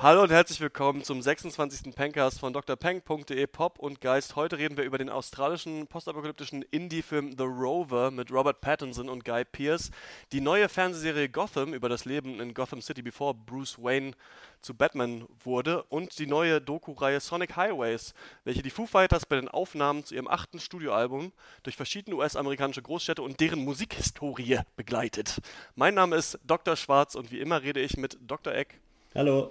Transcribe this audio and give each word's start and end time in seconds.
Hallo 0.00 0.22
und 0.22 0.30
herzlich 0.30 0.60
willkommen 0.60 1.02
zum 1.02 1.20
26. 1.20 1.92
Pencast 1.92 2.38
von 2.38 2.52
drpeng.de 2.52 3.48
Pop 3.48 3.80
und 3.80 4.00
Geist. 4.00 4.36
Heute 4.36 4.56
reden 4.56 4.76
wir 4.76 4.84
über 4.84 4.96
den 4.96 5.10
australischen 5.10 5.88
postapokalyptischen 5.88 6.62
Indie-Film 6.62 7.34
The 7.36 7.42
Rover 7.42 8.12
mit 8.12 8.30
Robert 8.30 8.60
Pattinson 8.60 9.08
und 9.08 9.24
Guy 9.24 9.44
Pearce, 9.44 9.90
die 10.30 10.40
neue 10.40 10.68
Fernsehserie 10.68 11.28
Gotham 11.28 11.74
über 11.74 11.88
das 11.88 12.04
Leben 12.04 12.40
in 12.40 12.54
Gotham 12.54 12.80
City, 12.80 13.02
bevor 13.02 13.34
Bruce 13.34 13.76
Wayne 13.76 14.12
zu 14.60 14.72
Batman 14.72 15.26
wurde 15.42 15.82
und 15.82 16.16
die 16.20 16.28
neue 16.28 16.60
Doku-Reihe 16.60 17.18
Sonic 17.18 17.56
Highways, 17.56 18.14
welche 18.44 18.62
die 18.62 18.70
Foo 18.70 18.86
Fighters 18.86 19.26
bei 19.26 19.34
den 19.34 19.48
Aufnahmen 19.48 20.04
zu 20.04 20.14
ihrem 20.14 20.28
achten 20.28 20.60
Studioalbum 20.60 21.32
durch 21.64 21.74
verschiedene 21.74 22.14
US-amerikanische 22.14 22.82
Großstädte 22.82 23.22
und 23.22 23.40
deren 23.40 23.64
Musikhistorie 23.64 24.60
begleitet. 24.76 25.40
Mein 25.74 25.94
Name 25.94 26.14
ist 26.14 26.38
Dr. 26.44 26.76
Schwarz 26.76 27.16
und 27.16 27.32
wie 27.32 27.40
immer 27.40 27.62
rede 27.62 27.80
ich 27.80 27.96
mit 27.96 28.16
Dr. 28.20 28.54
Eck. 28.54 28.80
Hallo. 29.12 29.50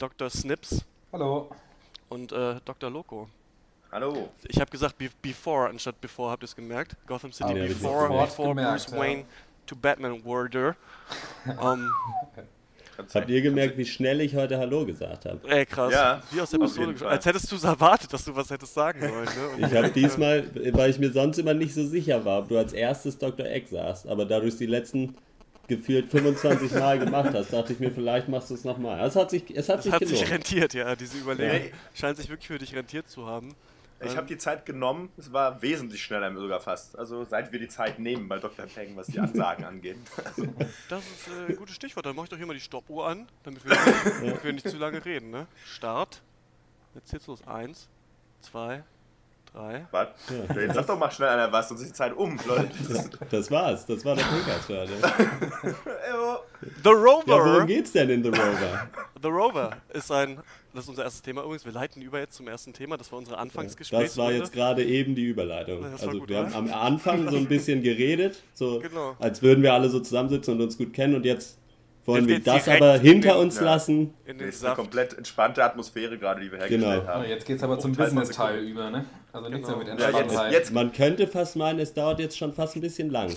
Dr. 0.00 0.30
Snips 0.30 0.82
Hallo. 1.12 1.50
und 2.08 2.32
äh, 2.32 2.54
Dr. 2.64 2.88
Loco. 2.90 3.28
Hallo. 3.92 4.30
Ich 4.48 4.58
habe 4.58 4.70
gesagt 4.70 4.96
be 4.96 5.10
before 5.20 5.68
anstatt 5.68 6.00
before, 6.00 6.30
habt 6.30 6.42
ihr 6.42 6.46
es 6.46 6.56
gemerkt? 6.56 6.96
Gotham 7.06 7.32
City 7.32 7.52
Ah, 7.52 7.56
ja, 7.56 7.66
before, 7.66 8.08
before 8.08 8.48
gemerkt, 8.48 8.86
Bruce 8.86 8.92
ja. 8.92 8.98
Wayne 8.98 9.24
to 9.66 9.76
Batman 9.76 10.24
wurde. 10.24 10.74
um, 11.60 11.90
Habt 13.14 13.30
ihr 13.30 13.42
gemerkt, 13.42 13.76
wie 13.78 13.84
schnell 13.84 14.20
ich 14.22 14.34
heute 14.34 14.58
Hallo 14.58 14.84
gesagt 14.86 15.26
habe? 15.26 15.46
ey, 15.48 15.64
krass. 15.66 15.92
Ja, 15.92 16.22
Wie 16.30 16.40
aus 16.40 16.50
der 16.50 16.58
Pistole. 16.58 16.94
Als 17.06 17.24
hättest 17.26 17.50
du 17.52 17.56
es 17.56 17.64
erwartet, 17.64 18.12
dass 18.12 18.24
du 18.24 18.34
was 18.34 18.50
hättest 18.50 18.72
sagen 18.74 19.00
sollen. 19.00 19.58
Ne? 19.58 19.66
Ich 19.66 19.74
habe 19.74 19.88
diesmal, 19.94 20.48
weil 20.72 20.90
ich 20.90 20.98
mir 20.98 21.10
sonst 21.10 21.38
immer 21.38 21.54
nicht 21.54 21.74
so 21.74 21.86
sicher 21.86 22.24
war, 22.24 22.40
ob 22.40 22.48
du 22.48 22.58
als 22.58 22.72
erstes 22.72 23.18
Dr. 23.18 23.46
Egg 23.46 23.68
sagst, 23.70 24.06
aber 24.06 24.24
da 24.26 24.40
du 24.40 24.48
es 24.48 24.56
die 24.56 24.66
letzten 24.66 25.14
gefühlt 25.70 26.10
25 26.10 26.72
Mal 26.72 26.98
gemacht 26.98 27.32
hast, 27.32 27.52
dachte 27.52 27.72
ich 27.72 27.80
mir, 27.80 27.90
vielleicht 27.90 28.28
machst 28.28 28.50
du 28.50 28.54
es 28.54 28.64
nochmal. 28.64 29.00
Es 29.06 29.16
hat 29.16 29.30
sich, 29.30 29.44
es 29.56 29.68
hat 29.70 29.78
Es 29.78 29.84
sich 29.84 29.92
hat 29.92 30.06
sich 30.06 30.30
rentiert, 30.30 30.74
ja. 30.74 30.94
Diese 30.94 31.16
Überlegung 31.18 31.68
Ja. 31.70 31.76
scheint 31.94 32.18
sich 32.18 32.28
wirklich 32.28 32.48
für 32.48 32.58
dich 32.58 32.74
rentiert 32.74 33.08
zu 33.08 33.26
haben. 33.26 33.54
Ich 34.02 34.16
habe 34.16 34.26
die 34.26 34.38
Zeit 34.38 34.64
genommen, 34.64 35.10
es 35.18 35.30
war 35.32 35.60
wesentlich 35.60 36.02
schneller 36.02 36.34
sogar 36.34 36.60
fast. 36.60 36.98
Also 36.98 37.24
seit 37.24 37.52
wir 37.52 37.58
die 37.58 37.68
Zeit 37.68 37.98
nehmen 37.98 38.28
bei 38.28 38.38
Dr. 38.38 38.64
Peng, 38.66 38.96
was 38.96 39.08
die 39.08 39.18
Ansagen 39.20 39.64
angeht. 39.64 39.96
Also, 40.24 40.46
Das 40.88 41.04
ist 41.04 41.28
äh, 41.28 41.50
ein 41.52 41.56
gutes 41.56 41.74
Stichwort. 41.74 42.06
Dann 42.06 42.16
mach 42.16 42.24
ich 42.24 42.30
doch 42.30 42.38
hier 42.38 42.46
mal 42.46 42.54
die 42.54 42.60
Stoppuhr 42.60 43.06
an, 43.06 43.28
damit 43.44 43.62
wir, 43.64 43.76
damit 44.20 44.42
wir 44.44 44.52
nicht 44.54 44.68
zu 44.68 44.78
lange 44.78 45.04
reden. 45.04 45.30
Ne? 45.30 45.46
Start. 45.66 46.22
Jetzt 46.94 47.12
geht's 47.12 47.26
los. 47.26 47.46
Eins, 47.46 47.88
zwei, 48.40 48.82
drei. 49.52 49.86
was? 49.90 50.08
Jetzt 50.54 50.74
sag 50.74 50.86
doch 50.86 50.98
mal 50.98 51.10
schnell 51.10 51.28
einer 51.28 51.50
was, 51.52 51.68
sonst 51.68 51.80
ist 51.82 51.88
die 51.90 51.94
Zeit 51.94 52.16
um, 52.16 52.38
Leute. 52.46 52.68
Das 53.30 53.50
war's, 53.50 53.86
das 53.86 54.04
war 54.04 54.14
der 54.16 54.22
Podcast 54.24 54.64
für 54.66 54.78
heute. 54.80 54.92
The 56.82 56.88
Ja, 56.90 56.92
Rover! 56.94 57.26
worum 57.44 57.66
geht's 57.66 57.92
denn 57.92 58.10
in 58.10 58.22
The 58.22 58.28
Rover? 58.30 58.88
The 59.22 59.28
Rover 59.28 59.70
ist 59.92 60.10
ein, 60.12 60.38
das 60.74 60.84
ist 60.84 60.88
unser 60.90 61.04
erstes 61.04 61.22
Thema 61.22 61.42
übrigens, 61.42 61.64
wir 61.64 61.72
leiten 61.72 62.02
über 62.02 62.18
jetzt 62.18 62.34
zum 62.36 62.48
ersten 62.48 62.72
Thema, 62.72 62.96
das 62.96 63.10
war 63.12 63.18
unsere 63.18 63.38
Anfangsgespräch. 63.38 64.02
Das 64.02 64.16
war 64.18 64.32
jetzt 64.32 64.52
gerade 64.52 64.84
eben 64.84 65.14
die 65.14 65.24
Überleitung. 65.24 65.82
Das 65.82 66.02
Also 66.02 66.20
gut, 66.20 66.28
wir 66.28 66.38
haben 66.38 66.48
oder? 66.48 66.56
am 66.56 66.72
Anfang 66.72 67.28
so 67.30 67.36
ein 67.36 67.46
bisschen 67.46 67.82
geredet, 67.82 68.42
so 68.54 68.78
Genau. 68.80 69.16
als 69.18 69.42
würden 69.42 69.62
wir 69.62 69.72
alle 69.74 69.88
so 69.88 70.00
zusammensitzen 70.00 70.54
und 70.54 70.60
uns 70.62 70.76
gut 70.78 70.92
kennen 70.92 71.14
und 71.14 71.24
jetzt 71.24 71.58
wollen 72.06 72.26
Jetzt 72.28 72.46
wir 72.46 72.52
das 72.54 72.68
aber 72.68 72.94
in 72.96 73.00
hinter 73.02 73.32
den- 73.34 73.40
uns 73.42 73.56
ja. 73.56 73.62
lassen. 73.62 74.14
in 74.24 74.36
Das 74.36 74.36
den 74.38 74.48
ist 74.48 74.64
eine 74.64 74.74
komplett 74.74 75.12
entspannte 75.18 75.62
Atmosphäre 75.62 76.16
gerade, 76.18 76.40
die 76.40 76.50
wir 76.50 76.58
hergestellt 76.58 77.00
Genau. 77.02 77.06
haben. 77.14 77.24
Jetzt 77.28 77.46
geht's 77.46 77.62
aber 77.62 77.78
zum 77.78 77.92
Business-Teil 77.92 78.60
über, 78.64 78.90
ne? 78.90 79.04
Also 79.32 79.48
nichts 79.48 79.66
Genau. 79.68 79.78
mehr 79.84 79.94
mit 79.94 80.00
Ja, 80.00 80.10
jetzt, 80.20 80.40
jetzt 80.52 80.72
Man 80.72 80.92
könnte 80.92 81.26
fast 81.28 81.56
meinen, 81.56 81.78
es 81.78 81.94
dauert 81.94 82.18
jetzt 82.18 82.36
schon 82.36 82.52
fast 82.52 82.74
ein 82.76 82.80
bisschen 82.80 83.10
lang. 83.10 83.30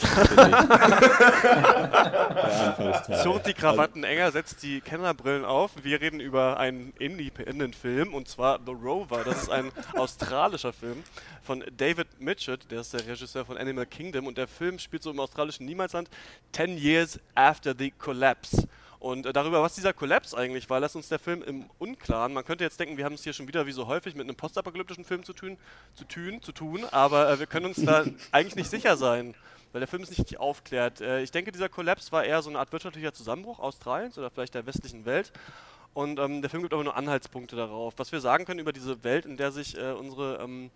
Zurrt 3.24 3.48
die 3.48 3.54
Krawatten 3.54 4.04
enger, 4.04 4.32
setzt 4.32 4.64
die 4.64 4.82
Kennerbrillen 4.82 5.46
auf. 5.46 5.72
Wir 5.84 6.02
reden 6.02 6.20
über 6.20 6.58
einen 6.60 6.94
Independent-Film 7.00 8.14
und 8.14 8.28
zwar 8.28 8.60
The 8.66 8.72
Rover. 8.72 9.24
Das 9.24 9.44
ist 9.44 9.50
ein 9.50 9.72
australischer 9.96 10.74
Film 10.74 11.04
von 11.44 11.64
David 11.78 12.08
Mitchell, 12.20 12.58
der 12.70 12.82
ist 12.82 12.94
der 12.94 13.06
Regisseur 13.06 13.46
von 13.46 13.58
Animal 13.58 13.86
Kingdom 13.86 14.28
und 14.28 14.38
der 14.38 14.48
Film 14.48 14.80
spielt 14.80 15.04
so 15.04 15.12
im 15.12 15.20
australischen 15.20 15.66
Niemalsland 15.66 16.10
10 16.54 16.78
Years 16.78 17.20
After 17.36 17.74
the 17.78 17.92
Collapse. 17.92 18.68
Und 19.04 19.26
äh, 19.26 19.34
darüber, 19.34 19.62
was 19.62 19.76
dieser 19.76 19.92
Kollaps 19.92 20.34
eigentlich 20.34 20.70
war, 20.70 20.80
lässt 20.80 20.96
uns 20.96 21.10
der 21.10 21.20
Film 21.20 21.44
im 21.44 21.70
Unklaren. 21.78 22.32
Man 22.32 22.46
könnte 22.46 22.64
jetzt 22.64 22.80
denken, 22.80 22.96
wir 22.96 23.04
haben 23.04 23.16
es 23.16 23.24
hier 23.26 23.34
schon 23.34 23.50
wieder 23.50 23.68
wie 23.68 23.74
so 23.74 23.86
häufig 23.86 24.16
mit 24.16 24.24
einem 24.24 24.38
postapokalyptischen 24.38 25.04
Film 25.04 25.26
zu 25.26 25.34
tun, 25.34 25.58
zu 25.94 26.06
tun, 26.06 26.42
zu 26.42 26.54
tun 26.54 26.86
aber 26.90 27.30
äh, 27.30 27.38
wir 27.38 27.46
können 27.46 27.66
uns 27.66 27.84
da 27.84 28.06
eigentlich 28.32 28.56
nicht 28.56 28.70
sicher 28.70 28.96
sein, 28.96 29.36
weil 29.74 29.82
der 29.82 29.90
Film 29.90 30.04
ist 30.04 30.18
nicht 30.18 30.40
aufklärt. 30.40 31.02
Äh, 31.02 31.22
ich 31.22 31.32
denke, 31.32 31.52
dieser 31.52 31.68
Kollaps 31.68 32.14
war 32.14 32.24
eher 32.24 32.42
so 32.42 32.50
eine 32.50 32.60
Art 32.60 32.72
wirtschaftlicher 32.72 33.12
Zusammenbruch 33.12 33.60
Australiens 33.60 34.18
oder 34.18 34.30
vielleicht 34.30 34.56
der 34.56 34.66
westlichen 34.66 35.04
Welt. 35.04 35.34
Und 35.94 36.18
ähm, 36.18 36.42
der 36.42 36.50
Film 36.50 36.64
gibt 36.64 36.72
aber 36.72 36.86
nur 36.86 36.96
Anhaltspunkte 36.96 37.58
darauf. 37.58 37.96
Was 37.98 38.14
wir 38.14 38.22
sagen 38.22 38.46
können 38.46 38.62
über 38.62 38.72
diese 38.72 39.04
Welt, 39.04 39.26
in 39.26 39.36
der 39.36 39.52
sich 39.52 39.78
äh, 39.78 39.92
unsere 39.92 40.38
ähm, 40.42 40.72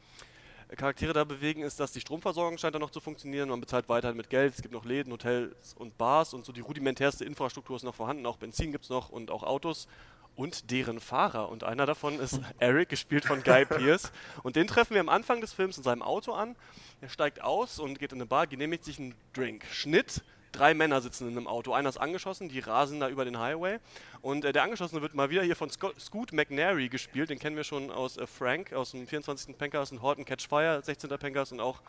Charaktere 0.76 1.14
da 1.14 1.24
bewegen, 1.24 1.62
ist, 1.62 1.80
dass 1.80 1.94
die 1.94 2.02
Stromversorgung 2.02 2.58
scheint 2.58 2.76
da 2.76 2.80
noch 2.80 2.90
zu 2.90 3.00
funktionieren. 3.00 3.50
Man 3.50 3.62
bezahlt 3.62 3.88
weiterhin 3.88 4.18
mit 4.18 4.30
Geld. 4.30 4.54
Es 4.54 4.62
gibt 4.62 4.74
noch 4.74 4.84
Läden, 4.84 5.14
Hotels 5.14 5.74
und 5.76 5.98
Bars 5.98 6.34
und 6.34 6.46
so 6.46 6.52
die 6.52 6.62
rudimentärste 6.62 7.24
Infrastruktur 7.24 7.78
ist 7.78 7.84
noch 7.84 7.96
vorhanden. 7.96 8.26
Auch 8.26 8.38
Benzin 8.38 8.72
gibt 8.72 8.84
es 8.84 8.90
noch 8.90 9.10
und 9.10 9.32
auch 9.32 9.44
Autos 9.44 9.88
und 10.36 10.70
deren 10.70 11.00
Fahrer. 11.00 11.50
Und 11.50 11.64
einer 11.64 11.86
davon 11.86 12.20
ist 12.20 12.40
Eric, 12.60 12.90
gespielt 12.90 13.26
von 13.26 13.44
Guy 13.44 13.66
Pearce. 13.70 14.12
Und 14.44 14.56
den 14.56 14.68
treffen 14.68 14.94
wir 14.94 15.02
am 15.02 15.10
Anfang 15.10 15.40
des 15.42 15.54
Films 15.54 15.78
in 15.78 15.84
seinem 15.84 16.02
Auto 16.02 16.34
an. 16.34 16.56
Er 17.02 17.10
steigt 17.10 17.42
aus 17.42 17.80
und 17.80 18.00
geht 18.00 18.12
in 18.12 18.18
eine 18.18 18.26
Bar, 18.26 18.48
genehmigt 18.48 18.84
sich 18.84 19.00
einen 19.00 19.16
Drink. 19.34 19.66
Schnitt. 19.72 20.22
Drei 20.52 20.74
Männer 20.74 21.02
sitzen 21.02 21.28
in 21.28 21.38
einem 21.38 21.48
Auto. 21.48 21.74
Einer 21.74 21.90
ist 21.90 21.98
angeschossen, 21.98 22.50
die 22.50 22.60
rasen 22.60 23.00
da 23.00 23.10
über 23.10 23.26
den 23.26 23.40
Highway. 23.40 23.80
Und 24.22 24.46
äh, 24.46 24.54
der 24.54 24.64
Angeschossene 24.64 25.02
wird 25.02 25.14
mal 25.14 25.30
wieder 25.30 25.44
hier 25.44 25.56
von 25.56 25.70
Sco 25.70 25.92
Scoot 26.00 26.34
McNary 26.34 26.90
gespielt. 26.90 27.30
Den 27.30 27.40
kennen 27.40 27.56
wir 27.56 27.64
schon 27.64 27.92
aus 27.92 28.18
äh, 28.18 28.26
Frank, 28.28 28.74
aus 28.74 28.92
dem 28.92 29.08
24. 29.08 29.58
Pencast 29.58 29.92
und 29.92 30.02
Horton 30.02 30.26
Catch 30.26 30.48
Fire, 30.48 30.82
16. 30.82 31.10
Pencast 31.18 31.52
und 31.52 31.60
auch 31.60 31.82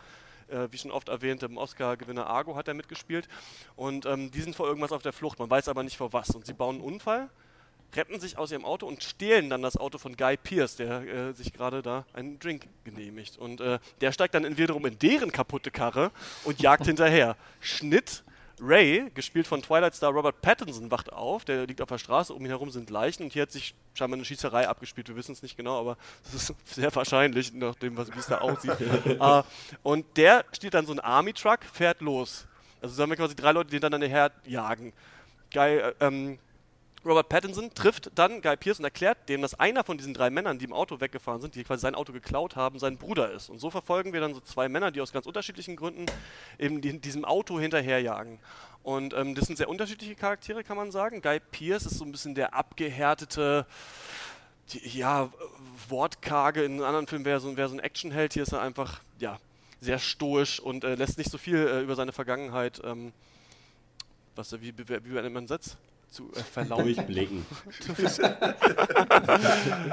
äh, 0.48 0.68
wie 0.70 0.78
schon 0.78 0.90
oft 0.90 1.08
erwähnt, 1.08 1.42
im 1.42 1.56
Oscar-Gewinner 1.56 2.26
Argo 2.26 2.56
hat 2.56 2.68
er 2.68 2.74
mitgespielt. 2.74 3.28
Und 3.76 4.06
ähm, 4.06 4.30
die 4.30 4.40
sind 4.40 4.56
vor 4.56 4.66
irgendwas 4.66 4.92
auf 4.92 5.02
der 5.02 5.12
Flucht, 5.12 5.38
man 5.38 5.50
weiß 5.50 5.68
aber 5.68 5.82
nicht 5.82 5.96
vor 5.96 6.12
was. 6.12 6.30
Und 6.30 6.46
sie 6.46 6.52
bauen 6.52 6.76
einen 6.76 6.84
Unfall, 6.84 7.28
retten 7.94 8.20
sich 8.20 8.36
aus 8.38 8.52
ihrem 8.52 8.64
Auto 8.64 8.86
und 8.86 9.02
stehlen 9.02 9.50
dann 9.50 9.62
das 9.62 9.76
Auto 9.76 9.98
von 9.98 10.16
Guy 10.16 10.36
Pierce, 10.36 10.76
der 10.76 11.02
äh, 11.02 11.32
sich 11.32 11.52
gerade 11.52 11.82
da 11.82 12.04
einen 12.12 12.38
Drink 12.38 12.66
genehmigt. 12.84 13.38
Und 13.38 13.60
äh, 13.60 13.78
der 14.00 14.12
steigt 14.12 14.34
dann 14.34 14.44
in 14.44 14.58
wiederum 14.58 14.84
in 14.86 14.98
deren 14.98 15.32
kaputte 15.32 15.70
Karre 15.70 16.10
und 16.44 16.60
jagt 16.60 16.84
hinterher. 16.86 17.36
Schnitt. 17.60 18.22
Ray, 18.60 19.10
gespielt 19.14 19.46
von 19.46 19.62
Twilight 19.62 19.94
Star 19.94 20.10
Robert 20.10 20.40
Pattinson, 20.42 20.90
wacht 20.90 21.12
auf. 21.12 21.44
Der 21.44 21.66
liegt 21.66 21.80
auf 21.80 21.88
der 21.88 21.98
Straße, 21.98 22.32
um 22.34 22.40
ihn 22.42 22.48
herum 22.48 22.70
sind 22.70 22.90
Leichen 22.90 23.22
und 23.24 23.32
hier 23.32 23.42
hat 23.42 23.52
sich 23.52 23.74
scheinbar 23.94 24.16
eine 24.16 24.24
Schießerei 24.24 24.68
abgespielt. 24.68 25.08
Wir 25.08 25.16
wissen 25.16 25.32
es 25.32 25.42
nicht 25.42 25.56
genau, 25.56 25.78
aber 25.80 25.96
es 26.24 26.34
ist 26.34 26.54
sehr 26.74 26.94
wahrscheinlich, 26.94 27.52
nach 27.52 27.74
dem, 27.76 27.96
was- 27.96 28.12
wie 28.14 28.18
es 28.18 28.26
da 28.26 28.38
aussieht. 28.38 28.74
äh, 28.80 29.42
und 29.82 30.04
der 30.16 30.44
steht 30.52 30.74
dann 30.74 30.86
so 30.86 30.92
ein 30.92 31.00
Army-Truck, 31.00 31.60
fährt 31.72 32.00
los. 32.00 32.46
Also 32.80 32.94
sagen 32.94 33.10
wir 33.10 33.16
quasi 33.16 33.34
drei 33.34 33.52
Leute, 33.52 33.70
die 33.70 33.76
hintereinander 33.76 34.06
herjagen. 34.08 34.92
Guy, 35.52 35.78
äh, 35.78 35.94
ähm, 36.00 36.38
Robert 37.04 37.28
Pattinson 37.28 37.72
trifft 37.74 38.10
dann 38.16 38.42
Guy 38.42 38.56
Pearce 38.56 38.80
und 38.80 38.84
erklärt 38.84 39.28
dem, 39.28 39.40
dass 39.40 39.54
einer 39.54 39.84
von 39.84 39.96
diesen 39.96 40.14
drei 40.14 40.30
Männern, 40.30 40.58
die 40.58 40.64
im 40.64 40.72
Auto 40.72 41.00
weggefahren 41.00 41.40
sind, 41.40 41.54
die 41.54 41.62
quasi 41.64 41.80
sein 41.82 41.94
Auto 41.94 42.12
geklaut 42.12 42.56
haben, 42.56 42.78
sein 42.78 42.96
Bruder 42.98 43.30
ist. 43.30 43.50
Und 43.50 43.60
so 43.60 43.70
verfolgen 43.70 44.12
wir 44.12 44.20
dann 44.20 44.34
so 44.34 44.40
zwei 44.40 44.68
Männer, 44.68 44.90
die 44.90 45.00
aus 45.00 45.12
ganz 45.12 45.26
unterschiedlichen 45.26 45.76
Gründen 45.76 46.06
eben 46.58 46.80
die- 46.80 46.98
diesem 47.00 47.24
Auto 47.24 47.60
hinterherjagen. 47.60 48.38
Und 48.82 49.14
ähm, 49.14 49.34
das 49.34 49.46
sind 49.46 49.56
sehr 49.56 49.68
unterschiedliche 49.68 50.16
Charaktere, 50.16 50.64
kann 50.64 50.76
man 50.76 50.90
sagen. 50.90 51.22
Guy 51.22 51.40
Pearce 51.40 51.86
ist 51.86 51.98
so 51.98 52.04
ein 52.04 52.12
bisschen 52.12 52.34
der 52.34 52.54
abgehärtete, 52.54 53.66
die, 54.72 54.98
ja, 54.98 55.30
wortkarge. 55.88 56.64
In 56.64 56.82
anderen 56.82 57.06
Filmen 57.06 57.24
wäre 57.24 57.38
so, 57.40 57.56
wär 57.56 57.68
so 57.68 57.76
ein 57.76 57.80
Actionheld. 57.80 58.34
Hier 58.34 58.42
ist 58.42 58.52
er 58.52 58.60
einfach, 58.60 59.00
ja, 59.18 59.38
sehr 59.80 59.98
stoisch 60.00 60.58
und 60.58 60.82
äh, 60.84 60.96
lässt 60.96 61.18
nicht 61.18 61.30
so 61.30 61.38
viel 61.38 61.56
äh, 61.56 61.80
über 61.82 61.94
seine 61.94 62.12
Vergangenheit, 62.12 62.80
ähm, 62.84 63.12
was, 64.34 64.52
wie, 64.60 64.76
wie, 64.76 64.88
wie 64.88 65.30
man 65.30 65.46
Satz? 65.46 65.76
Zu 66.10 66.30
äh, 66.32 66.40
verlauten. 66.42 66.84
Durchblicken. 66.84 67.44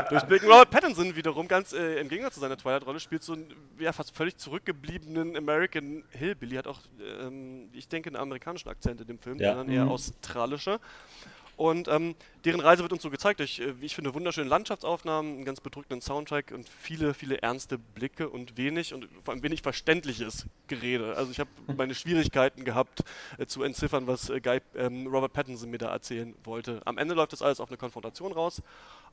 Durchblicken. 0.10 0.50
Robert 0.50 0.70
Pattinson 0.70 1.16
wiederum, 1.16 1.48
ganz 1.48 1.74
äh, 1.74 2.00
im 2.00 2.08
Gegensatz 2.08 2.36
zu 2.36 2.40
seiner 2.40 2.58
Twilight-Rolle, 2.58 3.00
spielt 3.00 3.24
so 3.24 3.34
einen 3.34 3.54
ja, 3.80 3.92
fast 3.92 4.16
völlig 4.16 4.38
zurückgebliebenen 4.38 5.36
American 5.36 6.04
Hillbilly. 6.12 6.56
Hat 6.56 6.68
auch, 6.68 6.80
ähm, 7.22 7.70
ich 7.74 7.88
denke, 7.88 8.10
einen 8.10 8.16
amerikanischen 8.16 8.70
Akzent 8.70 9.02
in 9.02 9.08
dem 9.08 9.20
Film, 9.20 9.40
Ja. 9.40 9.50
sondern 9.56 9.70
eher 9.70 9.86
Mhm. 9.86 9.92
Und 11.58 11.88
ähm, 11.88 12.16
deren 12.44 12.60
Reise 12.60 12.84
wird 12.84 12.92
uns 12.92 13.02
so 13.02 13.10
gezeigt 13.10 13.40
durch, 13.40 13.60
äh, 13.60 13.80
wie 13.80 13.86
ich 13.86 13.96
finde, 13.96 14.14
wunderschöne 14.14 14.50
Landschaftsaufnahmen, 14.50 15.36
einen 15.36 15.46
ganz 15.46 15.62
bedrückenden 15.62 16.02
Soundtrack 16.02 16.52
und 16.52 16.68
viele, 16.68 17.14
viele 17.14 17.42
ernste 17.42 17.78
Blicke 17.78 18.30
und 18.30 18.58
wenig 18.58 18.94
und 18.94 19.08
vor 19.24 19.34
allem 19.34 19.44
wenig 19.44 19.62
verständliches 19.62 20.46
Gerede. 20.68 21.16
Also 21.16 21.32
ich 21.32 21.40
habe 21.40 21.50
meine 21.78 21.96
Schwierigkeiten 21.96 22.66
gehabt 22.66 23.04
äh, 23.38 23.46
zu 23.46 23.64
entziffern, 23.64 24.08
was 24.08 24.30
äh, 24.30 24.42
Guy, 24.42 24.60
ähm, 24.76 25.08
Robert 25.08 25.34
Pattinson 25.34 25.70
mir 25.70 25.78
da 25.78 25.92
erzählen 25.92 26.36
wollte. 26.44 26.82
Am 26.86 26.98
Ende 26.98 27.16
läuft 27.16 27.34
das 27.34 27.42
alles 27.42 27.60
auf 27.60 27.70
eine 27.70 27.78
Konfrontation 27.78 28.34
raus. 28.34 28.62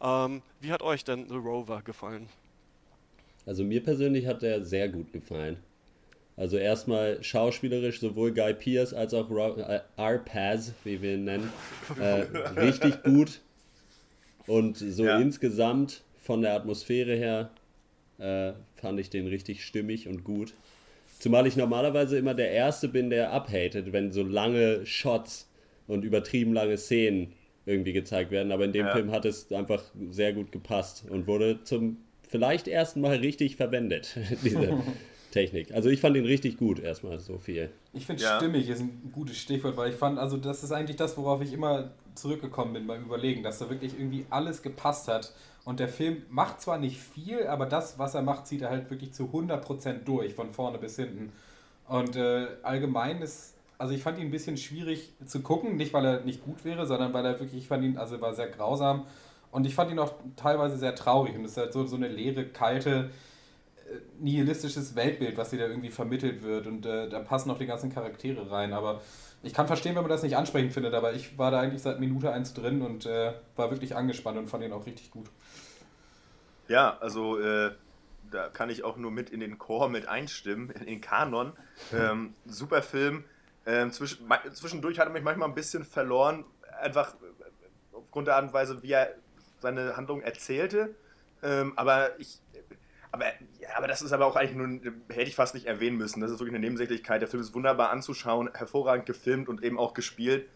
Ähm, 0.01 0.43
wie 0.61 0.73
hat 0.73 0.83
euch 0.83 1.05
denn 1.05 1.29
The 1.29 1.37
Rover 1.37 1.83
gefallen? 1.83 2.29
Also 3.47 3.65
mir 3.65 3.83
persönlich 3.83 4.27
hat 4.27 4.43
der 4.43 4.65
sehr 4.65 4.89
gut 4.89 5.13
gefallen. 5.13 5.59
Also 6.37 6.57
erstmal 6.57 7.23
schauspielerisch 7.23 8.01
sowohl 8.01 8.33
Guy 8.33 8.55
Pearce 8.55 8.95
als 8.95 9.13
auch 9.13 9.31
äh, 9.59 9.81
R-Paz, 9.97 10.73
wie 10.85 11.03
wir 11.03 11.15
ihn 11.15 11.25
nennen, 11.25 11.53
äh, 12.01 12.25
richtig 12.61 13.03
gut. 13.03 13.41
Und 14.47 14.79
so 14.79 15.05
ja. 15.05 15.19
insgesamt 15.19 16.03
von 16.21 16.43
der 16.43 16.55
Atmosphäre 16.55 17.15
her 17.15 17.51
äh, 18.19 18.53
fand 18.77 18.99
ich 18.99 19.11
den 19.11 19.27
richtig 19.27 19.65
stimmig 19.65 20.09
und 20.09 20.25
gut. 20.25 20.55
Zumal 21.19 21.47
ich 21.47 21.57
normalerweise 21.57 22.19
immer 22.19 22.35
der 22.35 22.51
Erste 22.51 22.89
bin, 22.89 23.11
der 23.11 23.33
abhatet, 23.33 23.93
wenn 23.93 24.11
so 24.11 24.23
lange 24.23 24.85
Shots 24.87 25.49
und 25.87 26.05
übertrieben 26.05 26.53
lange 26.53 26.77
Szenen 26.77 27.35
irgendwie 27.67 27.93
gezeigt 27.93 28.31
werden. 28.31 28.51
Aber 28.51 28.65
in 28.65 28.73
dem 28.73 28.87
ja. 28.87 28.93
Film 28.93 29.13
hat 29.13 29.25
es 29.25 29.53
einfach 29.53 29.85
sehr 30.11 30.33
gut 30.33 30.51
gepasst 30.51 31.05
und 31.09 31.27
wurde 31.27 31.63
zum 31.63 31.99
vielleicht 32.29 32.67
ersten 32.67 33.01
Mal 33.01 33.17
richtig 33.19 33.57
verwendet. 33.57 34.17
Diese 34.45 34.83
Technik. 35.33 35.73
Also 35.75 35.89
ich 35.89 36.01
fand 36.01 36.17
ihn 36.17 36.25
richtig 36.25 36.57
gut, 36.57 36.79
erstmal 36.79 37.19
so 37.19 37.39
viel. 37.39 37.71
Ich 37.93 38.07
finde 38.07 38.23
ja. 38.23 38.37
stimmig 38.37 38.69
ist 38.69 38.81
ein 38.81 39.11
gutes 39.13 39.37
Stichwort, 39.37 39.77
weil 39.77 39.91
ich 39.91 39.97
fand, 39.97 40.19
also 40.19 40.37
das 40.37 40.63
ist 40.63 40.71
eigentlich 40.71 40.97
das, 40.97 41.17
worauf 41.17 41.43
ich 41.43 41.53
immer 41.53 41.91
zurückgekommen 42.15 42.75
bin 42.75 42.87
beim 42.87 43.03
Überlegen, 43.05 43.43
dass 43.43 43.59
da 43.59 43.69
wirklich 43.69 43.99
irgendwie 43.99 44.27
alles 44.31 44.63
gepasst 44.63 45.09
hat. 45.09 45.33
Und 45.65 45.81
der 45.81 45.89
Film 45.89 46.23
macht 46.31 46.61
zwar 46.61 46.79
nicht 46.79 46.99
viel, 46.99 47.47
aber 47.47 47.67
das, 47.67 47.99
was 47.99 48.15
er 48.15 48.23
macht, 48.23 48.47
zieht 48.47 48.63
er 48.63 48.71
halt 48.71 48.91
wirklich 48.91 49.13
zu 49.13 49.25
100% 49.25 50.05
durch, 50.05 50.35
von 50.35 50.51
vorne 50.51 50.79
bis 50.79 50.97
hinten. 50.97 51.33
Und 51.89 52.17
äh, 52.17 52.47
allgemein 52.63 53.23
ist, 53.23 53.55
also 53.79 53.95
ich 53.95 54.03
fand 54.03 54.19
ihn 54.19 54.27
ein 54.27 54.31
bisschen 54.31 54.57
schwierig 54.57 55.13
zu 55.25 55.41
gucken, 55.41 55.77
nicht 55.77 55.93
weil 55.93 56.05
er 56.05 56.21
nicht 56.21 56.45
gut 56.45 56.65
wäre, 56.65 56.87
sondern 56.87 57.13
weil 57.13 57.25
er 57.25 57.41
wirklich, 57.41 57.63
ich 57.63 57.69
fand 57.69 57.85
ihn, 57.85 57.97
also 57.97 58.21
war 58.21 58.35
sehr 58.35 58.49
grausam. 58.49 59.07
Und 59.51 59.67
ich 59.67 59.75
fand 59.75 59.91
ihn 59.91 59.99
auch 59.99 60.15
teilweise 60.37 60.79
sehr 60.79 60.95
traurig. 60.95 61.37
Und 61.37 61.45
es 61.45 61.53
ist 61.53 61.57
halt 61.59 61.73
so, 61.73 61.85
so 61.87 61.97
eine 61.97 62.09
leere, 62.09 62.45
kalte, 62.45 63.11
nihilistisches 64.19 64.95
Weltbild, 64.95 65.37
was 65.37 65.51
dir 65.51 65.59
da 65.59 65.67
irgendwie 65.67 65.91
vermittelt 65.91 66.43
wird. 66.43 66.67
Und 66.67 66.87
äh, 66.87 67.09
da 67.09 67.21
passen 67.21 67.51
auch 67.51 67.59
die 67.59 67.67
ganzen 67.67 67.93
Charaktere 67.93 68.51
rein. 68.51 68.73
Aber 68.73 69.01
ich 69.43 69.55
kann 69.55 69.67
verstehen, 69.67 69.95
wenn 69.95 70.03
man 70.03 70.11
das 70.11 70.23
nicht 70.23 70.37
ansprechend 70.37 70.73
findet, 70.73 70.95
aber 70.95 71.15
ich 71.15 71.37
war 71.39 71.51
da 71.51 71.61
eigentlich 71.61 71.83
seit 71.83 72.01
Minute 72.01 72.33
1 72.33 72.55
drin 72.55 72.83
und 72.83 73.07
äh, 73.07 73.33
war 73.57 73.71
wirklich 73.71 73.97
angespannt 73.97 74.39
und 74.39 74.49
fand 74.49 74.65
ihn 74.65 74.73
auch 74.73 74.87
richtig 74.87 75.11
gut. 75.11 75.29
Ja, 76.69 76.97
also 77.01 77.39
äh, 77.39 77.73
da 78.31 78.49
kann 78.49 78.71
ich 78.71 78.85
auch 78.85 78.97
nur 78.97 79.11
mit 79.11 79.31
in 79.31 79.41
den 79.41 79.59
Chor 79.59 79.89
mit 79.89 80.07
einstimmen, 80.07 80.71
in 80.71 80.87
den 80.87 81.01
Kanon. 81.01 81.53
Ähm, 81.93 82.35
super 82.47 82.83
Film. 82.83 83.25
Ähm, 83.67 83.93
zwischen, 83.93 84.29
zwischendurch 84.53 84.99
hat 84.99 85.09
er 85.09 85.13
mich 85.13 85.23
manchmal 85.23 85.49
ein 85.49 85.55
bisschen 85.55 85.85
verloren, 85.85 86.45
einfach 86.81 87.15
aufgrund 87.93 88.29
der 88.29 88.37
Art 88.37 88.45
und 88.45 88.53
Weise, 88.53 88.83
wie 88.83 88.93
er 88.93 89.15
seine 89.61 89.97
Handlung 89.97 90.23
erzählte. 90.23 90.95
Ähm, 91.43 91.73
aber 91.77 92.19
ich 92.21 92.39
aber, 93.13 93.27
ja, 93.61 93.69
aber 93.77 93.87
das 93.87 94.03
ist 94.03 94.13
aber 94.13 94.27
auch 94.27 94.37
eigentlich 94.37 94.57
nur, 94.57 94.81
hätte 95.09 95.29
ich 95.29 95.37
fast 95.37 95.55
nicht 95.55 95.67
erwähnen 95.67 95.99
müssen. 95.99 96.21
Das 96.21 96.31
ist 96.31 96.41
wirklich 96.41 96.55
eine 96.55 96.65
Nebensächlichkeit. 96.65 97.21
Der 97.21 97.29
Film 97.29 97.43
ist 97.43 97.55
wunderbar 97.55 97.91
anzuschauen, 97.91 98.51
hervorragend 98.55 99.07
gefilmt 99.07 99.49
und 99.49 99.63
eben 99.63 99.79
auch 99.79 99.93
gespielt. 99.93 100.49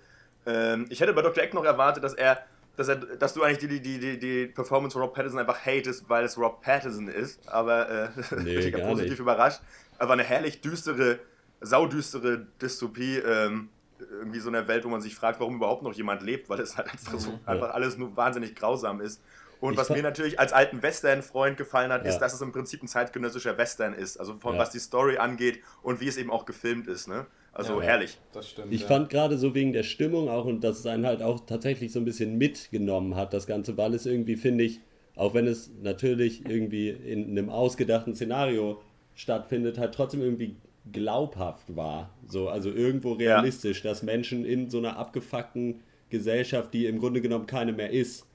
Ähm, 0.47 0.87
ich 0.89 1.01
hätte 1.01 1.13
bei 1.13 1.23
Dr. 1.23 1.45
Eck 1.45 1.53
noch 1.53 1.65
erwartet, 1.65 2.03
dass 2.03 2.15
er, 2.15 2.45
dass 2.77 2.89
er, 2.89 2.97
dass 2.97 3.35
du 3.35 3.43
eigentlich 3.43 3.59
die, 3.59 3.81
die, 3.81 3.99
die, 3.99 4.19
die 4.19 4.47
Performance 4.47 4.95
von 4.95 5.03
Rob 5.03 5.15
Pattinson 5.15 5.39
einfach 5.39 5.65
hatest, 5.65 6.09
weil 6.09 6.25
es 6.25 6.39
Rob 6.39 6.63
Pattinson 6.63 7.09
ist. 7.09 7.47
Aber 7.49 7.91
äh, 7.91 8.09
nee, 8.43 8.57
ich 8.57 8.73
bin 8.73 8.83
positiv 8.83 9.11
nicht. 9.11 9.21
überrascht. 9.21 9.61
Aber 9.99 10.15
eine 10.15 10.25
herrlich 10.25 10.63
düstere, 10.63 11.19
saudüstere 11.61 12.47
Dystopie. 12.61 13.19
Ähm, 13.19 13.69
irgendwie 13.99 14.41
so 14.41 14.49
eine 14.49 14.69
Welt, 14.69 14.85
wo 14.85 14.89
man 14.89 15.01
sich 15.01 15.15
fragt, 15.15 15.41
warum 15.41 15.57
überhaupt 15.57 15.83
noch 15.83 15.95
jemand 15.95 16.23
lebt, 16.23 16.49
weil 16.49 16.61
es 16.61 16.77
halt 16.77 16.91
einfach, 16.91 17.19
so, 17.19 17.31
mhm. 17.31 17.39
einfach 17.47 17.71
alles 17.75 17.97
nur 17.97 18.17
wahnsinnig 18.17 18.55
grausam 18.55 19.01
ist. 19.01 19.23
Und 19.61 19.75
ich 19.75 19.79
was 19.79 19.91
mir 19.91 20.03
natürlich 20.03 20.39
als 20.39 20.53
alten 20.53 20.83
Western-Freund 20.83 21.57
gefallen 21.57 21.93
hat, 21.93 22.05
ja. 22.05 22.11
ist, 22.11 22.19
dass 22.19 22.35
es 22.35 22.41
im 22.41 22.53
Prinzip 22.53 22.83
ein 22.83 22.89
zeitgenössischer 22.89 23.57
Western 23.57 23.95
ist. 23.95 24.19
Also 24.19 24.37
von 24.39 24.55
ja. 24.55 24.61
was 24.61 24.71
die 24.71 24.79
Story 24.79 25.17
angeht 25.19 25.61
und 25.83 26.01
wie 26.01 26.09
es 26.09 26.17
eben 26.17 26.31
auch 26.31 26.45
gefilmt 26.45 26.89
ist. 26.89 27.09
Ne? 27.09 27.27
Also 27.53 27.81
ja, 27.81 27.87
herrlich. 27.87 28.19
Das 28.33 28.51
stimmt. 28.51 28.73
Ich 28.73 28.85
fand 28.85 29.09
gerade 29.09 29.39
so 29.39 29.55
wegen 29.55 29.73
der 29.73 29.83
Stimmung 29.83 30.29
auch 30.29 30.45
und 30.45 30.63
dass 30.63 30.79
es 30.79 30.87
einen 30.87 31.07
halt 31.07 31.23
auch 31.23 31.47
tatsächlich 31.47 31.93
so 31.93 31.99
ein 31.99 32.05
bisschen 32.05 32.37
mitgenommen 32.37 33.17
hat, 33.17 33.33
das 33.33 33.47
Ganze, 33.47 33.77
weil 33.79 33.95
es 33.95 34.05
irgendwie, 34.05 34.37
finde 34.37 34.65
ich, 34.65 34.81
auch 35.15 35.33
wenn 35.33 35.47
es 35.47 35.71
natürlich 35.83 36.47
irgendwie 36.47 36.91
in 36.91 37.31
einem 37.31 37.49
ausgedachten 37.49 38.15
Szenario 38.15 38.83
stattfindet, 39.15 39.79
halt 39.79 39.95
trotzdem 39.95 40.21
irgendwie 40.21 40.57
glaubhaft 40.93 41.75
war. 41.75 42.11
So, 42.29 42.49
also 42.49 42.71
irgendwo 42.71 43.13
realistisch, 43.15 43.83
dass 43.83 44.03
Menschen 44.03 44.45
in 44.45 44.69
so 44.69 44.79
einer 44.79 44.99
abgefuckten 44.99 45.81
Gesellschaft, 46.11 46.75
die 46.75 46.87
im 46.87 46.99
Grunde 46.99 47.21
genommen 47.21 47.47
keine 47.47 47.73
mehr 47.73 47.91
ist, 47.91 48.27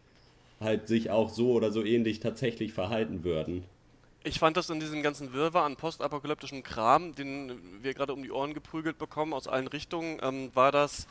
halt 0.62 0.88
sich 0.88 1.10
auch 1.10 1.30
so 1.30 1.52
oder 1.52 1.72
so 1.72 1.84
ähnlich 1.84 2.20
tatsächlich 2.20 2.74
verhalten 2.74 3.24
würden. 3.24 3.64
Ich 4.24 4.38
fand 4.38 4.56
das 4.56 4.70
in 4.70 4.80
diesem 4.80 5.02
ganzen 5.02 5.34
Wirrwarr 5.34 5.66
an 5.66 5.76
postapokalyptischen 5.76 6.62
Kram, 6.62 7.16
den 7.16 7.60
wir 7.82 7.94
gerade 7.94 8.14
um 8.14 8.22
die 8.22 8.32
Ohren 8.32 8.54
geprügelt 8.54 9.00
bekommen 9.00 9.34
aus 9.34 9.48
allen 9.48 9.68
Richtungen, 9.68 10.20
ähm, 10.22 10.52
war 10.54 10.72
das 10.72 11.08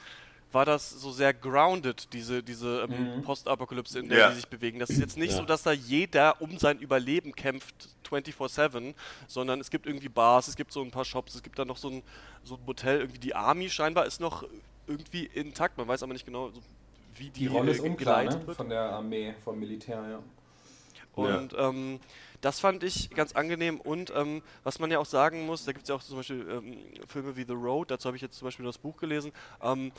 war 0.52 0.64
das 0.64 0.91
so 0.91 1.12
sehr 1.12 1.32
grounded, 1.32 2.12
diese, 2.12 2.43
diese 2.43 2.88
ähm, 2.91 3.19
mhm. 3.19 3.23
Postapokalypse, 3.23 3.99
in 3.99 4.08
der 4.08 4.19
ja. 4.19 4.29
sie 4.31 4.37
sich 4.37 4.49
bewegen. 4.49 4.79
Das 4.79 4.91
ist 4.91 4.99
jetzt 4.99 5.17
nicht 5.17 5.32
ja. 5.32 5.37
so, 5.37 5.44
dass 5.44 5.62
da 5.62 5.73
jeder 5.73 6.41
um 6.41 6.58
sein 6.58 6.79
Überleben 6.79 7.32
kämpft 7.32 7.88
24-7, 8.08 8.94
sondern 9.29 9.61
es 9.61 9.70
gibt 9.70 9.87
irgendwie 9.87 10.08
Bars, 10.08 10.49
es 10.49 10.56
gibt 10.56 10.73
so 10.73 10.82
ein 10.82 10.91
paar 10.91 11.05
Shops, 11.05 11.37
es 11.37 11.43
gibt 11.43 11.58
da 11.58 11.64
noch 11.64 11.76
so 11.76 11.91
ein, 11.91 12.03
so 12.43 12.56
ein 12.56 12.67
Hotel, 12.67 13.00
irgendwie 13.00 13.20
die 13.20 13.35
Army 13.35 13.70
scheinbar 13.70 14.06
ist 14.06 14.20
noch 14.20 14.44
irgendwie 14.87 15.26
intakt, 15.26 15.79
man 15.79 15.87
weiß 15.87 16.03
aber 16.03 16.12
nicht 16.12 16.26
genau, 16.26 16.50
so 16.50 16.61
wie 17.16 17.30
die, 17.30 17.40
die 17.40 17.46
Rolle 17.46 17.72
ist 17.72 17.80
unklar, 17.80 18.24
ne? 18.24 18.54
von 18.54 18.68
der 18.68 18.82
Armee, 18.82 19.34
vom 19.44 19.58
Militär, 19.58 20.02
ja. 20.08 20.22
Und 21.12 21.52
ja. 21.52 21.68
Ähm, 21.68 22.00
das 22.40 22.60
fand 22.60 22.82
ich 22.82 23.10
ganz 23.10 23.32
angenehm 23.32 23.80
und 23.80 24.12
ähm, 24.16 24.42
was 24.62 24.78
man 24.78 24.90
ja 24.90 24.98
auch 24.98 25.06
sagen 25.06 25.44
muss, 25.44 25.64
da 25.64 25.72
gibt 25.72 25.82
es 25.82 25.88
ja 25.90 25.94
auch 25.94 26.02
zum 26.02 26.16
Beispiel 26.16 26.46
ähm, 26.50 26.78
Filme 27.06 27.36
wie 27.36 27.44
The 27.44 27.52
Road, 27.52 27.90
dazu 27.90 28.06
habe 28.06 28.16
ich 28.16 28.22
jetzt 28.22 28.38
zum 28.38 28.46
Beispiel 28.46 28.64
das 28.64 28.78
Buch 28.78 28.96
gelesen. 28.96 29.32
Ähm, 29.62 29.92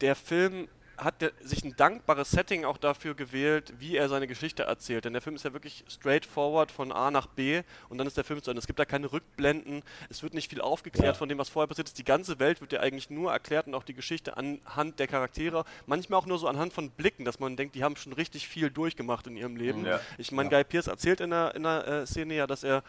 der 0.00 0.14
Film 0.14 0.68
hat 0.98 1.22
der, 1.22 1.32
sich 1.40 1.64
ein 1.64 1.76
dankbares 1.76 2.30
Setting 2.30 2.64
auch 2.64 2.76
dafür 2.76 3.14
gewählt, 3.14 3.72
wie 3.78 3.96
er 3.96 4.08
seine 4.08 4.26
Geschichte 4.26 4.64
erzählt. 4.64 5.04
Denn 5.04 5.12
der 5.12 5.22
Film 5.22 5.36
ist 5.36 5.44
ja 5.44 5.52
wirklich 5.52 5.84
straightforward 5.88 6.70
von 6.70 6.92
A 6.92 7.10
nach 7.10 7.26
B 7.26 7.62
und 7.88 7.98
dann 7.98 8.06
ist 8.06 8.16
der 8.16 8.24
Film 8.24 8.42
zu 8.42 8.50
Ende. 8.50 8.58
Es 8.58 8.66
gibt 8.66 8.78
da 8.78 8.84
keine 8.84 9.12
Rückblenden, 9.12 9.82
es 10.10 10.22
wird 10.22 10.34
nicht 10.34 10.50
viel 10.50 10.60
aufgeklärt 10.60 11.06
ja. 11.06 11.14
von 11.14 11.28
dem, 11.28 11.38
was 11.38 11.48
vorher 11.48 11.68
passiert 11.68 11.88
ist. 11.88 11.98
Die 11.98 12.04
ganze 12.04 12.38
Welt 12.38 12.60
wird 12.60 12.72
ja 12.72 12.80
eigentlich 12.80 13.10
nur 13.10 13.32
erklärt 13.32 13.68
und 13.68 13.74
auch 13.74 13.84
die 13.84 13.94
Geschichte 13.94 14.36
anhand 14.36 14.98
der 14.98 15.06
Charaktere. 15.06 15.64
Manchmal 15.86 16.18
auch 16.18 16.26
nur 16.26 16.38
so 16.38 16.48
anhand 16.48 16.72
von 16.72 16.90
Blicken, 16.90 17.24
dass 17.24 17.38
man 17.38 17.56
denkt, 17.56 17.74
die 17.76 17.84
haben 17.84 17.96
schon 17.96 18.12
richtig 18.12 18.48
viel 18.48 18.70
durchgemacht 18.70 19.26
in 19.28 19.36
ihrem 19.36 19.56
Leben. 19.56 19.86
Ja. 19.86 20.00
Ich 20.18 20.32
meine, 20.32 20.50
ja. 20.50 20.58
Guy 20.58 20.64
Pearce 20.64 20.88
erzählt 20.88 21.20
in 21.20 21.30
der, 21.30 21.54
in 21.54 21.62
der 21.62 21.86
äh, 21.86 22.06
Szene 22.06 22.34
ja, 22.34 22.46
dass 22.46 22.64
er 22.64 22.82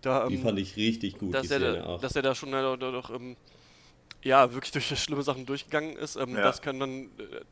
da. 0.00 0.24
Ähm, 0.24 0.30
die 0.30 0.38
fand 0.38 0.58
ich 0.58 0.76
richtig 0.76 1.18
gut, 1.18 1.34
dass, 1.34 1.50
er, 1.50 1.60
da, 1.60 1.98
dass 1.98 2.16
er 2.16 2.22
da 2.22 2.34
schon 2.34 2.52
äh, 2.52 2.78
doch, 2.78 3.10
ähm, 3.10 3.36
ja, 4.22 4.52
wirklich 4.52 4.72
durch 4.72 4.86
schlimme 5.02 5.22
Sachen 5.22 5.46
durchgegangen 5.46 5.96
ist. 5.96 6.16
Ähm, 6.16 6.34
ja. 6.34 6.42
Das 6.42 6.62
kann 6.62 6.78
dann. 6.78 7.04
Äh, 7.18 7.42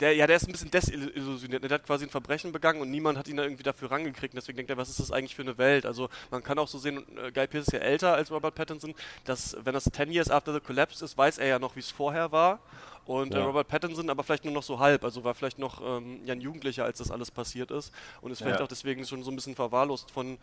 der, 0.00 0.16
ja, 0.16 0.26
der 0.26 0.36
ist 0.36 0.48
ein 0.48 0.52
bisschen 0.52 0.70
desillusioniert. 0.70 1.62
Der 1.62 1.70
hat 1.70 1.86
quasi 1.86 2.06
ein 2.06 2.10
Verbrechen 2.10 2.50
begangen 2.50 2.80
und 2.80 2.90
niemand 2.90 3.16
hat 3.16 3.28
ihn 3.28 3.36
da 3.36 3.44
irgendwie 3.44 3.62
dafür 3.62 3.92
rangekriegt. 3.92 4.34
deswegen 4.34 4.56
denkt 4.56 4.70
er, 4.70 4.76
was 4.76 4.88
ist 4.88 4.98
das 4.98 5.12
eigentlich 5.12 5.36
für 5.36 5.42
eine 5.42 5.58
Welt? 5.58 5.86
Also 5.86 6.08
man 6.30 6.42
kann 6.42 6.58
auch 6.58 6.66
so 6.66 6.78
sehen, 6.78 7.04
äh, 7.16 7.30
Guy 7.30 7.46
Pearce 7.46 7.68
ist 7.68 7.72
ja 7.72 7.78
älter 7.78 8.14
als 8.14 8.32
Robert 8.32 8.54
Pattinson, 8.54 8.94
dass 9.24 9.56
wenn 9.62 9.74
das 9.74 9.84
10 9.84 10.10
Years 10.10 10.28
after 10.28 10.52
the 10.52 10.58
collapse 10.58 11.04
ist, 11.04 11.16
weiß 11.16 11.38
er 11.38 11.46
ja 11.46 11.58
noch, 11.60 11.76
wie 11.76 11.80
es 11.80 11.90
vorher 11.92 12.32
war. 12.32 12.58
Und 13.06 13.34
äh, 13.34 13.38
ja. 13.38 13.42
äh, 13.42 13.46
Robert 13.46 13.68
Pattinson 13.68 14.10
aber 14.10 14.22
vielleicht 14.22 14.44
nur 14.44 14.54
noch 14.54 14.62
so 14.62 14.78
halb, 14.78 15.04
also 15.04 15.24
war 15.24 15.34
vielleicht 15.34 15.58
noch 15.58 15.80
ähm, 15.84 16.20
ja, 16.24 16.34
ein 16.34 16.40
Jugendlicher, 16.40 16.84
als 16.84 16.98
das 16.98 17.10
alles 17.10 17.30
passiert 17.30 17.70
ist. 17.70 17.92
Und 18.20 18.30
ist 18.30 18.38
vielleicht 18.38 18.58
ja. 18.58 18.64
auch 18.64 18.68
deswegen 18.68 19.04
schon 19.06 19.22
so 19.22 19.30
ein 19.30 19.36
bisschen 19.36 19.54
verwahrlost 19.54 20.10
von, 20.10 20.38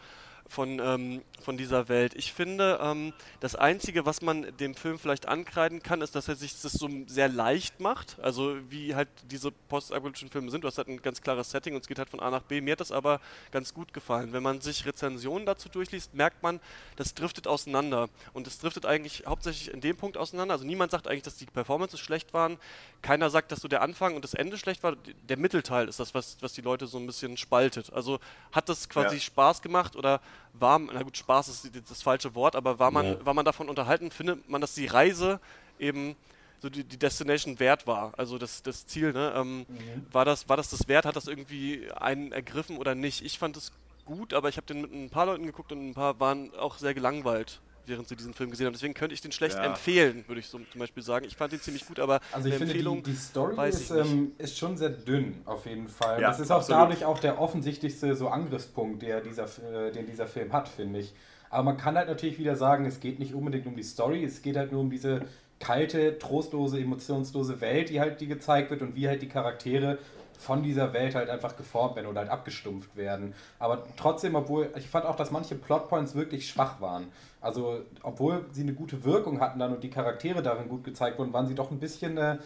von, 0.48 0.80
ähm, 0.80 1.22
von 1.42 1.58
dieser 1.58 1.88
Welt. 1.89 2.13
Ich 2.16 2.34
finde, 2.34 2.80
ähm, 2.82 3.13
das 3.39 3.56
Einzige, 3.56 4.06
was 4.06 4.22
man 4.22 4.48
dem 4.58 4.75
Film 4.75 4.98
vielleicht 4.98 5.28
ankreiden 5.28 5.82
kann, 5.84 6.01
ist, 6.01 6.16
dass 6.16 6.28
er 6.28 6.36
sich 6.36 6.60
das 6.62 6.74
so 6.74 6.89
sehr 7.06 7.30
leicht 7.30 7.80
macht. 7.80 8.18
Also 8.22 8.58
wie 8.70 8.96
halt 8.96 9.10
diese 9.30 9.51
postapokalyptischen 9.51 10.30
Filme 10.30 10.50
sind. 10.50 10.63
Du 10.63 10.68
hast 10.68 10.78
halt 10.78 10.88
ein 10.88 11.01
ganz 11.01 11.22
klares 11.22 11.51
Setting 11.51 11.75
und 11.75 11.82
es 11.82 11.88
geht 11.88 12.00
halt 12.00 12.10
von 12.10 12.20
A 12.20 12.30
nach 12.30 12.44
B. 12.44 12.62
Mir 12.62 12.72
hat 12.74 12.80
das 12.80 12.92
aber 12.92 13.22
ganz 13.51 13.74
gut 13.74 13.94
gefallen. 13.94 14.34
Wenn 14.34 14.44
man 14.44 14.60
sich 14.60 14.86
Rezensionen 14.86 15.46
dazu 15.46 15.70
durchliest, 15.70 16.13
merkt 16.13 16.42
man, 16.42 16.60
das 16.96 17.13
driftet 17.13 17.48
auseinander. 17.48 18.10
Und 18.34 18.48
es 18.48 18.60
driftet 18.60 18.86
eigentlich 18.86 19.24
hauptsächlich 19.28 19.72
in 19.72 19.82
dem 19.82 19.98
Punkt 19.98 20.18
auseinander. 20.18 20.54
Also 20.54 20.66
niemand 20.66 20.92
sagt 20.92 21.08
eigentlich, 21.08 21.24
dass 21.24 21.38
die 21.38 21.46
Performances 21.46 22.00
schlecht 22.00 22.34
waren. 22.34 22.49
Keiner 23.01 23.29
sagt, 23.29 23.51
dass 23.51 23.62
so 23.62 23.68
der 23.68 23.82
Anfang 23.82 24.15
und 24.15 24.24
das 24.24 24.34
Ende 24.34 24.58
schlecht 24.58 24.84
war. 24.84 24.96
Der 25.27 25.38
Mittelteil 25.38 25.88
ist 25.88 26.00
das, 26.00 26.13
was, 26.13 26.38
was 26.41 26.53
die 26.53 26.62
Leute 26.62 26.88
so 26.88 26.98
ein 26.98 27.06
bisschen 27.06 27.38
spaltet. 27.38 27.94
Also 27.94 28.20
hat 28.51 28.70
das 28.70 28.89
quasi 28.89 29.15
ja. 29.15 29.22
Spaß 29.22 29.62
gemacht 29.62 29.96
oder 29.96 30.22
war, 30.53 30.79
na 30.79 31.03
gut, 31.03 31.18
Spaß 31.18 31.48
ist 31.50 31.70
das 31.89 32.01
falsche 32.01 32.36
Wort, 32.36 32.56
aber 32.56 32.79
war 32.79 32.91
man, 32.91 33.06
ja. 33.06 33.25
war 33.25 33.34
man 33.34 33.46
davon 33.46 33.70
unterhalten, 33.70 34.12
findet 34.12 34.50
man, 34.50 34.62
dass 34.62 34.74
die 34.74 34.88
Reise 34.88 35.39
eben 35.79 36.15
so 36.62 36.70
die, 36.70 36.84
die 36.84 36.98
Destination 36.98 37.60
wert 37.60 37.88
war, 37.88 38.13
also 38.18 38.38
das, 38.38 38.62
das 38.63 38.86
Ziel, 38.86 39.13
ne? 39.13 39.34
Ähm, 39.36 39.65
war, 40.12 40.25
das, 40.25 40.50
war 40.50 40.58
das 40.58 40.70
das 40.70 40.89
wert? 40.89 41.06
Hat 41.06 41.15
das 41.15 41.27
irgendwie 41.27 41.89
einen 41.94 42.34
ergriffen 42.34 42.77
oder 42.77 42.96
nicht? 42.96 43.24
Ich 43.24 43.39
fand 43.39 43.56
es 43.56 43.72
gut, 44.03 44.34
aber 44.34 44.50
ich 44.50 44.58
habe 44.58 44.68
den 44.68 44.82
mit 44.82 44.91
ein 44.91 45.10
paar 45.10 45.27
Leuten 45.27 45.46
geguckt 45.46 45.72
und 45.72 45.89
ein 45.89 45.94
paar 45.94 46.20
waren 46.20 46.53
auch 46.56 46.77
sehr 46.77 46.94
gelangweilt 46.94 47.62
während 47.89 48.08
sie 48.08 48.15
diesen 48.15 48.34
Film 48.34 48.50
gesehen 48.51 48.67
haben. 48.67 48.74
Deswegen 48.74 48.93
könnte 48.93 49.13
ich 49.13 49.22
den 49.22 49.31
schlecht 49.31 49.58
Ja. 49.58 49.65
empfehlen, 49.65 50.24
würde 50.27 50.39
ich 50.39 50.48
so 50.48 50.60
zum 50.72 50.79
Beispiel 50.79 51.03
sagen. 51.03 51.25
Ich 51.25 51.36
fand 51.36 51.51
ihn 51.53 51.60
ziemlich 51.60 51.86
gut, 51.86 52.00
aber 52.00 52.22
Also 52.31 52.48
ich 52.48 52.53
eine 52.53 52.60
finde, 52.60 52.74
die, 52.74 52.79
Empfehlung 52.79 53.03
die 53.03 53.15
Story 53.15 53.58
weiß 53.58 53.75
ist, 53.75 53.91
ähm, 53.91 54.31
ist 54.38 54.58
schon 54.58 54.77
sehr 54.77 54.89
dünn, 54.89 55.41
auf 55.46 55.65
jeden 55.65 55.88
Fall. 55.88 56.22
Ja, 56.22 56.29
das 56.29 56.39
ist 56.39 56.51
auch 56.51 56.58
absolut. 56.58 56.81
dadurch 56.81 57.05
auch 57.05 57.19
der 57.19 57.39
offensichtlichste 57.39 58.15
so 58.15 58.29
Angriffspunkt, 58.29 59.01
der 59.01 59.22
dieser, 59.22 59.46
äh, 59.46 59.91
den 59.91 60.05
dieser 60.05 60.27
Film 60.27 60.53
hat, 60.53 60.69
finde 60.69 61.00
ich. 61.00 61.13
Aber 61.50 61.63
man 61.63 61.77
kann 61.77 61.96
halt 61.98 62.08
natürlich 62.08 62.38
wieder 62.38 62.55
sagen, 62.55 62.86
es 62.86 63.00
geht 63.00 63.19
nicht 63.19 63.34
unbedingt 63.34 63.65
um 63.65 63.75
die 63.75 63.84
Story, 63.84 64.24
es 64.24 64.41
geht 64.41 64.55
halt 64.55 64.72
nur 64.72 64.81
um 64.81 64.89
diese 64.91 65.22
kalte, 65.60 66.17
trostlose, 66.19 66.79
emotionslose 66.79 67.60
Welt, 67.60 67.89
die 67.89 68.00
halt 68.00 68.22
die 68.22 68.27
gezeigt 68.27 68.69
wird 68.69 68.81
und 68.81 68.96
wie 68.96 69.08
halt 69.08 69.22
die 69.22 69.27
Charaktere 69.27 69.98
von 70.39 70.63
dieser 70.63 70.93
Welt 70.93 71.15
halt 71.15 71.29
einfach 71.29 71.58
geformt 71.58 71.98
werden 71.98 72.08
oder 72.08 72.22
halt 72.22 72.29
abgestumpft 72.29 72.96
werden. 72.96 73.34
Aber 73.60 73.84
trotzdem, 73.98 74.36
obwohl, 74.36 74.72
ich 74.77 74.88
fand 74.88 75.05
auch, 75.05 75.17
dass 75.17 75.31
manche 75.31 75.55
Plotpoints 75.55 76.15
wirklich 76.15 76.48
schwach 76.48 76.79
waren. 76.79 77.08
Also, 77.41 77.81
obwohl 78.01 78.46
sie 78.53 78.63
eine 78.63 78.74
gute 78.74 79.03
Wirkung 79.03 79.41
hatten 79.41 79.60
dann 79.60 79.74
und 79.74 79.84
die 79.84 79.89
Charaktere 79.89 80.41
darin 80.41 80.69
gut 80.69 80.86
gezeigt 80.86 81.19
wurden, 81.19 81.34
waren 81.34 81.46
sie 81.46 81.55
doch 81.55 81.72
ein 81.72 81.79
bisschen, 81.79 82.17
äh, 82.17 82.38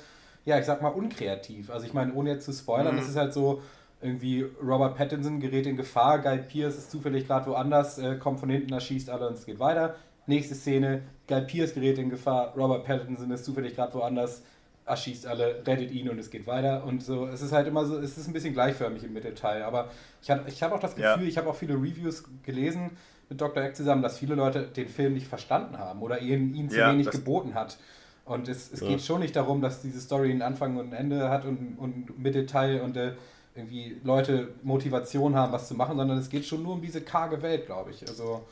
ja, 0.43 0.57
ich 0.57 0.65
sag 0.65 0.81
mal, 0.81 0.89
unkreativ. 0.89 1.69
Also, 1.69 1.85
ich 1.85 1.93
meine, 1.93 2.13
ohne 2.13 2.31
jetzt 2.31 2.45
zu 2.45 2.51
spoilern, 2.51 2.97
das 2.97 3.07
ist 3.07 3.15
halt 3.15 3.31
so, 3.31 3.62
irgendwie 4.01 4.45
Robert 4.62 4.95
Pattinson 4.95 5.39
gerät 5.39 5.65
in 5.65 5.77
Gefahr, 5.77 6.19
Guy 6.19 6.39
Pierce 6.39 6.77
ist 6.77 6.91
zufällig 6.91 7.27
gerade 7.27 7.45
woanders, 7.45 8.00
äh, 8.00 8.15
kommt 8.17 8.39
von 8.39 8.50
hinten, 8.50 8.73
erschießt 8.73 9.09
alle 9.09 9.27
und 9.27 9.35
es 9.35 9.45
geht 9.45 9.59
weiter. 9.59 9.95
Nächste 10.25 10.55
Szene, 10.55 11.03
Guy 11.27 11.41
Pierce 11.41 11.73
gerät 11.73 11.97
in 11.97 12.09
Gefahr, 12.09 12.53
Robert 12.57 12.85
Pattinson 12.85 13.31
ist 13.31 13.45
zufällig 13.45 13.75
gerade 13.75 13.93
woanders, 13.93 14.43
erschießt 14.86 15.28
alle, 15.28 15.63
rettet 15.66 15.92
ihn 15.92 16.10
und 16.10 16.20
es 16.20 16.30
geht 16.30 16.46
weiter. 16.48 16.84
Und 16.84 17.04
so, 17.04 17.25
es 17.28 17.42
ist 17.42 17.52
halt 17.52 17.68
immer 17.68 17.86
so, 17.86 17.98
es 17.98 18.18
ist 18.18 18.28
ein 18.28 18.34
bisschen 18.34 18.54
gleichförmig 18.54 19.04
im 19.04 19.13
Mittelteil. 19.13 19.63
Aber 19.63 19.90
ich 20.22 20.30
habe 20.30 20.44
ich 20.48 20.62
hab 20.62 20.72
auch 20.74 20.80
das 20.80 20.98
Ja. 20.98 21.13
Gefühl, 21.16 21.28
ich 21.30 21.38
habe 21.38 21.50
auch 21.50 21.56
viele 21.56 21.75
Reviews 21.75 22.24
gelesen 22.44 22.92
mit 23.30 23.40
Dr. 23.40 23.63
Egg 23.63 23.75
zusammen, 23.75 24.02
dass 24.02 24.18
viele 24.20 24.36
Leute 24.36 24.63
den 24.63 24.88
Film 24.90 25.13
nicht 25.13 25.28
verstanden 25.28 25.80
haben 25.80 26.02
oder 26.02 26.20
ihn, 26.22 26.54
ihn 26.54 26.70
zu 26.70 26.78
Ja, 26.80 26.92
wenig 26.92 27.10
geboten 27.10 27.54
hat. 27.56 27.78
Und 28.25 28.48
es, 28.48 28.72
es 28.72 28.82
Ja. 28.82 28.88
geht 28.88 29.02
schon 29.02 29.22
nicht 29.22 29.36
darum, 29.36 29.62
dass 29.62 29.82
diese 29.82 30.00
Story 30.00 30.32
einen 30.32 30.42
Anfang 30.42 30.78
und 30.78 30.90
ein 30.90 30.94
Ende 30.94 31.30
hat 31.30 31.46
und, 31.46 31.78
und 31.78 32.20
Mittelteil 32.20 32.82
und 32.82 32.96
äh, 32.98 33.13
irgendwie 33.56 33.98
Leute 34.04 34.50
Motivation 34.63 35.36
haben, 35.36 35.52
was 35.54 35.68
zu 35.68 35.75
machen, 35.75 35.98
sondern 35.98 36.18
es 36.18 36.30
geht 36.30 36.46
schon 36.46 36.63
nur 36.63 36.74
um 36.74 36.82
diese 36.82 37.02
karge 37.02 37.42
Welt, 37.42 37.66
glaube 37.68 37.92
ich. 37.92 38.08
Also 38.08 38.44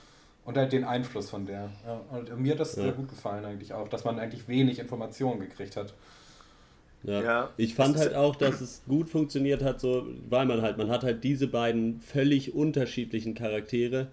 und 0.44 0.58
halt 0.58 0.72
den 0.74 0.84
Einfluss 0.84 1.30
von 1.30 1.46
der. 1.46 1.70
Ja, 1.86 2.02
und 2.12 2.38
mir 2.40 2.54
hat 2.54 2.60
das 2.60 2.76
Ja. 2.76 2.84
sehr 2.84 2.92
gut 2.94 3.10
gefallen 3.10 3.46
eigentlich 3.46 3.74
auch, 3.74 3.88
dass 3.88 4.04
man 4.06 4.20
eigentlich 4.20 4.48
wenig 4.48 4.80
Informationen 4.80 5.40
gekriegt 5.40 5.76
hat. 5.78 5.94
Ja. 7.04 7.22
Ja. 7.24 7.50
Ich 7.58 7.74
fand 7.74 7.98
halt 7.98 8.14
auch, 8.14 8.36
dass 8.36 8.62
es 8.62 8.84
gut 8.88 9.10
funktioniert 9.10 9.64
hat, 9.64 9.80
so, 9.82 10.06
weil 10.30 10.46
man 10.46 10.62
halt, 10.62 10.78
man 10.78 10.90
hat 10.90 11.04
halt 11.04 11.24
diese 11.24 11.48
beiden 11.48 12.00
völlig 12.00 12.54
unterschiedlichen 12.54 13.34
Charaktere, 13.34 14.08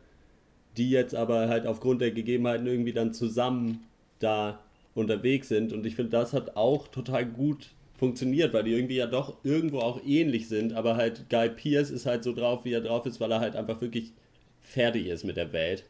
die 0.76 0.90
jetzt 0.90 1.14
aber 1.14 1.48
halt 1.48 1.66
aufgrund 1.66 2.00
der 2.00 2.12
Gegebenheiten 2.12 2.66
irgendwie 2.66 2.92
dann 2.92 3.12
zusammen 3.12 3.80
da 4.20 4.60
unterwegs 4.94 5.48
sind. 5.48 5.72
Und 5.72 5.84
ich 5.86 5.96
finde, 5.96 6.10
das 6.12 6.32
hat 6.32 6.56
auch 6.56 6.88
total 6.88 7.26
gut 7.26 7.70
funktioniert, 7.98 8.54
weil 8.54 8.64
die 8.64 8.72
irgendwie 8.72 8.96
ja 8.96 9.06
doch 9.06 9.36
irgendwo 9.44 9.80
auch 9.80 10.00
ähnlich 10.06 10.48
sind, 10.48 10.72
aber 10.72 10.96
halt 10.96 11.28
Guy 11.30 11.48
Pierce 11.50 11.90
ist 11.90 12.06
halt 12.06 12.22
so 12.22 12.32
drauf, 12.32 12.64
wie 12.64 12.72
er 12.72 12.80
drauf 12.80 13.06
ist, 13.06 13.20
weil 13.20 13.32
er 13.32 13.40
halt 13.40 13.56
einfach 13.56 13.80
wirklich 13.80 14.12
fertig 14.60 15.08
ist 15.08 15.24
mit 15.24 15.36
der 15.36 15.52
Welt 15.52 15.84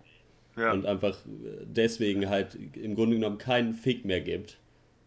Ja. 0.56 0.72
und 0.72 0.86
einfach 0.86 1.16
äh, 1.26 1.64
deswegen 1.66 2.28
halt 2.30 2.56
im 2.74 2.94
Grunde 2.94 3.16
genommen 3.16 3.36
keinen 3.38 3.74
Fick 3.74 4.04
mehr 4.06 4.22
gibt, 4.22 4.56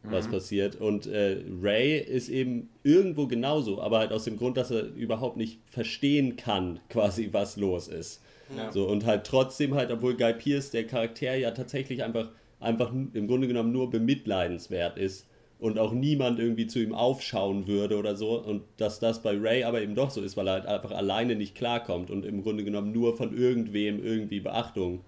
was 0.03 0.27
passiert. 0.27 0.75
Und 0.77 1.05
äh, 1.07 1.43
Ray 1.61 1.99
ist 1.99 2.29
eben 2.29 2.69
irgendwo 2.83 3.27
genauso, 3.27 3.81
aber 3.81 3.99
halt 3.99 4.11
aus 4.11 4.23
dem 4.23 4.37
Grund, 4.37 4.57
dass 4.57 4.71
er 4.71 4.93
überhaupt 4.95 5.37
nicht 5.37 5.59
verstehen 5.65 6.35
kann, 6.37 6.79
quasi 6.89 7.29
was 7.31 7.57
los 7.57 7.87
ist. 7.87 8.21
Ja. 8.55 8.71
So, 8.71 8.87
und 8.87 9.05
halt 9.05 9.25
trotzdem 9.25 9.75
halt, 9.75 9.91
obwohl 9.91 10.15
Guy 10.15 10.33
Pierce, 10.33 10.71
der 10.71 10.85
Charakter 10.87 11.35
ja 11.35 11.51
tatsächlich 11.51 12.03
einfach, 12.03 12.29
einfach 12.59 12.91
im 12.91 13.27
Grunde 13.27 13.47
genommen 13.47 13.71
nur 13.71 13.89
bemitleidenswert 13.89 14.97
ist 14.97 15.27
und 15.59 15.77
auch 15.77 15.93
niemand 15.93 16.39
irgendwie 16.39 16.67
zu 16.67 16.79
ihm 16.79 16.93
aufschauen 16.93 17.67
würde 17.67 17.97
oder 17.97 18.15
so 18.15 18.41
und 18.41 18.63
dass 18.77 18.99
das 18.99 19.21
bei 19.21 19.37
Ray 19.37 19.63
aber 19.63 19.81
eben 19.81 19.95
doch 19.95 20.09
so 20.09 20.21
ist, 20.21 20.35
weil 20.35 20.47
er 20.47 20.53
halt 20.53 20.65
einfach 20.65 20.91
alleine 20.91 21.35
nicht 21.35 21.55
klarkommt 21.55 22.09
und 22.09 22.25
im 22.25 22.41
Grunde 22.41 22.63
genommen 22.63 22.91
nur 22.91 23.15
von 23.15 23.37
irgendwem 23.37 24.03
irgendwie 24.03 24.39
Beachtung 24.39 25.05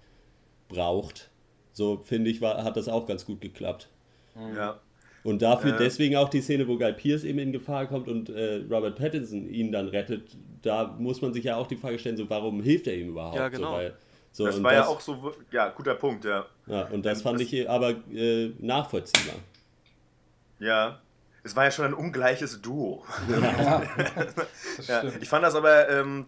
braucht. 0.68 1.30
So 1.72 2.00
finde 2.04 2.30
ich, 2.30 2.40
war, 2.40 2.62
hat 2.62 2.76
das 2.76 2.88
auch 2.88 3.06
ganz 3.06 3.26
gut 3.26 3.40
geklappt. 3.40 3.88
Ja. 4.56 4.78
Und 5.22 5.40
dafür 5.40 5.74
Äh. 5.74 5.78
deswegen 5.78 6.16
auch 6.16 6.28
die 6.28 6.42
Szene, 6.42 6.68
wo 6.68 6.76
Guy 6.76 6.92
Pierce 6.92 7.24
eben 7.24 7.38
in 7.38 7.52
Gefahr 7.52 7.86
kommt 7.86 8.08
und 8.08 8.28
äh, 8.28 8.62
Robert 8.70 8.96
Pattinson 8.96 9.48
ihn 9.48 9.72
dann 9.72 9.88
rettet, 9.88 10.36
da 10.62 10.94
muss 10.98 11.22
man 11.22 11.32
sich 11.32 11.44
ja 11.44 11.56
auch 11.56 11.66
die 11.66 11.76
Frage 11.76 11.98
stellen, 11.98 12.16
so 12.18 12.28
warum 12.28 12.62
hilft 12.62 12.86
er 12.88 12.94
ihm 12.94 13.08
überhaupt? 13.08 13.36
Ja, 13.36 13.48
genau. 13.48 13.70
So, 13.70 13.76
weil, 13.76 13.94
so, 14.32 14.46
Das 14.46 14.56
und 14.56 14.64
war 14.64 14.72
ja 14.74 14.86
auch 14.86 15.00
so, 15.00 15.32
ja, 15.50 15.70
guter 15.70 15.94
Punkt, 15.94 16.24
ja. 16.26 16.44
Ja, 16.66 16.82
und 16.88 17.06
das 17.06 17.18
Ähm, 17.18 17.24
fand 17.24 17.40
das- 17.40 17.52
ich 17.52 17.70
aber 17.70 17.94
äh, 18.12 18.52
nachvollziehbar. 18.58 19.36
Ja. 20.58 21.00
Es 21.42 21.54
war 21.54 21.64
ja 21.64 21.70
schon 21.70 21.84
ein 21.84 21.94
ungleiches 21.94 22.60
Duo. 22.62 23.04
Ja, 23.30 23.82
das 24.76 24.86
Ja, 24.88 25.04
ich 25.20 25.28
fand 25.28 25.44
das 25.44 25.54
aber 25.54 25.88
ähm, 25.90 26.24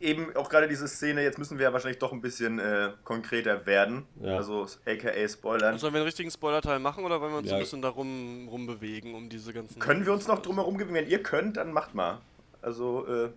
eben 0.00 0.34
auch 0.36 0.48
gerade 0.48 0.66
diese 0.66 0.88
Szene, 0.88 1.22
jetzt 1.22 1.38
müssen 1.38 1.58
wir 1.58 1.64
ja 1.66 1.72
wahrscheinlich 1.72 1.98
doch 1.98 2.12
ein 2.12 2.20
bisschen 2.20 2.58
äh, 2.58 2.90
konkreter 3.04 3.66
werden. 3.66 4.04
Ja. 4.20 4.36
Also 4.36 4.66
aka 4.86 5.28
Spoilern. 5.28 5.78
Sollen 5.78 5.92
wir 5.92 5.98
einen 6.00 6.06
richtigen 6.06 6.30
Spoiler-Teil 6.30 6.78
machen 6.78 7.04
oder 7.04 7.20
wollen 7.20 7.32
wir 7.32 7.38
uns 7.38 7.48
Ja. 7.50 7.56
ein 7.56 7.60
bisschen 7.60 7.82
darum 7.82 8.48
rumbewegen, 8.50 9.14
um 9.14 9.28
diese 9.28 9.52
ganzen. 9.52 9.78
Können 9.78 10.04
wir 10.06 10.12
uns 10.12 10.26
noch 10.26 10.40
drumherum 10.40 10.78
gewinnen? 10.78 10.94
Wenn 10.96 11.08
ihr 11.10 11.22
könnt, 11.22 11.56
dann 11.58 11.72
macht 11.72 11.94
mal. 11.94 12.20
Also, 12.62 13.06
äh, 13.06 13.28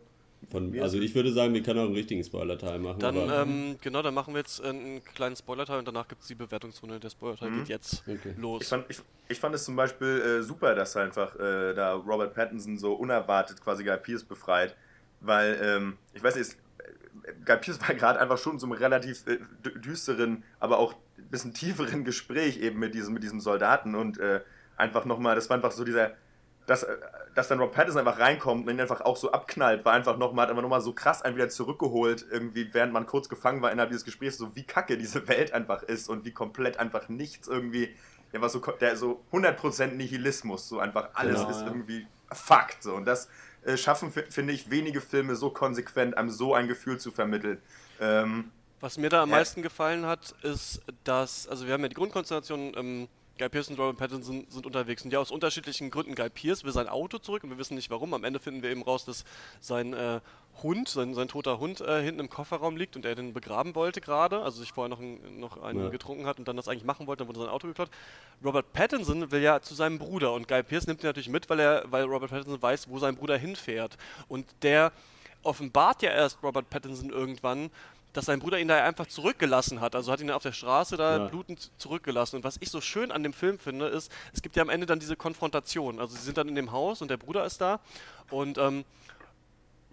Von, 0.52 0.78
also 0.82 1.00
ich 1.00 1.16
würde 1.16 1.32
sagen, 1.32 1.54
wir 1.54 1.64
können 1.64 1.80
auch 1.80 1.86
einen 1.86 1.96
richtigen 1.96 2.24
Spoiler-Teil 2.24 2.80
machen. 2.80 3.00
Dann, 3.00 3.18
aber, 3.18 3.42
ähm, 3.44 3.78
genau, 3.82 4.02
dann 4.02 4.14
machen 4.14 4.34
wir 4.34 4.40
jetzt 4.40 4.62
einen 4.62 5.04
kleinen 5.04 5.36
Spoiler-Teil 5.36 5.80
und 5.80 5.88
danach 5.88 6.08
gibt 6.08 6.22
es 6.22 6.28
die 6.28 6.36
Bewertungsrunde. 6.36 7.00
Der 7.00 7.10
Spoiler-Teil 7.10 7.50
Mhm. 7.50 7.60
geht 7.60 7.70
jetzt 7.70 8.04
Okay. 8.08 8.34
los. 8.38 8.62
ich, 8.62 8.68
fand, 8.68 8.86
ich, 8.90 8.98
ich 9.30 9.40
fand 9.40 9.56
es 9.56 9.64
zum 9.66 9.76
Beispiel 9.76 10.22
äh, 10.40 10.44
super, 10.44 10.76
dass 10.76 10.96
einfach 10.98 11.36
äh, 11.40 11.74
da 11.74 11.94
Robert 11.94 12.34
Pattinson 12.34 12.78
so 12.78 12.94
unerwartet 12.94 13.62
quasi 13.62 13.84
Guy 13.84 13.98
Pearce 13.98 14.24
befreit. 14.24 14.76
Weil, 15.24 15.58
ähm, 15.64 15.98
ich 16.14 16.24
weiß 16.24 16.36
nicht, 16.36 16.58
äh, 17.24 17.34
Guy 17.46 17.58
Pearce 17.62 17.80
war 17.82 17.96
gerade 17.96 18.20
einfach 18.20 18.38
schon 18.38 18.54
in 18.54 18.60
so 18.60 18.68
einem 18.68 18.74
relativ 18.74 19.26
äh, 19.28 19.40
dü- 19.64 19.80
düsteren, 19.80 20.44
aber 20.60 20.78
auch 20.78 20.94
ein 21.18 21.30
bisschen 21.30 21.54
tieferen 21.54 22.04
Gespräch 22.10 22.58
eben 22.58 22.80
mit 22.80 22.94
diesem, 22.94 23.14
mit 23.14 23.24
diesem 23.24 23.40
Soldaten 23.40 23.96
und 23.96 24.18
äh, 24.20 24.42
einfach 24.78 25.06
nochmal, 25.06 25.36
das 25.36 25.50
war 25.50 25.56
einfach 25.56 25.72
so 25.72 25.84
dieser, 25.84 26.12
dass, 26.66 26.84
äh, 26.84 26.98
dass 27.36 27.48
dann 27.48 27.60
Rob 27.60 27.74
Pattinson 27.74 28.00
einfach 28.06 28.20
reinkommt 28.20 28.68
und 28.68 28.74
ihn 28.74 28.82
einfach 28.82 29.02
auch 29.02 29.18
so 29.18 29.32
abknallt, 29.32 29.86
war 29.86 29.94
einfach 29.94 30.18
nochmal, 30.18 30.44
hat 30.44 30.50
einfach 30.52 30.62
nochmal 30.62 30.82
so 30.82 30.94
krass 30.94 31.22
einen 31.22 31.36
wieder 31.36 31.50
zurückgeholt, 31.50 32.26
irgendwie, 32.30 32.74
während 32.74 32.94
man 32.94 33.06
kurz 33.06 33.30
gefangen 33.30 33.62
war 33.62 33.72
innerhalb 33.72 33.90
dieses 33.90 34.06
Gesprächs, 34.06 34.38
so 34.38 34.56
wie 34.56 34.64
kacke 34.64 34.98
diese 34.98 35.28
Welt 35.28 35.54
einfach 35.54 35.84
ist 35.84 36.10
und 36.10 36.26
wie 36.26 36.32
komplett 36.32 36.80
einfach 36.80 37.10
nichts 37.10 37.48
irgendwie, 37.48 37.96
ja, 38.34 38.42
was 38.42 38.54
so, 38.54 38.60
der 38.60 38.96
so 38.98 39.24
100% 39.32 39.96
Nihilismus, 39.96 40.68
so 40.68 40.80
einfach 40.80 41.10
alles 41.14 41.38
Genau, 41.38 41.50
ist 41.50 41.62
ja. 41.62 41.68
irgendwie 41.68 42.08
Fakt, 42.36 42.84
so 42.84 42.94
und 42.96 43.06
das 43.06 43.30
äh, 43.64 43.78
schaffen, 43.78 44.12
fi- 44.12 44.26
finde 44.30 44.54
ich, 44.54 44.70
wenige 44.70 45.02
Filme 45.02 45.36
so 45.36 45.50
konsequent, 45.50 46.18
einem 46.18 46.30
so 46.30 46.54
ein 46.54 46.68
Gefühl 46.68 47.00
zu 47.00 47.12
vermitteln. 47.12 47.62
Ähm, 48.00 48.52
Was 48.82 48.98
mir 48.98 49.10
da 49.10 49.24
am 49.24 49.30
meisten 49.30 49.62
gefallen 49.62 50.06
hat, 50.06 50.34
ist, 50.42 50.82
dass, 51.04 51.48
also 51.48 51.66
wir 51.66 51.74
haben 51.74 51.82
ja 51.84 51.88
die 51.90 51.96
Grundkonstellation, 51.96 52.74
ähm, 52.76 53.08
Guy 53.40 53.50
Pearce 53.50 53.70
und 53.70 53.80
Robert 53.80 53.98
Pattinson 53.98 54.46
sind 54.48 54.66
unterwegs 54.66 55.04
und 55.04 55.12
ja 55.12 55.20
aus 55.20 55.32
unterschiedlichen 55.32 55.90
Gründen. 55.90 56.14
Guy 56.14 56.30
Pearce 56.30 56.64
will 56.64 56.72
sein 56.72 56.88
Auto 56.88 57.18
zurück 57.18 57.44
und 57.44 57.50
wir 57.50 57.58
wissen 57.58 57.74
nicht 57.76 57.90
warum. 57.90 58.14
Am 58.14 58.24
Ende 58.24 58.40
finden 58.40 58.62
wir 58.62 58.70
eben 58.70 58.84
raus, 58.84 59.06
dass 59.06 59.26
sein 59.60 59.94
äh, 59.94 60.20
Hund, 60.62 60.88
sein, 60.88 61.16
sein 61.16 61.28
toter 61.28 61.60
Hund 61.60 61.82
äh, 61.82 62.04
hinten 62.04 62.20
im 62.20 62.30
Kofferraum 62.30 62.78
liegt 62.78 62.96
und 62.96 63.06
er 63.06 63.16
den 63.16 63.34
begraben 63.34 63.74
wollte 63.74 64.02
gerade, 64.02 64.44
also 64.44 64.60
sich 64.60 64.72
vorher 64.72 64.90
noch, 64.90 65.00
ein, 65.00 65.40
noch 65.40 65.62
einen 65.64 65.86
Ja. 65.86 65.90
getrunken 65.90 66.28
hat 66.28 66.38
und 66.38 66.48
dann 66.48 66.58
das 66.58 66.68
eigentlich 66.68 66.84
machen 66.84 67.08
wollte, 67.08 67.24
dann 67.24 67.28
wurde 67.28 67.40
sein 67.40 67.50
Auto 67.50 67.68
geklaut. 67.68 67.90
Robert 68.46 68.72
Pattinson 68.72 69.32
will 69.32 69.42
ja 69.42 69.62
zu 69.62 69.74
seinem 69.74 69.98
Bruder 69.98 70.32
und 70.34 70.48
Guy 70.48 70.62
Pearce 70.62 70.86
nimmt 70.86 71.02
ihn 71.02 71.08
natürlich 71.08 71.30
mit, 71.30 71.50
weil 71.50 71.60
er, 71.60 71.86
weil 71.92 72.04
Robert 72.04 72.30
Pattinson 72.30 72.62
weiß, 72.62 72.88
wo 72.90 73.00
sein 73.00 73.16
Bruder 73.16 73.38
hinfährt. 73.38 73.98
Und 74.28 74.46
der 74.62 74.92
offenbart 75.42 76.02
ja 76.04 76.12
erst 76.12 76.42
Robert 76.44 76.70
Pattinson 76.70 77.10
irgendwann, 77.10 77.70
dass 78.14 78.26
sein 78.26 78.40
Bruder 78.40 78.60
ihn 78.60 78.68
da 78.68 78.84
einfach 78.84 79.08
zurückgelassen 79.08 79.82
hat. 79.82 79.96
Also 79.96 80.12
hat 80.12 80.22
ihn 80.22 80.30
auf 80.32 80.44
der 80.44 80.52
Straße 80.52 80.98
da 80.98 81.18
Ja. 81.18 81.26
blutend 81.28 81.72
zurückgelassen. 81.78 82.38
Und 82.38 82.44
was 82.44 82.58
ich 82.60 82.70
so 82.70 82.80
schön 82.80 83.12
an 83.12 83.24
dem 83.24 83.34
Film 83.34 83.58
finde, 83.60 83.88
ist, 83.88 84.12
es 84.34 84.42
gibt 84.42 84.56
ja 84.56 84.62
am 84.62 84.70
Ende 84.70 84.86
dann 84.86 85.00
diese 85.00 85.16
Konfrontation. 85.16 86.00
Also 86.00 86.16
sie 86.16 86.22
sind 86.24 86.38
dann 86.38 86.48
in 86.48 86.56
dem 86.56 86.72
Haus 86.72 87.02
und 87.02 87.10
der 87.10 87.18
Bruder 87.18 87.44
ist 87.46 87.60
da 87.60 87.80
und 88.30 88.58
ähm, 88.58 88.86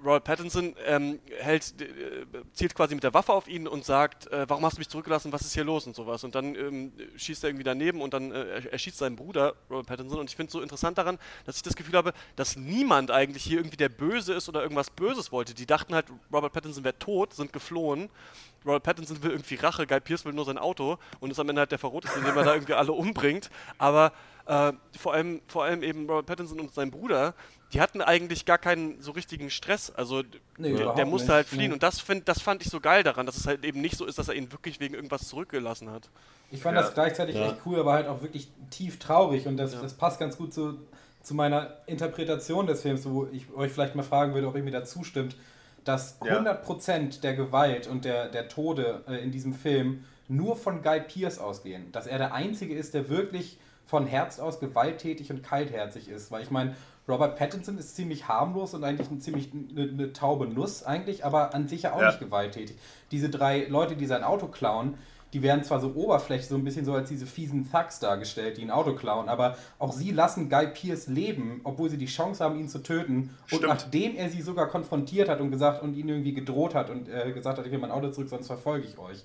Robert 0.04 0.25
Pattinson 0.25 0.75
ähm, 0.87 1.21
hält, 1.38 1.80
äh, 1.80 2.25
zielt 2.52 2.75
quasi 2.75 2.95
mit 2.95 3.04
der 3.04 3.12
Waffe 3.14 3.33
auf 3.33 3.49
ihn 3.49 3.69
und 3.69 3.85
sagt, 3.85 4.26
äh, 4.33 4.49
warum 4.49 4.64
hast 4.64 4.76
du 4.76 4.80
mich 4.80 4.88
zurückgelassen, 4.88 5.33
was 5.33 5.42
ist 5.42 5.54
hier 5.54 5.64
los 5.64 5.87
und 5.87 5.95
sowas. 5.95 6.25
Und 6.25 6.35
dann 6.35 6.54
ähm, 6.54 6.92
schießt 7.16 7.45
er 7.45 7.50
irgendwie 7.50 7.64
daneben 7.64 8.00
und 8.00 8.14
dann 8.14 8.33
äh, 8.33 8.45
er- 8.45 8.73
erschießt 8.73 8.99
seinen 8.99 9.16
Bruder, 9.16 9.54
Robert 9.69 9.87
Pattinson. 9.87 10.19
Und 10.19 10.30
ich 10.30 10.37
finde 10.37 10.49
es 10.49 10.52
so 10.52 10.61
interessant 10.62 10.99
daran, 10.99 11.19
dass 11.45 11.57
ich 11.57 11.62
das 11.62 11.76
Gefühl 11.76 11.97
habe, 11.97 12.12
dass 12.37 12.57
niemand 12.57 13.11
eigentlich 13.11 13.42
hier 13.42 13.59
irgendwie 13.59 13.76
der 13.76 13.88
Böse 13.90 14.33
ist 14.33 14.49
oder 14.49 14.62
irgendwas 14.62 14.90
Böses 14.90 15.33
wollte. 15.33 15.54
Die 15.54 15.66
dachten 15.66 15.95
halt, 15.95 16.07
Robert 16.33 16.52
Pattinson 16.52 16.83
wäre 16.85 16.99
tot, 16.99 17.35
sind 17.35 17.52
geflohen. 17.52 18.09
Robert 18.64 18.83
Pattinson 18.83 19.23
will 19.23 19.30
irgendwie 19.30 19.54
Rache, 19.54 19.87
Guy 19.87 20.00
Pearce 20.00 20.25
will 20.25 20.33
nur 20.33 20.45
sein 20.45 20.59
Auto 20.59 20.99
und 21.21 21.30
ist 21.30 21.38
am 21.38 21.49
Ende 21.49 21.61
halt 21.61 21.73
der 21.73 21.78
Verroteste, 21.78 22.19
indem 22.19 22.37
er 22.37 22.45
da 22.45 22.54
irgendwie 22.54 22.75
alle 22.75 22.92
umbringt. 22.92 23.50
Aber 23.78 24.12
äh, 24.47 24.73
vor, 24.99 25.14
allem, 25.14 25.40
vor 25.47 25.64
allem 25.64 25.83
eben 25.83 26.07
Robert 26.09 26.26
Pattinson 26.26 26.61
und 26.61 26.75
sein 26.75 26.90
Bruder, 26.90 27.35
die 27.73 27.81
hatten 27.81 28.00
eigentlich 28.03 28.45
gar 28.47 28.59
keinen 28.59 29.00
so 29.00 29.12
richtigen 29.12 29.49
Stress. 29.50 29.91
Also 29.91 30.23
Nee, 30.59 30.75
der, 30.75 30.95
der 30.95 31.07
musste 31.07 31.29
nicht. 31.29 31.35
halt 31.35 31.47
fliehen. 31.47 31.69
Nee. 31.69 31.73
Und 31.75 31.83
das, 31.83 32.00
find, 32.00 32.29
das 32.29 32.41
fand 32.43 32.62
ich 32.62 32.69
so 32.71 32.81
geil 32.81 33.03
daran, 33.03 33.27
dass 33.27 33.37
es 33.37 33.47
halt 33.47 33.65
eben 33.65 33.81
nicht 33.81 33.97
so 33.97 34.05
ist, 34.07 34.19
dass 34.19 34.29
er 34.29 34.35
ihn 34.35 34.50
wirklich 34.53 34.81
wegen 34.81 34.95
irgendwas 34.95 35.29
zurückgelassen 35.29 35.91
hat. 35.91 36.09
Ich 36.50 36.61
fand 36.62 36.75
Ja. 36.77 36.83
das 36.83 36.95
gleichzeitig 36.95 37.37
Ja. 37.37 37.47
echt 37.47 37.59
cool, 37.67 37.79
aber 37.81 37.93
halt 37.93 38.09
auch 38.09 38.23
wirklich 38.23 38.49
tief 38.71 38.99
traurig 38.99 39.47
und 39.47 39.57
das, 39.57 39.75
Ja. 39.75 39.83
das 39.83 39.95
passt 39.95 40.19
ganz 40.19 40.37
gut 40.37 40.53
zu, 40.53 40.79
zu 41.23 41.35
meiner 41.35 41.77
Interpretation 41.87 42.67
des 42.67 42.83
Films, 42.83 43.05
wo 43.09 43.29
ich 43.31 43.47
euch 43.55 43.71
vielleicht 43.71 43.95
mal 43.95 44.03
fragen 44.03 44.35
würde, 44.35 44.49
ob 44.49 44.57
ihr 44.57 44.62
mir 44.62 44.71
da 44.73 44.85
zustimmt, 44.85 45.37
dass 45.85 46.19
Ja. 46.25 46.37
100% 46.39 47.21
der 47.23 47.35
Gewalt 47.35 47.87
und 47.87 48.05
der, 48.05 48.29
der 48.29 48.49
Tode 48.49 49.03
äh, 49.09 49.23
in 49.23 49.31
diesem 49.31 49.55
Film 49.55 50.05
nur 50.29 50.57
von 50.57 50.83
Guy 50.83 51.00
Pearce 51.00 51.39
ausgehen. 51.39 51.91
Dass 51.93 52.07
er 52.07 52.19
der 52.19 52.35
Einzige 52.35 52.75
ist, 52.75 52.95
der 52.95 53.09
wirklich 53.09 53.59
von 53.90 54.06
Herz 54.06 54.38
aus 54.38 54.61
gewalttätig 54.61 55.30
und 55.30 55.42
kaltherzig 55.42 56.09
ist. 56.09 56.30
Weil 56.30 56.42
ich 56.42 56.50
meine, 56.50 56.75
Robert 57.09 57.37
Pattinson 57.37 57.76
ist 57.76 57.97
ziemlich 57.97 58.28
harmlos 58.28 58.73
und 58.73 58.85
eigentlich 58.85 59.11
ein 59.11 59.20
ziemlich 59.20 59.50
eine, 59.52 59.82
eine 59.90 60.12
taube 60.12 60.47
Nuss 60.47 60.85
eigentlich, 60.85 61.25
aber 61.25 61.54
an 61.54 61.66
sich 61.68 61.82
ja 61.82 61.92
auch 61.92 62.00
Ja. 62.00 62.06
nicht 62.06 62.20
gewalttätig. 62.20 62.76
Diese 63.11 63.28
drei 63.28 63.66
Leute, 63.68 63.97
die 63.97 64.06
sein 64.06 64.23
Auto 64.23 64.47
klauen, 64.47 64.94
die 65.32 65.42
werden 65.42 65.62
zwar 65.64 65.80
so 65.80 65.92
oberflächlich 65.94 66.49
so 66.49 66.56
ein 66.56 66.64
bisschen 66.64 66.85
so 66.85 66.92
als 66.92 67.09
diese 67.09 67.26
fiesen 67.26 67.70
Thugs 67.70 68.00
dargestellt, 68.00 68.56
die 68.59 68.62
ein 68.62 68.70
Auto 68.70 68.94
klauen, 68.94 69.28
aber 69.28 69.56
auch 69.78 69.92
sie 69.92 70.11
lassen 70.11 70.49
Guy 70.49 70.68
Pearce 70.68 71.06
leben, 71.09 71.61
obwohl 71.64 71.88
sie 71.88 71.99
die 71.99 72.06
Chance 72.06 72.42
haben, 72.42 72.59
ihn 72.59 72.68
zu 72.68 72.80
töten. 72.80 73.30
Und 73.42 73.49
Stimmt. 73.49 73.66
nachdem 73.68 74.16
er 74.16 74.28
sie 74.28 74.42
sogar 74.42 74.66
konfrontiert 74.68 75.28
hat 75.28 75.40
und 75.40 75.50
gesagt 75.52 75.82
und 75.82 75.94
ihn 75.94 76.09
irgendwie 76.09 76.35
gedroht 76.35 76.75
hat 76.75 76.90
und 76.90 77.09
äh, 77.09 77.30
gesagt 77.32 77.59
hat, 77.59 77.66
ich 77.66 77.70
will 77.73 77.78
mein 77.78 77.92
Auto 77.92 78.11
zurück, 78.11 78.28
sonst 78.28 78.47
verfolge 78.49 78.87
ich 78.87 78.99
euch. 78.99 79.25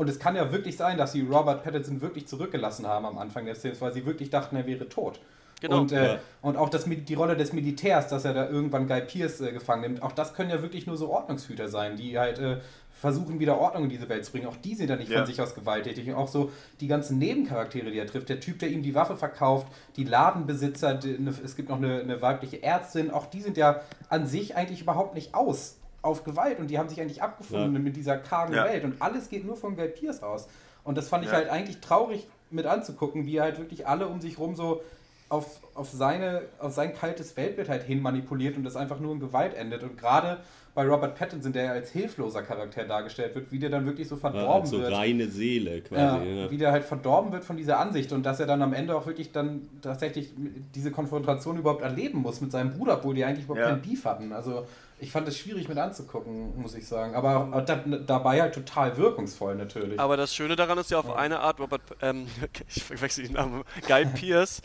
Und 0.00 0.08
es 0.08 0.18
kann 0.18 0.34
ja 0.34 0.50
wirklich 0.50 0.78
sein, 0.78 0.96
dass 0.96 1.12
sie 1.12 1.20
Robert 1.20 1.62
Pattinson 1.62 2.00
wirklich 2.00 2.26
zurückgelassen 2.26 2.86
haben 2.86 3.04
am 3.04 3.18
Anfang 3.18 3.44
des 3.44 3.58
Films, 3.58 3.82
weil 3.82 3.92
sie 3.92 4.06
wirklich 4.06 4.30
dachten, 4.30 4.56
er 4.56 4.64
wäre 4.66 4.88
tot. 4.88 5.20
Genau. 5.60 5.80
Und, 5.80 5.92
äh, 5.92 6.14
Ja. 6.14 6.18
und 6.40 6.56
auch 6.56 6.70
das, 6.70 6.86
die 6.86 7.12
Rolle 7.12 7.36
des 7.36 7.52
Militärs, 7.52 8.08
dass 8.08 8.24
er 8.24 8.32
da 8.32 8.48
irgendwann 8.48 8.88
Guy 8.88 9.02
Pearce 9.02 9.42
äh, 9.42 9.52
gefangen 9.52 9.82
nimmt, 9.82 10.02
auch 10.02 10.12
das 10.12 10.32
können 10.32 10.48
ja 10.48 10.62
wirklich 10.62 10.86
nur 10.86 10.96
so 10.96 11.10
Ordnungshüter 11.10 11.68
sein, 11.68 11.98
die 11.98 12.18
halt 12.18 12.38
äh, 12.38 12.60
versuchen, 12.98 13.40
wieder 13.40 13.58
Ordnung 13.58 13.84
in 13.84 13.88
diese 13.90 14.08
Welt 14.08 14.24
zu 14.24 14.32
bringen. 14.32 14.46
Auch 14.46 14.56
die 14.56 14.74
sind 14.74 14.88
ja 14.88 14.96
nicht 14.96 15.10
Ja. 15.10 15.18
von 15.18 15.26
sich 15.26 15.38
aus 15.42 15.54
gewalttätig. 15.54 16.08
Und 16.08 16.14
auch 16.14 16.28
so 16.28 16.50
die 16.80 16.86
ganzen 16.86 17.18
Nebencharaktere, 17.18 17.90
die 17.90 17.98
er 17.98 18.06
trifft. 18.06 18.30
Der 18.30 18.40
Typ, 18.40 18.58
der 18.58 18.70
ihm 18.70 18.82
die 18.82 18.94
Waffe 18.94 19.16
verkauft, 19.18 19.66
die 19.96 20.04
Ladenbesitzer, 20.04 20.94
die, 20.94 21.18
ne, 21.18 21.34
es 21.44 21.56
gibt 21.56 21.68
noch 21.68 21.76
eine, 21.76 22.00
eine 22.00 22.22
weibliche 22.22 22.62
Ärztin, 22.62 23.10
auch 23.10 23.26
die 23.26 23.42
sind 23.42 23.58
ja 23.58 23.82
an 24.08 24.26
sich 24.26 24.56
eigentlich 24.56 24.80
überhaupt 24.80 25.14
nicht 25.14 25.34
aus 25.34 25.76
auf 26.02 26.24
Gewalt 26.24 26.58
und 26.58 26.68
die 26.68 26.78
haben 26.78 26.88
sich 26.88 27.00
eigentlich 27.00 27.22
abgefunden 27.22 27.82
mit 27.82 27.96
dieser 27.96 28.16
kargen 28.16 28.54
Ja. 28.54 28.64
Welt 28.64 28.84
und 28.84 29.00
alles 29.02 29.28
geht 29.28 29.44
nur 29.44 29.56
von 29.56 29.76
Guy 29.76 29.88
Pearce 29.88 30.22
aus. 30.22 30.48
Und 30.84 30.96
das 30.96 31.08
fand 31.08 31.24
ich 31.24 31.30
Ja. 31.30 31.36
halt 31.36 31.50
eigentlich 31.50 31.80
traurig 31.80 32.26
mit 32.50 32.66
anzugucken, 32.66 33.26
wie 33.26 33.36
er 33.36 33.44
halt 33.44 33.58
wirklich 33.58 33.86
alle 33.86 34.08
um 34.08 34.20
sich 34.20 34.38
rum 34.38 34.54
so 34.56 34.82
auf, 35.28 35.60
auf, 35.74 35.90
seine, 35.90 36.42
auf 36.58 36.72
sein 36.72 36.94
kaltes 36.94 37.36
Weltbild 37.36 37.68
halt 37.68 37.84
hin 37.84 38.02
manipuliert 38.02 38.56
und 38.56 38.64
das 38.64 38.76
einfach 38.76 38.98
nur 38.98 39.12
in 39.12 39.20
Gewalt 39.20 39.54
endet. 39.54 39.82
Und 39.84 39.96
gerade 39.96 40.38
bei 40.74 40.86
Robert 40.86 41.16
Pattinson, 41.18 41.52
der 41.52 41.64
ja 41.64 41.72
als 41.72 41.90
hilfloser 41.90 42.42
Charakter 42.42 42.84
dargestellt 42.84 43.34
wird, 43.34 43.50
wie 43.50 43.58
der 43.58 43.70
dann 43.70 43.86
wirklich 43.86 44.06
so 44.08 44.14
Ja, 44.14 44.20
verdorben 44.20 44.60
als 44.62 44.70
so 44.70 44.78
wird. 44.80 44.92
reine 44.92 45.26
Seele 45.28 45.80
quasi. 45.80 46.00
Ja, 46.00 46.22
Ja, 46.42 46.50
wie 46.50 46.56
der 46.58 46.70
halt 46.72 46.84
verdorben 46.84 47.32
wird 47.32 47.44
von 47.44 47.56
dieser 47.56 47.78
Ansicht 47.80 48.12
und 48.12 48.24
dass 48.24 48.38
er 48.40 48.46
dann 48.46 48.62
am 48.62 48.72
Ende 48.72 48.94
auch 48.96 49.06
wirklich 49.06 49.32
dann 49.32 49.68
tatsächlich 49.82 50.32
diese 50.74 50.90
Konfrontation 50.92 51.56
überhaupt 51.58 51.82
erleben 51.82 52.20
muss 52.20 52.40
mit 52.40 52.52
seinem 52.52 52.70
Bruder, 52.72 52.98
obwohl 52.98 53.14
die 53.14 53.24
eigentlich 53.24 53.44
überhaupt 53.44 53.60
Ja. 53.66 53.70
keinen 53.70 53.82
Beef 53.82 54.04
hatten. 54.04 54.32
Also 54.32 54.66
ich 55.00 55.10
fand 55.10 55.26
es 55.26 55.38
schwierig 55.38 55.68
mit 55.68 55.78
anzugucken, 55.78 56.60
muss 56.60 56.74
ich 56.74 56.86
sagen. 56.86 57.14
Aber 57.14 57.62
da, 57.66 57.76
dabei 57.76 58.40
halt 58.42 58.54
total 58.54 58.96
wirkungsvoll 58.96 59.56
natürlich. 59.56 59.98
Aber 59.98 60.16
das 60.16 60.34
Schöne 60.34 60.56
daran 60.56 60.78
ist 60.78 60.90
ja 60.90 60.98
auf 60.98 61.10
eine 61.16 61.40
Art, 61.40 61.58
Robert, 61.58 61.80
ähm, 62.02 62.26
ich 62.68 62.84
verwechsel 62.84 63.24
den 63.24 63.32
Namen, 63.32 63.64
Guy 63.88 64.04
Pierce, 64.06 64.60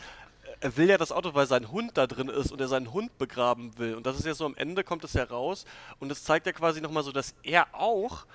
er 0.60 0.76
will 0.76 0.88
ja 0.88 0.98
das 0.98 1.12
Auto, 1.12 1.34
weil 1.34 1.46
sein 1.46 1.70
Hund 1.70 1.92
da 1.96 2.06
drin 2.06 2.28
ist 2.28 2.50
und 2.50 2.60
er 2.60 2.68
seinen 2.68 2.92
Hund 2.92 3.16
begraben 3.18 3.76
will. 3.78 3.94
Und 3.94 4.06
das 4.06 4.18
ist 4.18 4.26
ja 4.26 4.34
so 4.34 4.46
am 4.46 4.56
Ende 4.56 4.84
kommt 4.84 5.04
es 5.04 5.14
heraus 5.14 5.64
und 5.98 6.10
es 6.10 6.24
zeigt 6.24 6.46
ja 6.46 6.52
quasi 6.52 6.80
nochmal 6.80 7.02
so, 7.02 7.12
dass 7.12 7.34
er 7.42 7.66
auch 7.72 8.26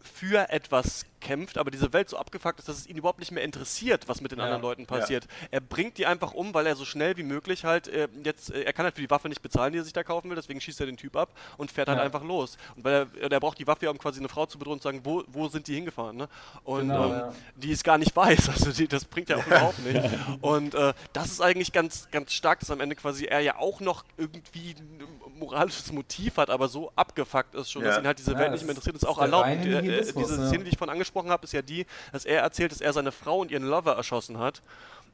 für 0.00 0.50
etwas 0.50 1.04
kämpft, 1.26 1.58
aber 1.58 1.70
diese 1.72 1.92
Welt 1.92 2.08
so 2.08 2.16
abgefuckt 2.16 2.60
ist, 2.60 2.68
dass 2.68 2.76
es 2.78 2.86
ihn 2.86 2.96
überhaupt 2.96 3.18
nicht 3.18 3.32
mehr 3.32 3.42
interessiert, 3.42 4.06
was 4.06 4.20
mit 4.20 4.30
den 4.30 4.38
Ja. 4.38 4.44
anderen 4.44 4.62
Leuten 4.62 4.86
passiert. 4.86 5.26
Er 5.50 5.60
bringt 5.60 5.98
die 5.98 6.06
einfach 6.06 6.32
um, 6.32 6.54
weil 6.54 6.66
er 6.66 6.76
so 6.76 6.84
schnell 6.84 7.16
wie 7.16 7.24
möglich 7.24 7.64
halt 7.64 7.88
äh, 7.88 8.06
jetzt, 8.24 8.50
äh, 8.52 8.62
er 8.62 8.72
kann 8.72 8.84
halt 8.84 8.94
für 8.94 9.00
die 9.00 9.10
Waffe 9.10 9.28
nicht 9.28 9.42
bezahlen, 9.42 9.72
die 9.72 9.80
er 9.80 9.84
sich 9.84 9.92
da 9.92 10.04
kaufen 10.04 10.28
will, 10.30 10.36
deswegen 10.36 10.60
schießt 10.60 10.78
er 10.80 10.86
den 10.86 10.96
Typ 10.96 11.16
ab 11.16 11.30
und 11.56 11.72
fährt 11.72 11.88
halt 11.88 11.98
Ja. 11.98 12.04
einfach 12.04 12.22
los. 12.22 12.56
Und 12.76 12.84
weil 12.84 13.06
er, 13.20 13.32
er 13.32 13.40
braucht 13.40 13.58
die 13.58 13.66
Waffe 13.66 13.86
ja, 13.86 13.90
um 13.90 13.98
quasi 13.98 14.20
eine 14.20 14.28
Frau 14.28 14.46
zu 14.46 14.56
bedrohen 14.58 14.74
und 14.74 14.82
zu 14.82 14.88
sagen, 14.88 15.00
wo, 15.04 15.24
wo 15.26 15.48
sind 15.48 15.66
die 15.66 15.74
hingefahren, 15.74 16.16
ne? 16.16 16.28
Und 16.62 16.88
Genau, 16.88 17.06
ähm, 17.06 17.10
ja. 17.12 17.32
die 17.56 17.72
es 17.72 17.82
gar 17.82 17.98
nicht 17.98 18.14
weiß, 18.14 18.48
also 18.48 18.70
die, 18.72 18.86
das 18.86 19.04
bringt 19.04 19.28
ja 19.28 19.36
auch 19.38 19.46
überhaupt 19.46 19.80
nicht. 19.80 20.00
Und 20.42 20.74
äh, 20.74 20.92
das 21.12 21.26
ist 21.32 21.40
eigentlich 21.40 21.72
ganz, 21.72 22.08
ganz 22.12 22.32
stark, 22.32 22.60
dass 22.60 22.70
am 22.70 22.80
Ende 22.80 22.94
quasi 22.94 23.24
er 23.24 23.40
ja 23.40 23.56
auch 23.58 23.80
noch 23.80 24.04
irgendwie 24.16 24.76
ein 24.78 25.02
moralisches 25.38 25.90
Motiv 25.92 26.36
hat, 26.36 26.50
aber 26.50 26.68
so 26.68 26.92
abgefuckt 26.94 27.54
ist 27.56 27.70
schon, 27.72 27.82
dass 27.82 27.96
Ja. 27.96 28.02
ihn 28.02 28.06
halt 28.06 28.18
diese 28.18 28.32
Ja, 28.32 28.38
Welt 28.38 28.52
das 28.52 28.60
nicht 28.60 28.66
mehr 28.66 28.70
interessiert, 28.74 28.94
ist 28.96 29.02
ist 29.02 29.08
auch 29.08 29.18
erlaubt. 29.18 29.50
Und, 29.50 29.66
äh, 29.66 29.78
äh, 30.00 30.12
diese 30.12 30.36
ja. 30.40 30.46
Szene, 30.46 30.64
die 30.64 30.70
ich 30.70 30.78
vorhin 30.78 30.92
angesprochen 30.92 31.15
habe, 31.30 31.44
ist 31.44 31.52
ja 31.52 31.62
die, 31.62 31.86
dass 32.12 32.24
er 32.24 32.42
erzählt, 32.42 32.72
dass 32.72 32.80
er 32.80 32.92
seine 32.92 33.12
Frau 33.12 33.40
und 33.40 33.50
ihren 33.50 33.64
Lover 33.64 33.94
erschossen 33.96 34.38
hat. 34.38 34.62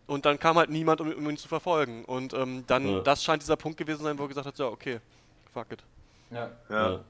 Und 0.07 0.27
dann 0.27 0.39
kam 0.39 0.59
halt 0.59 0.69
niemand, 0.69 1.01
um, 1.01 1.13
um 1.13 1.31
ihn 1.31 1.37
zu 1.37 1.49
verfolgen. 1.49 2.05
Und 2.05 2.35
ähm, 2.35 2.65
dann, 2.67 2.87
Ja. 2.87 3.01
das 3.01 3.23
scheint 3.23 3.43
dieser 3.43 3.57
Punkt 3.57 3.79
gewesen 3.79 4.03
sein, 4.03 4.19
wo 4.19 4.25
er 4.25 4.29
gesagt 4.29 4.47
hat, 4.47 4.59
ja, 4.59 4.67
okay, 4.67 5.01
fuck 5.55 5.67
it. 5.73 5.83
ja. 6.31 6.51
Ja. 6.69 6.91
Ja. 6.91 7.01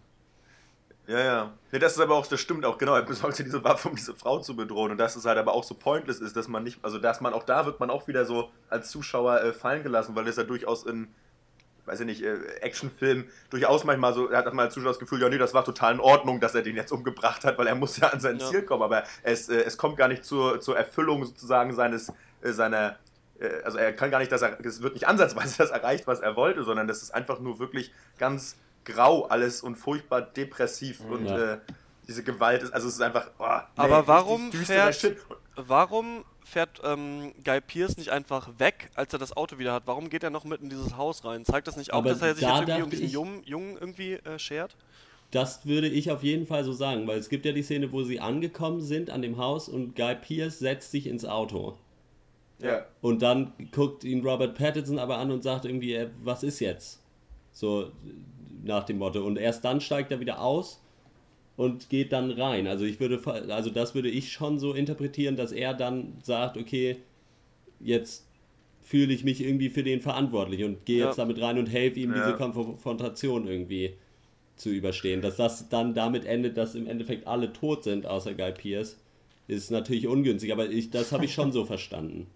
Ja, 1.08 1.18
ja. 1.18 1.52
Nee, 1.72 1.80
das 1.80 1.94
ist 1.94 1.98
aber 2.00 2.14
auch, 2.14 2.26
das 2.28 2.40
stimmt 2.40 2.64
auch, 2.64 2.78
genau. 2.78 2.94
Er 2.94 3.02
besorgt 3.02 3.34
sich 3.36 3.44
diese 3.44 3.62
Waffe, 3.64 3.88
um 3.88 3.96
diese 3.96 4.14
Frau 4.14 4.38
zu 4.38 4.54
bedrohen. 4.54 4.92
Und 4.92 4.98
dass 4.98 5.16
es 5.16 5.24
halt 5.24 5.36
aber 5.36 5.52
auch 5.52 5.64
so 5.64 5.74
pointless 5.74 6.20
ist, 6.20 6.36
dass 6.36 6.46
man 6.46 6.62
nicht, 6.62 6.78
also 6.84 6.98
dass 6.98 7.20
man 7.20 7.34
auch 7.34 7.42
da 7.42 7.66
wird 7.66 7.80
man 7.80 7.90
auch 7.90 8.06
wieder 8.06 8.24
so 8.24 8.50
als 8.70 8.90
Zuschauer 8.90 9.40
äh, 9.40 9.52
fallen 9.52 9.82
gelassen, 9.82 10.14
weil 10.14 10.24
das 10.26 10.36
ja 10.36 10.44
durchaus 10.44 10.84
in, 10.84 11.12
weiß 11.86 12.00
ich 12.00 12.06
nicht, 12.06 12.22
äh, 12.22 12.36
Actionfilm 12.60 13.24
durchaus 13.50 13.84
manchmal 13.84 14.14
so, 14.14 14.28
er 14.28 14.38
hat 14.38 14.52
man 14.54 14.66
als 14.66 14.74
Zuschauer 14.74 14.90
das 14.92 14.98
Gefühl, 14.98 15.20
ja, 15.20 15.28
nee, 15.28 15.38
das 15.38 15.52
war 15.54 15.64
total 15.64 15.94
in 15.94 16.00
Ordnung, 16.00 16.40
dass 16.40 16.54
er 16.54 16.62
den 16.62 16.76
jetzt 16.76 16.92
umgebracht 16.92 17.44
hat, 17.44 17.58
weil 17.58 17.66
er 17.66 17.74
muss 17.74 17.96
ja 17.96 18.08
an 18.08 18.20
sein 18.20 18.38
Ja. 18.38 18.46
Ziel 18.46 18.62
kommen. 18.62 18.82
Aber 18.82 19.04
es, 19.22 19.48
äh, 19.48 19.62
es 19.62 19.76
kommt 19.76 19.96
gar 19.96 20.08
nicht 20.08 20.24
zur, 20.24 20.60
zur 20.60 20.76
Erfüllung 20.76 21.24
sozusagen 21.24 21.74
seines, 21.74 22.12
äh, 22.42 22.52
seiner, 22.52 22.96
äh, 23.40 23.48
also 23.64 23.78
er 23.78 23.92
kann 23.92 24.10
gar 24.10 24.18
nicht, 24.20 24.30
dass 24.32 24.42
er, 24.42 24.58
es 24.64 24.82
wird 24.82 24.94
nicht 24.94 25.08
ansatzweise 25.08 25.54
das 25.58 25.70
erreicht, 25.70 26.06
was 26.06 26.20
er 26.20 26.36
wollte, 26.36 26.62
sondern 26.64 26.86
das 26.86 27.02
ist 27.02 27.12
einfach 27.12 27.40
nur 27.40 27.58
wirklich 27.58 27.92
ganz 28.18 28.56
grau 28.84 29.26
alles 29.26 29.62
und 29.62 29.76
furchtbar 29.76 30.22
depressiv 30.22 31.00
und 31.08 31.26
Ja. 31.26 31.54
äh, 31.54 31.58
diese 32.08 32.24
Gewalt 32.24 32.64
ist, 32.64 32.74
also 32.74 32.88
es 32.88 32.94
ist 32.94 33.00
einfach, 33.00 33.28
oh, 33.38 33.44
nee, 33.46 33.60
Aber 33.76 34.06
warum 34.08 34.50
fährt, 34.52 35.16
warum 35.54 36.24
fährt 36.52 36.80
ähm, 36.84 37.32
Guy 37.44 37.60
Pierce 37.60 37.96
nicht 37.96 38.10
einfach 38.10 38.50
weg, 38.58 38.90
als 38.94 39.12
er 39.12 39.18
das 39.18 39.36
Auto 39.36 39.58
wieder 39.58 39.72
hat? 39.72 39.84
Warum 39.86 40.10
geht 40.10 40.22
er 40.22 40.30
noch 40.30 40.44
mit 40.44 40.60
in 40.60 40.68
dieses 40.70 40.96
Haus 40.96 41.24
rein? 41.24 41.44
Zeigt 41.44 41.66
das 41.66 41.76
nicht 41.76 41.92
auch, 41.92 41.98
Aber 41.98 42.10
dass 42.10 42.22
er 42.22 42.34
sich 42.34 42.44
da 42.44 42.60
jetzt 42.60 42.68
irgendwie 42.68 42.82
um 42.82 42.90
diesen 42.90 43.06
ich- 43.06 43.12
Jungen, 43.12 43.42
Jungen 43.44 43.76
irgendwie 43.78 44.12
äh, 44.14 44.38
schert? 44.38 44.76
Das 45.30 45.64
würde 45.66 45.88
ich 45.88 46.10
auf 46.10 46.22
jeden 46.22 46.46
Fall 46.46 46.62
so 46.62 46.74
sagen, 46.74 47.06
weil 47.06 47.18
es 47.18 47.30
gibt 47.30 47.46
ja 47.46 47.52
die 47.52 47.62
Szene, 47.62 47.90
wo 47.90 48.02
sie 48.02 48.20
angekommen 48.20 48.82
sind 48.82 49.08
an 49.08 49.22
dem 49.22 49.38
Haus 49.38 49.66
und 49.68 49.96
Guy 49.96 50.14
Pierce 50.14 50.58
setzt 50.58 50.90
sich 50.90 51.06
ins 51.06 51.24
Auto. 51.24 51.78
Ja. 52.58 52.84
Und 53.00 53.22
dann 53.22 53.54
guckt 53.72 54.04
ihn 54.04 54.24
Robert 54.24 54.54
Pattinson 54.56 54.98
aber 54.98 55.16
an 55.16 55.30
und 55.30 55.42
sagt 55.42 55.64
irgendwie, 55.64 55.94
äh, 55.94 56.10
was 56.22 56.42
ist 56.42 56.60
jetzt? 56.60 57.00
So 57.50 57.90
nach 58.62 58.84
dem 58.84 58.98
Motto. 58.98 59.24
Und 59.24 59.38
erst 59.38 59.64
dann 59.64 59.80
steigt 59.80 60.12
er 60.12 60.20
wieder 60.20 60.40
aus 60.40 60.81
und 61.56 61.88
geht 61.90 62.12
dann 62.12 62.30
rein. 62.30 62.66
Also 62.66 62.84
ich 62.84 62.98
würde, 63.00 63.20
also 63.52 63.70
das 63.70 63.94
würde 63.94 64.08
ich 64.08 64.32
schon 64.32 64.58
so 64.58 64.72
interpretieren, 64.74 65.36
dass 65.36 65.52
er 65.52 65.74
dann 65.74 66.14
sagt, 66.22 66.56
okay, 66.56 66.96
jetzt 67.80 68.26
fühle 68.80 69.12
ich 69.12 69.22
mich 69.24 69.40
irgendwie 69.42 69.68
für 69.70 69.82
den 69.82 70.00
verantwortlich 70.00 70.64
und 70.64 70.84
gehe 70.86 71.00
Ja. 71.00 71.06
jetzt 71.06 71.18
damit 71.18 71.40
rein 71.40 71.58
und 71.58 71.66
helfe 71.66 72.00
ihm, 72.00 72.10
Ja. 72.10 72.16
diese 72.24 72.36
Konfrontation 72.36 73.46
irgendwie 73.46 73.94
zu 74.56 74.70
überstehen. 74.70 75.20
Dass 75.20 75.36
das 75.36 75.68
dann 75.68 75.94
damit 75.94 76.24
endet, 76.24 76.56
dass 76.56 76.74
im 76.74 76.86
Endeffekt 76.86 77.26
alle 77.26 77.52
tot 77.52 77.84
sind, 77.84 78.06
außer 78.06 78.34
Guy 78.34 78.52
Pierce, 78.52 78.98
ist 79.48 79.70
natürlich 79.70 80.06
ungünstig. 80.06 80.52
Aber 80.52 80.68
ich, 80.68 80.90
das 80.90 81.12
habe 81.12 81.24
ich 81.24 81.32
schon 81.34 81.52
so 81.52 81.64
verstanden. 81.64 82.26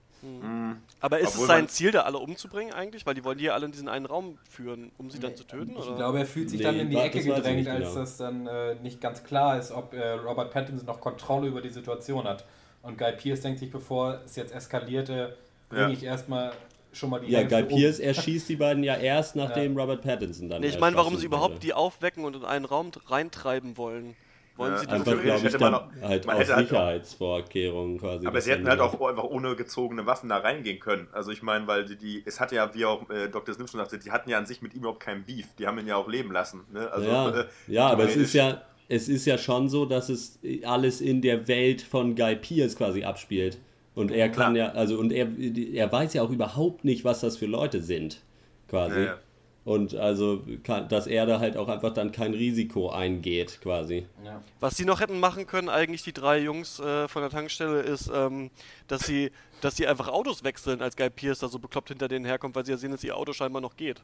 Aber 1.01 1.19
ist 1.19 1.29
Obwohl 1.35 1.43
es 1.43 1.47
sein 1.49 1.69
Ziel, 1.69 1.91
da 1.91 2.03
alle 2.03 2.19
umzubringen 2.19 2.73
eigentlich? 2.73 3.05
Weil 3.07 3.15
die 3.15 3.25
wollen 3.25 3.39
die 3.39 3.45
ja 3.45 3.55
alle 3.55 3.67
in 3.67 3.73
diesen 3.73 3.89
einen 3.89 4.07
Raum 4.07 4.39
führen, 4.49 4.91
um 4.99 5.11
sie 5.11 5.19
dann 5.21 5.37
zu 5.37 5.45
töten? 5.45 5.73
Ich 5.73 5.87
Oder? 5.87 5.97
glaube, 5.97 6.19
er 6.21 6.27
fühlt 6.27 6.51
sich 6.51 6.59
Nee, 6.61 6.65
dann 6.65 6.79
in 6.81 6.91
die 6.91 6.97
Ecke 6.97 7.23
gedrängt, 7.23 7.69
als 7.69 7.79
genau. 7.89 7.95
das 7.95 8.17
dann 8.17 8.47
äh, 8.47 8.75
nicht 8.77 9.01
ganz 9.01 9.23
klar 9.25 9.59
ist, 9.59 9.73
ob 9.73 9.93
äh, 9.95 10.11
Robert 10.13 10.51
Pattinson 10.53 10.87
noch 10.87 11.01
Kontrolle 11.01 11.49
über 11.49 11.61
die 11.61 11.69
Situation 11.71 12.25
hat. 12.25 12.45
Und 12.83 12.99
Guy 12.99 13.13
Pierce 13.13 13.41
denkt 13.41 13.59
sich, 13.61 13.71
bevor 13.71 14.21
es 14.25 14.37
jetzt 14.37 14.55
eskalierte, 14.55 15.37
bringe 15.69 15.83
Ja. 15.83 15.89
ich 15.91 16.03
erstmal 16.05 16.53
schon 16.93 17.11
mal 17.11 17.21
die 17.21 17.31
Ja, 17.31 17.41
Hälfte 17.41 17.55
Guy 17.57 17.63
um. 17.65 17.69
Pierce 17.79 17.99
erschießt 18.01 18.49
die 18.49 18.57
beiden 18.57 18.83
ja 18.85 18.95
erst, 18.97 19.37
nachdem 19.37 19.77
Robert 19.77 20.03
Pattinson 20.03 20.49
dann. 20.49 20.61
Nee, 20.63 20.69
ich 20.69 20.81
meine, 20.81 20.97
warum 20.97 21.17
sie 21.17 21.27
überhaupt 21.27 21.63
die 21.63 21.75
aufwecken 21.75 22.25
und 22.25 22.37
in 22.37 22.45
einen 22.45 22.65
Raum 22.65 22.91
reintreiben 23.07 23.77
wollen. 23.77 24.17
Wollen 24.57 24.73
Ja, 24.73 24.79
sie 24.79 24.87
die 24.87 24.93
also 24.93 25.11
Einfach, 25.11 25.23
glaube 25.23 25.47
ich, 25.49 25.53
dann 25.57 25.75
auch- 25.75 25.89
halt 26.03 26.29
aus 26.29 26.49
halt 26.49 26.69
Sicherheitsvorkehrungen 26.69 27.99
quasi. 27.99 28.27
Aber 28.27 28.41
sie 28.41 28.51
hätten 28.51 28.69
halt 28.69 28.81
auch 28.81 29.01
einfach 29.07 29.25
ohne 29.25 29.55
gezogene 29.55 30.07
Waffen 30.07 30.29
da 30.31 30.39
reingehen 30.39 30.81
können. 30.81 31.09
Also 31.13 31.31
ich 31.31 31.43
meine, 31.43 31.67
weil 31.67 31.85
die, 31.85 31.97
die 31.97 32.23
es 32.25 32.41
hatte 32.41 32.55
ja, 32.55 32.75
wie 32.75 32.85
auch 32.85 33.09
äh, 33.11 33.29
Dr. 33.29 33.55
Sniff 33.55 33.71
schon 33.71 33.81
sagte, 33.81 33.99
die 33.99 34.11
hatten 34.11 34.31
ja 34.31 34.39
an 34.39 34.47
sich 34.47 34.63
mit 34.63 34.75
ihm 34.75 34.81
überhaupt 34.81 35.01
keinen 35.01 35.25
Beef. 35.25 35.47
Die 35.59 35.67
haben 35.67 35.79
ihn 35.79 35.87
ja 35.87 35.97
auch 35.97 36.09
leben 36.09 36.33
lassen. 36.33 36.63
Ne? 36.73 36.91
Also, 36.91 37.07
ja, 37.09 37.29
äh, 37.41 37.45
ja 37.67 37.87
aber 37.89 38.05
es 38.05 38.17
ist 38.17 38.33
ja, 38.33 38.63
es 38.89 39.09
ist 39.09 39.27
ja 39.27 39.37
schon 39.37 39.69
so, 39.69 39.85
dass 39.85 40.09
es 40.09 40.39
alles 40.65 41.01
in 41.01 41.21
der 41.21 41.49
Welt 41.49 41.83
von 41.83 42.15
Guy 42.15 42.37
Pierce 42.37 42.77
quasi 42.77 43.05
abspielt. 43.05 43.59
Und 43.95 44.11
er 44.11 44.29
kann 44.29 44.55
Klar. 44.55 44.69
ja, 44.69 44.79
also 44.79 44.99
und 44.99 45.11
er, 45.11 45.27
er 45.73 45.91
weiß 45.91 46.15
ja 46.15 46.23
auch 46.23 46.31
überhaupt 46.31 46.85
nicht, 46.85 47.05
was 47.05 47.21
das 47.21 47.37
für 47.39 47.47
Leute 47.47 47.81
sind, 47.81 48.21
quasi. 48.69 48.97
Ja, 49.01 49.05
ja. 49.05 49.19
Und 49.67 49.97
also, 49.97 50.45
kann, 50.63 50.89
dass 50.89 51.09
er 51.09 51.27
da 51.27 51.41
halt 51.41 51.57
auch 51.57 51.69
einfach 51.69 51.93
dann 51.93 52.13
kein 52.13 52.35
Risiko 52.35 52.89
eingeht, 52.89 53.61
quasi. 53.61 54.07
Ja. 54.25 54.41
Was 54.61 54.77
sie 54.77 54.85
noch 54.85 55.01
hätten 55.01 55.19
machen 55.19 55.49
können, 55.49 55.69
eigentlich 55.69 56.05
die 56.05 56.13
drei 56.13 56.39
Jungs 56.39 56.79
äh, 56.79 57.09
von 57.09 57.21
der 57.21 57.33
Tankstelle, 57.33 57.81
ist, 57.81 58.09
ähm, 58.15 58.51
dass 58.87 59.03
sie 59.03 59.33
dass 59.61 59.77
sie 59.77 59.87
einfach 59.87 60.09
Autos 60.09 60.45
wechseln, 60.45 60.83
als 60.83 60.97
Guy 60.97 61.11
Pierce 61.11 61.41
da 61.41 61.49
so 61.49 61.59
bekloppt 61.59 61.89
hinter 61.89 62.09
denen 62.09 62.25
herkommt, 62.25 62.55
weil 62.55 62.65
sie 62.65 62.73
ja 62.73 62.79
sehen, 62.79 62.93
dass 62.93 63.03
ihr 63.03 63.17
Auto 63.17 63.33
scheinbar 63.33 63.63
noch 63.63 63.77
geht. 63.77 64.03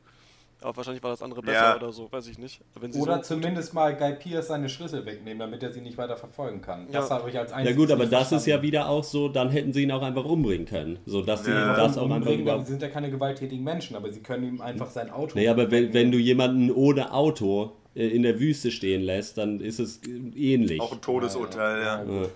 Aber 0.62 0.77
wahrscheinlich 0.77 1.03
war 1.03 1.11
das 1.11 1.22
andere 1.22 1.42
besser 1.42 1.59
Ja. 1.70 1.77
oder 1.77 1.92
so, 1.92 2.11
weiß 2.11 2.27
ich 2.29 2.38
nicht. 2.38 2.61
Wenn 2.81 2.92
sie 2.92 3.01
Oder 3.01 3.16
so, 3.22 3.35
zumindest 3.35 3.75
mal 3.75 3.96
Guy 3.96 4.14
Pierce 4.14 4.48
seine 4.48 4.68
Schlüssel 4.68 5.05
wegnehmen, 5.05 5.38
damit 5.40 5.62
er 5.62 5.72
sie 5.72 5.81
nicht 5.81 5.98
weiter 5.98 6.16
verfolgen 6.16 6.61
kann. 6.61 6.87
Das 6.90 7.09
Ja. 7.09 7.16
habe 7.16 7.31
ich 7.31 7.38
als 7.38 7.51
Ja 7.51 7.57
einziges 7.59 7.77
gut, 7.77 7.90
aber 7.90 8.07
das 8.07 8.33
ist 8.33 8.46
ja 8.46 8.62
wieder 8.62 8.88
auch 8.88 9.05
so, 9.05 9.29
dann 9.29 9.51
hätten 9.51 9.72
sie 9.72 9.83
ihn 9.83 9.92
auch 9.92 10.03
einfach 10.03 10.25
umbringen 10.25 10.66
können. 10.66 10.98
So 11.07 11.22
dass 11.22 11.44
sie 11.44 11.51
Ja. 11.51 11.72
ihm 11.72 11.77
das 11.77 11.98
auch 11.98 12.05
einfach 12.05 12.16
Umbringen, 12.16 12.40
aber 12.40 12.40
überhaupt. 12.42 12.66
sie 12.66 12.72
sind 12.72 12.83
ja 12.83 12.88
keine 12.88 13.11
gewalttätigen 13.11 13.64
Menschen, 13.64 13.96
aber 13.96 14.12
sie 14.12 14.20
können 14.20 14.44
ihm 14.44 14.61
einfach 14.61 14.90
sein 14.90 15.11
Auto. 15.11 15.38
Nee, 15.38 15.48
aber 15.48 15.70
wenn, 15.70 15.92
wenn 15.94 16.11
du 16.12 16.18
jemanden 16.18 16.70
ohne 16.70 17.12
Auto 17.12 17.72
äh, 17.94 18.07
in 18.09 18.22
der 18.22 18.40
Wüste 18.40 18.70
stehen 18.70 19.03
lässt, 19.03 19.37
dann 19.38 19.61
ist 19.61 19.79
es 19.79 19.98
äh, 20.07 20.11
ähnlich. 20.55 20.81
Auch 20.81 20.92
ein 20.92 21.01
Todesurteil, 21.01 21.83
ja. 21.83 22.03
Ja. 22.05 22.27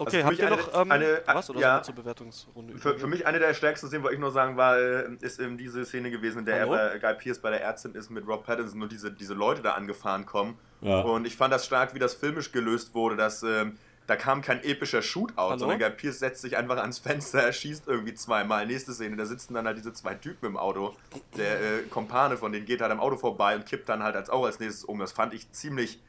Okay, 0.00 0.18
für 0.18 0.24
habt 0.24 0.30
mich 0.30 0.38
ihr 0.40 0.46
eine- 0.46 0.56
noch 0.56 0.80
ähm, 0.82 0.90
eine- 0.90 1.22
was 1.26 1.50
oder 1.50 1.60
ja. 1.60 1.76
wir 1.78 1.82
zur 1.82 1.94
Bewertungsrunde 1.94 2.78
Für, 2.78 2.98
für 2.98 3.06
mich 3.06 3.26
eine 3.26 3.38
der 3.38 3.54
stärksten 3.54 3.88
Szenen, 3.88 4.02
wollte 4.02 4.14
ich 4.14 4.20
nur 4.20 4.32
sagen, 4.32 4.56
war, 4.56 4.78
äh, 4.78 5.08
ist 5.20 5.38
ähm, 5.40 5.56
diese 5.58 5.84
Szene 5.84 6.10
gewesen, 6.10 6.40
in 6.40 6.44
der 6.46 6.60
Hallo? 6.60 6.74
er 6.74 6.90
bei 6.90 6.98
Guy 6.98 7.14
Pierce 7.14 7.38
bei 7.38 7.50
der 7.50 7.62
Ärztin 7.62 7.94
ist 7.94 8.10
mit 8.10 8.26
Rob 8.26 8.44
Pattinson 8.44 8.82
und 8.82 8.90
diese, 8.92 9.10
diese 9.12 9.34
Leute 9.34 9.62
da 9.62 9.72
angefahren 9.72 10.26
kommen. 10.26 10.58
Ja. 10.80 11.00
Und 11.00 11.26
ich 11.26 11.36
fand 11.36 11.52
das 11.52 11.66
stark, 11.66 11.94
wie 11.94 11.98
das 11.98 12.14
filmisch 12.14 12.52
gelöst 12.52 12.94
wurde, 12.94 13.16
dass 13.16 13.42
ähm, 13.42 13.78
da 14.06 14.16
kam 14.16 14.42
kein 14.42 14.64
epischer 14.64 15.02
Shootout, 15.02 15.34
Hallo? 15.36 15.58
sondern 15.58 15.78
Guy 15.78 15.90
Pierce 15.90 16.18
setzt 16.18 16.42
sich 16.42 16.56
einfach 16.56 16.78
ans 16.78 16.98
Fenster, 16.98 17.42
er 17.44 17.52
schießt 17.52 17.86
irgendwie 17.86 18.14
zweimal. 18.14 18.66
Nächste 18.66 18.92
Szene, 18.92 19.16
da 19.16 19.24
sitzen 19.24 19.54
dann 19.54 19.66
halt 19.66 19.76
diese 19.78 19.92
zwei 19.92 20.14
Typen 20.14 20.46
im 20.46 20.56
Auto. 20.56 20.96
Der 21.36 21.60
äh, 21.60 21.82
Kompane 21.90 22.36
von 22.36 22.50
denen 22.50 22.66
geht 22.66 22.80
halt 22.80 22.90
am 22.90 22.98
Auto 22.98 23.16
vorbei 23.16 23.54
und 23.54 23.66
kippt 23.66 23.88
dann 23.88 24.02
halt 24.02 24.16
als 24.16 24.28
auch 24.30 24.44
als 24.44 24.58
nächstes 24.58 24.82
um. 24.84 24.98
Das 24.98 25.12
fand 25.12 25.32
ich 25.34 25.52
ziemlich, 25.52 26.00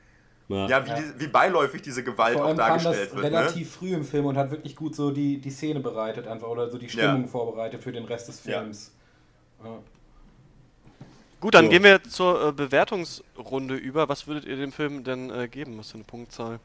Ja. 0.52 0.68
ja, 0.68 0.86
wie, 0.86 0.90
Ja. 0.90 0.96
Die, 1.00 1.20
wie 1.24 1.28
beiläufig 1.28 1.82
diese 1.82 2.04
Gewalt 2.04 2.34
Vor 2.34 2.44
auch 2.44 2.48
allem 2.50 2.58
kam 2.58 2.74
das 2.76 2.84
dargestellt 2.84 3.16
wird. 3.16 3.32
Ne? 3.32 3.38
relativ 3.40 3.72
früh 3.72 3.94
im 3.94 4.04
Film 4.04 4.26
und 4.26 4.38
hat 4.38 4.52
wirklich 4.52 4.76
gut 4.76 4.96
so 4.96 5.12
die, 5.12 5.40
die 5.40 5.50
Szene 5.52 5.80
bereitet 5.80 6.28
einfach 6.28 6.48
oder 6.48 6.70
so 6.70 6.78
die 6.78 6.90
Stimmung 6.90 7.28
vorbereitet 7.28 7.82
für 7.82 7.92
den 7.92 8.06
Rest 8.06 8.28
des 8.28 8.44
Ja. 8.46 8.60
Films. 8.60 8.92
Ja. 9.64 9.78
Gut, 11.40 11.56
dann 11.56 11.66
So. 11.66 11.72
gehen 11.72 11.84
wir 11.84 12.04
zur 12.04 12.50
äh, 12.50 12.52
Bewertungsrunde 12.52 13.76
über. 13.76 14.08
Was 14.10 14.28
würdet 14.28 14.46
ihr 14.46 14.58
dem 14.58 14.72
Film 14.72 15.04
denn 15.04 15.30
äh, 15.32 15.48
geben? 15.48 15.78
Was 15.78 15.90
für 15.92 15.96
eine 15.96 16.04
Punktzahl? 16.04 16.60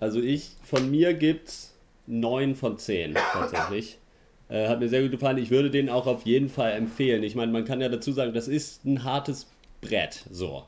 Also 0.00 0.20
ich, 0.20 0.56
von 0.64 0.90
mir 0.90 1.14
gibt's 1.14 1.72
9 2.06 2.54
von 2.56 2.78
10 2.78 3.14
tatsächlich. 3.32 3.98
Äh, 4.50 4.68
hat 4.68 4.78
mir 4.78 4.90
sehr 4.90 5.00
gut 5.00 5.10
gefallen. 5.10 5.38
Ich 5.38 5.50
würde 5.50 5.70
den 5.70 5.88
auch 5.88 6.06
auf 6.06 6.26
jeden 6.26 6.50
Fall 6.50 6.72
empfehlen. 6.72 7.22
Ich 7.22 7.34
meine, 7.34 7.50
man 7.50 7.64
kann 7.64 7.80
ja 7.80 7.88
dazu 7.88 8.12
sagen, 8.12 8.34
das 8.34 8.46
ist 8.46 8.84
ein 8.84 9.02
hartes 9.02 9.46
Brett, 9.80 10.22
so, 10.30 10.64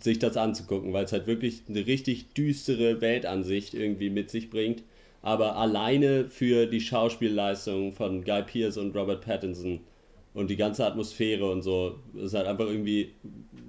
sich 0.00 0.18
das 0.18 0.36
anzugucken, 0.36 0.92
weil 0.92 1.04
es 1.04 1.12
halt 1.12 1.26
wirklich 1.26 1.62
eine 1.68 1.86
richtig 1.86 2.34
düstere 2.34 3.00
Weltansicht 3.00 3.74
irgendwie 3.74 4.10
mit 4.10 4.30
sich 4.30 4.50
bringt. 4.50 4.82
Aber 5.22 5.56
alleine 5.56 6.28
für 6.28 6.66
die 6.66 6.80
Schauspielleistung 6.80 7.92
von 7.92 8.24
Guy 8.24 8.42
Pearce 8.42 8.76
und 8.76 8.94
Robert 8.96 9.24
Pattinson 9.24 9.80
und 10.34 10.50
die 10.50 10.56
ganze 10.56 10.86
Atmosphäre 10.86 11.50
und 11.50 11.62
so, 11.62 11.98
ist 12.14 12.34
halt 12.34 12.46
einfach 12.46 12.66
irgendwie 12.66 13.14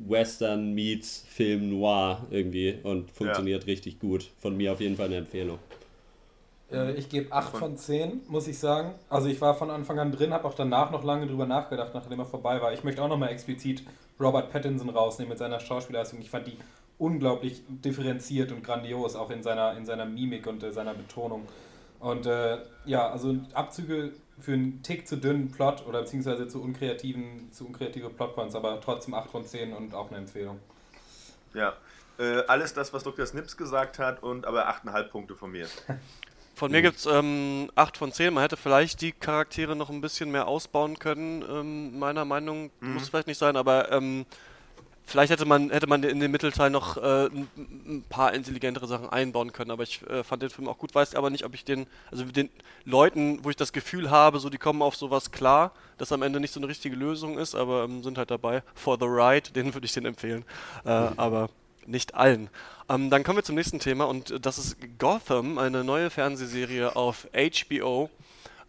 Western 0.07 0.73
meets 0.73 1.25
Film 1.29 1.69
Noir 1.69 2.27
irgendwie 2.29 2.75
und 2.83 3.09
funktioniert 3.11 3.67
richtig 3.67 3.99
gut. 3.99 4.29
Von 4.37 4.57
mir 4.57 4.73
auf 4.73 4.81
jeden 4.81 4.95
Fall 4.97 5.07
eine 5.07 5.17
Empfehlung. 5.17 5.59
Äh, 6.71 6.93
Ich 6.95 7.09
gebe 7.09 7.31
8 7.31 7.55
von 7.57 7.77
10, 7.77 8.21
muss 8.27 8.47
ich 8.47 8.59
sagen. 8.59 8.95
Also 9.09 9.29
ich 9.29 9.39
war 9.41 9.55
von 9.55 9.69
Anfang 9.69 9.99
an 9.99 10.11
drin, 10.11 10.33
habe 10.33 10.47
auch 10.47 10.53
danach 10.53 10.91
noch 10.91 11.03
lange 11.03 11.27
drüber 11.27 11.45
nachgedacht, 11.45 11.93
nachdem 11.93 12.19
er 12.19 12.25
vorbei 12.25 12.61
war. 12.61 12.73
Ich 12.73 12.83
möchte 12.83 13.01
auch 13.01 13.07
nochmal 13.07 13.29
explizit 13.29 13.83
Robert 14.19 14.51
Pattinson 14.51 14.89
rausnehmen 14.89 15.29
mit 15.29 15.37
seiner 15.37 15.59
Schauspielleistung. 15.59 16.19
Ich 16.21 16.29
fand 16.29 16.47
die 16.47 16.57
unglaublich 16.97 17.63
differenziert 17.67 18.51
und 18.51 18.63
grandios, 18.63 19.15
auch 19.15 19.29
in 19.29 19.43
seiner, 19.43 19.77
in 19.77 19.85
seiner 19.85 20.05
Mimik 20.05 20.47
und 20.47 20.63
äh, 20.63 20.71
seiner 20.71 20.93
Betonung. 20.93 21.47
Und 21.99 22.25
äh, 22.25 22.59
ja, 22.85 23.09
also 23.09 23.35
Abzüge 23.53 24.13
für 24.39 24.53
einen 24.53 24.83
Tick 24.83 25.07
zu 25.07 25.17
dünnen 25.17 25.51
Plot 25.51 25.85
oder 25.87 26.01
beziehungsweise 26.01 26.47
zu 26.47 26.61
unkreativen, 26.61 27.51
zu 27.51 27.65
unkreative 27.65 28.09
Plotpoints, 28.09 28.55
aber 28.55 28.79
trotzdem 28.81 29.13
8 29.13 29.29
von 29.29 29.45
10 29.45 29.73
und 29.73 29.93
auch 29.93 30.09
eine 30.09 30.19
Empfehlung. 30.19 30.59
Ja. 31.53 31.73
Äh, 32.19 32.43
alles 32.47 32.73
das, 32.73 32.93
was 32.93 33.03
Dr. 33.03 33.25
Snips 33.25 33.57
gesagt 33.57 33.99
hat, 33.99 34.23
und 34.23 34.45
aber 34.45 34.69
8,5 34.69 35.03
Punkte 35.09 35.35
von 35.35 35.51
mir. 35.51 35.67
Von 36.57 36.71
mir 36.71 36.81
gibt 36.81 36.97
es 36.97 37.05
ähm, 37.05 37.69
8 37.75 37.97
von 37.97 38.11
10. 38.11 38.33
Man 38.33 38.41
hätte 38.41 38.57
vielleicht 38.57 39.01
die 39.01 39.11
Charaktere 39.11 39.75
noch 39.75 39.91
ein 39.91 40.01
bisschen 40.01 40.31
mehr 40.31 40.47
ausbauen 40.47 40.97
können, 40.97 41.45
ähm, 41.47 41.99
meiner 41.99 42.25
Meinung. 42.25 42.71
Muss 42.81 43.09
vielleicht 43.09 43.27
nicht 43.27 43.37
sein, 43.37 43.55
aber 43.55 43.91
ähm, 43.91 44.25
vielleicht 45.05 45.31
hätte 45.31 45.45
man, 45.45 45.69
hätte 45.69 45.85
man 45.85 46.01
in 46.01 46.19
den 46.19 46.31
Mittelteil 46.31 46.71
noch 46.71 46.97
äh, 46.97 47.27
ein, 47.27 47.47
ein 47.55 48.05
paar 48.09 48.33
intelligentere 48.33 48.87
Sachen 48.87 49.07
einbauen 49.07 49.53
können. 49.53 49.69
Aber 49.69 49.83
ich 49.83 50.01
äh, 50.09 50.23
fand 50.23 50.41
den 50.41 50.49
Film 50.49 50.67
auch 50.67 50.79
gut, 50.79 50.95
weiß 50.95 51.13
aber 51.13 51.29
nicht, 51.29 51.45
ob 51.45 51.53
ich 51.53 51.63
den, 51.63 51.85
also 52.09 52.23
den 52.23 52.49
Leuten, 52.85 53.43
wo 53.43 53.51
ich 53.51 53.55
das 53.55 53.71
Gefühl 53.71 54.09
habe, 54.09 54.39
so 54.39 54.49
die 54.49 54.57
kommen 54.57 54.81
auf 54.81 54.95
sowas 54.95 55.31
klar, 55.31 55.73
das 55.99 56.11
am 56.11 56.23
Ende 56.23 56.39
nicht 56.39 56.55
so 56.55 56.59
eine 56.59 56.67
richtige 56.67 56.95
Lösung 56.95 57.37
ist, 57.37 57.53
aber 57.53 57.83
ähm, 57.83 58.01
sind 58.01 58.17
halt 58.17 58.31
dabei. 58.31 58.63
For 58.73 58.97
the 58.99 59.05
Ride, 59.05 59.51
den 59.51 59.75
würde 59.75 59.85
ich 59.85 59.93
den 59.93 60.07
empfehlen. 60.07 60.43
Äh, 60.85 60.89
aber 60.89 61.51
nicht 61.87 62.15
allen. 62.15 62.49
Ähm, 62.89 63.09
dann 63.09 63.23
kommen 63.23 63.37
wir 63.37 63.43
zum 63.43 63.55
nächsten 63.55 63.79
Thema 63.79 64.05
und 64.05 64.31
äh, 64.31 64.39
das 64.39 64.57
ist 64.57 64.77
Gotham, 64.99 65.57
eine 65.57 65.83
neue 65.83 66.09
Fernsehserie 66.09 66.95
auf 66.95 67.27
HBO. 67.33 68.09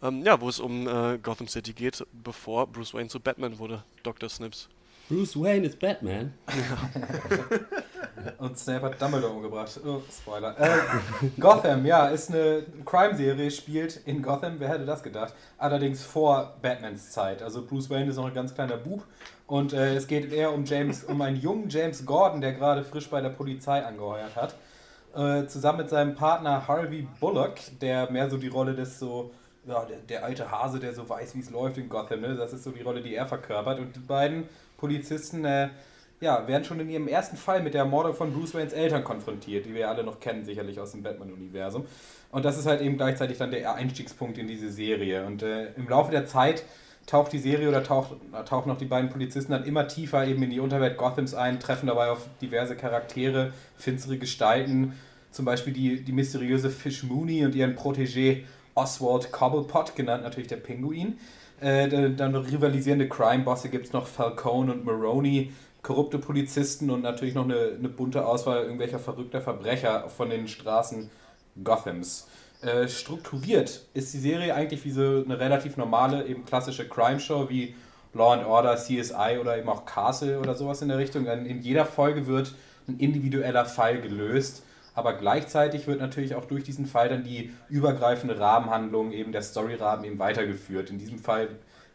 Ähm, 0.01 0.23
ja, 0.23 0.39
wo 0.39 0.47
es 0.47 0.59
um 0.59 0.87
äh, 0.87 1.17
Gotham 1.17 1.47
City 1.47 1.73
geht, 1.73 2.05
bevor 2.11 2.67
Bruce 2.67 2.93
Wayne 2.93 3.09
zu 3.09 3.19
Batman 3.19 3.59
wurde, 3.59 3.83
Dr. 4.03 4.29
Snips. 4.29 4.69
Bruce 5.09 5.35
Wayne 5.37 5.65
ist 5.65 5.79
Batman. 5.79 6.33
Und 8.37 8.57
Snape 8.57 8.85
hat 8.85 9.01
Dumbledore 9.01 9.33
umgebracht. 9.33 9.79
Oh, 9.83 10.01
Spoiler. 10.11 10.55
Äh, 10.59 10.77
Gotham, 11.39 11.85
ja, 11.85 12.09
ist 12.09 12.29
eine 12.29 12.63
Crime-Serie, 12.85 13.49
spielt 13.49 14.01
in 14.05 14.21
Gotham, 14.21 14.59
wer 14.59 14.69
hätte 14.69 14.85
das 14.85 15.01
gedacht? 15.01 15.33
Allerdings 15.57 16.03
vor 16.03 16.55
Batmans 16.61 17.09
Zeit. 17.09 17.41
Also 17.41 17.65
Bruce 17.65 17.89
Wayne 17.89 18.09
ist 18.09 18.17
noch 18.17 18.27
ein 18.27 18.33
ganz 18.33 18.53
kleiner 18.53 18.77
Bub 18.77 19.03
und 19.49 19.73
äh, 19.73 19.95
es 19.95 20.05
geht 20.05 20.31
eher 20.31 20.53
um 20.53 20.63
James, 20.63 21.03
um 21.03 21.19
einen 21.23 21.35
jungen 21.35 21.69
James 21.69 22.05
Gordon, 22.05 22.39
der 22.39 22.53
gerade 22.53 22.83
frisch 22.83 23.09
bei 23.09 23.19
der 23.19 23.29
Polizei 23.29 23.83
angeheuert 23.83 24.35
hat. 24.35 24.55
Äh, 25.15 25.47
zusammen 25.47 25.79
mit 25.79 25.89
seinem 25.89 26.13
Partner 26.13 26.67
Harvey 26.67 27.07
Bullock, 27.19 27.55
der 27.81 28.11
mehr 28.11 28.29
so 28.29 28.37
die 28.37 28.47
Rolle 28.47 28.75
des 28.75 28.99
so, 28.99 29.31
ja, 29.65 29.83
der, 29.85 29.97
der 30.07 30.23
alte 30.23 30.51
Hase, 30.51 30.79
der 30.79 30.93
so 30.93 31.09
weiß, 31.09 31.33
wie 31.33 31.39
es 31.39 31.49
läuft 31.49 31.79
in 31.79 31.89
Gotham, 31.89 32.21
ne? 32.21 32.35
Das 32.35 32.53
ist 32.53 32.63
so 32.63 32.69
die 32.69 32.83
Rolle, 32.83 33.01
die 33.01 33.15
er 33.15 33.25
verkörpert. 33.25 33.79
Und 33.79 33.95
die 33.95 33.99
beiden 34.01 34.47
Polizisten, 34.77 35.43
äh, 35.45 35.69
ja, 36.21 36.47
werden 36.47 36.63
schon 36.63 36.79
in 36.79 36.89
ihrem 36.89 37.07
ersten 37.07 37.35
Fall 37.35 37.63
mit 37.63 37.73
der 37.73 37.81
Ermordung 37.81 38.13
von 38.13 38.31
Bruce 38.31 38.53
Waynes 38.53 38.73
Eltern 38.73 39.03
konfrontiert, 39.03 39.65
die 39.65 39.73
wir 39.73 39.89
alle 39.89 40.03
noch 40.03 40.19
kennen, 40.19 40.45
sicherlich 40.45 40.79
aus 40.79 40.91
dem 40.91 41.01
Batman-Universum. 41.01 41.87
Und 42.29 42.45
das 42.45 42.59
ist 42.59 42.67
halt 42.67 42.81
eben 42.81 42.97
gleichzeitig 42.97 43.39
dann 43.39 43.49
der 43.49 43.73
Einstiegspunkt 43.73 44.37
in 44.37 44.45
diese 44.45 44.71
Serie. 44.71 45.25
Und 45.25 45.41
äh, 45.41 45.73
im 45.73 45.89
Laufe 45.89 46.11
der 46.11 46.27
Zeit 46.27 46.63
taucht 47.09 47.33
die 47.33 47.39
Serie 47.39 47.67
oder 47.69 47.83
taucht, 47.83 48.11
tauchen 48.45 48.71
auch 48.71 48.77
die 48.77 48.85
beiden 48.85 49.09
Polizisten 49.09 49.51
dann 49.51 49.63
immer 49.63 49.87
tiefer 49.87 50.27
eben 50.27 50.43
in 50.43 50.51
die 50.51 50.59
Unterwelt 50.59 50.95
Gothams 50.95 51.33
ein, 51.33 51.59
treffen 51.59 51.87
dabei 51.87 52.11
auf 52.11 52.27
diverse 52.39 52.75
Charaktere, 52.75 53.51
finstere 53.77 54.19
Gestalten, 54.19 54.93
zum 55.31 55.43
Beispiel 55.43 55.73
die, 55.73 56.03
die 56.03 56.11
mysteriöse 56.11 56.69
Fish 56.69 57.03
Mooney 57.03 57.45
und 57.45 57.55
ihren 57.55 57.75
Protégé 57.75 58.43
Oswald 58.75 59.31
Cobblepot, 59.31 59.95
genannt 59.95 60.23
natürlich 60.23 60.49
der 60.49 60.57
Pinguin. 60.57 61.17
Äh, 61.59 62.11
dann 62.11 62.35
rivalisierende 62.35 63.09
Crime-Bosse 63.09 63.69
gibt 63.69 63.87
es 63.87 63.93
noch 63.93 64.05
Falcone 64.05 64.71
und 64.71 64.85
Maroney, 64.85 65.51
korrupte 65.81 66.19
Polizisten 66.19 66.91
und 66.91 67.01
natürlich 67.01 67.33
noch 67.33 67.45
eine, 67.45 67.75
eine 67.77 67.89
bunte 67.89 68.25
Auswahl 68.25 68.61
irgendwelcher 68.61 68.99
verrückter 68.99 69.41
Verbrecher 69.41 70.09
von 70.09 70.29
den 70.29 70.47
Straßen 70.47 71.09
Gothams. 71.63 72.27
Äh, 72.61 72.89
strukturiert 72.89 73.85
ist 73.93 74.13
die 74.13 74.17
Serie 74.17 74.53
eigentlich 74.53 74.83
wie 74.83 74.91
so 74.91 75.23
eine 75.23 75.39
relativ 75.39 75.77
normale, 75.77 76.27
eben 76.27 76.43
klassische 76.43 76.89
Crime-Show 76.89 77.49
wie 77.49 77.73
Law 78.13 78.33
and 78.33 78.45
Order, 78.45 78.75
CSI 78.75 79.37
oder 79.39 79.57
eben 79.57 79.69
auch 79.69 79.85
Castle 79.85 80.39
oder 80.39 80.55
sowas 80.55 80.81
in 80.81 80.89
der 80.89 80.97
Richtung. 80.97 81.25
In 81.25 81.61
jeder 81.61 81.85
Folge 81.85 82.27
wird 82.27 82.53
ein 82.87 82.97
individueller 82.97 83.63
Fall 83.63 84.01
gelöst, 84.01 84.63
aber 84.93 85.13
gleichzeitig 85.13 85.87
wird 85.87 86.01
natürlich 86.01 86.35
auch 86.35 86.43
durch 86.43 86.65
diesen 86.65 86.85
Fall 86.85 87.07
dann 87.07 87.23
die 87.23 87.53
übergreifende 87.69 88.37
Rahmenhandlung, 88.37 89.13
eben 89.13 89.31
der 89.31 89.41
Storyrahmen 89.41 90.03
eben 90.03 90.19
weitergeführt. 90.19 90.89
In 90.89 90.97
diesem 90.97 91.19
Fall 91.19 91.47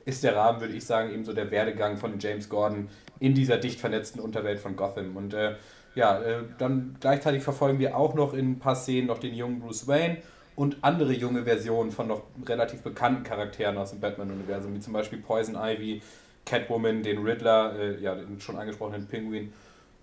ist 0.06 0.24
der 0.24 0.34
Rahmen, 0.34 0.62
würde 0.62 0.74
ich 0.74 0.86
sagen, 0.86 1.12
eben 1.12 1.26
so 1.26 1.34
der 1.34 1.50
Werdegang 1.50 1.98
von 1.98 2.18
James 2.18 2.48
Gordon 2.48 2.88
in 3.20 3.34
dieser 3.34 3.58
dicht 3.58 3.80
vernetzten 3.80 4.18
Unterwelt 4.18 4.60
von 4.60 4.76
Gotham. 4.76 5.14
Und 5.16 5.34
äh, 5.34 5.56
ja, 5.94 6.22
äh, 6.22 6.38
dann 6.56 6.96
gleichzeitig 7.00 7.42
verfolgen 7.42 7.78
wir 7.80 7.98
auch 7.98 8.14
noch 8.14 8.32
in 8.32 8.52
ein 8.52 8.58
paar 8.60 8.76
Szenen 8.76 9.08
noch 9.08 9.18
den 9.18 9.34
jungen 9.34 9.60
Bruce 9.60 9.86
Wayne 9.86 10.18
und 10.56 10.76
andere 10.82 11.12
junge 11.12 11.44
Versionen 11.44 11.90
von 11.90 12.08
noch 12.08 12.22
relativ 12.46 12.82
bekannten 12.82 13.24
Charakteren 13.24 13.76
aus 13.76 13.90
dem 13.90 14.00
Batman-Universum, 14.00 14.74
wie 14.74 14.80
zum 14.80 14.92
Beispiel 14.92 15.18
Poison 15.18 15.56
Ivy, 15.56 16.02
Catwoman, 16.44 17.02
den 17.02 17.18
Riddler, 17.22 17.78
äh, 17.78 18.00
ja, 18.00 18.14
den 18.14 18.40
schon 18.40 18.56
angesprochenen 18.56 19.06
Penguin 19.06 19.52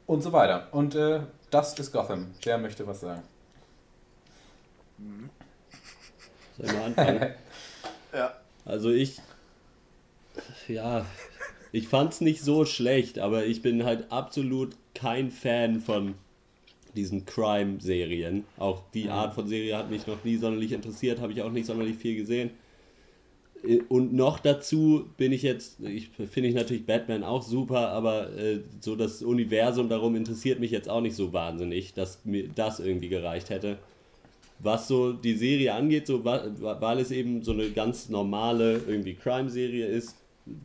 und 0.08 0.22
so 0.22 0.34
weiter. 0.34 0.68
Und 0.72 0.96
äh, 0.96 1.22
das 1.52 1.78
ist 1.80 1.92
Gotham. 1.92 2.28
Wer 2.44 2.58
möchte 2.58 2.86
was 2.86 3.02
sagen? 3.02 3.22
Soll 6.58 6.66
ich 6.66 6.74
mal 6.74 6.86
anfangen? 6.86 7.34
Ja. 8.14 8.34
Also 8.66 8.90
ich, 8.90 9.22
ja, 10.68 11.06
ich 11.72 11.88
fand's 11.88 12.20
nicht 12.20 12.44
so 12.44 12.66
schlecht, 12.66 13.20
aber 13.20 13.46
ich 13.46 13.62
bin 13.62 13.86
halt 13.86 14.12
absolut 14.12 14.76
kein 14.94 15.32
Fan 15.32 15.80
von 15.80 16.16
diesen 16.96 17.26
Crime-Serien. 17.26 18.46
Auch 18.58 18.84
die 18.94 19.10
Art 19.10 19.34
von 19.34 19.48
Serie 19.48 19.78
hat 19.78 19.90
mich 19.90 20.08
noch 20.08 20.24
nie 20.24 20.38
sonderlich 20.38 20.72
interessiert, 20.72 21.20
habe 21.20 21.34
ich 21.34 21.42
auch 21.42 21.52
nicht 21.52 21.66
sonderlich 21.66 21.98
viel 21.98 22.16
gesehen. 22.16 22.52
Äh, 23.64 23.80
Und 23.90 24.14
noch 24.14 24.40
dazu 24.40 25.06
bin 25.18 25.32
ich 25.32 25.44
jetzt, 25.44 25.80
ich 25.82 26.10
finde 26.10 26.50
ich 26.50 26.56
natürlich 26.56 26.86
Batman 26.86 27.24
auch 27.24 27.44
super, 27.44 27.90
aber 27.90 28.36
äh, 28.38 28.62
so 28.80 28.96
das 28.96 29.22
Universum 29.22 29.90
darum 29.90 30.16
interessiert 30.16 30.60
mich 30.60 30.72
jetzt 30.72 30.90
auch 30.90 31.02
nicht 31.02 31.16
so 31.16 31.34
wahnsinnig, 31.34 31.94
dass 31.94 32.24
mir 32.26 32.48
das 32.54 32.80
irgendwie 32.80 33.10
gereicht 33.10 33.50
hätte. 33.50 33.78
Was 34.60 34.88
so 34.88 35.14
die 35.14 35.34
Serie 35.36 35.74
angeht, 35.74 36.06
so 36.06 36.24
weil 36.24 37.00
es 37.00 37.10
eben 37.12 37.44
so 37.44 37.52
eine 37.52 37.72
ganz 37.72 38.10
normale 38.10 38.82
irgendwie 38.88 39.16
Crime-Serie 39.16 39.88
ist, 39.88 40.16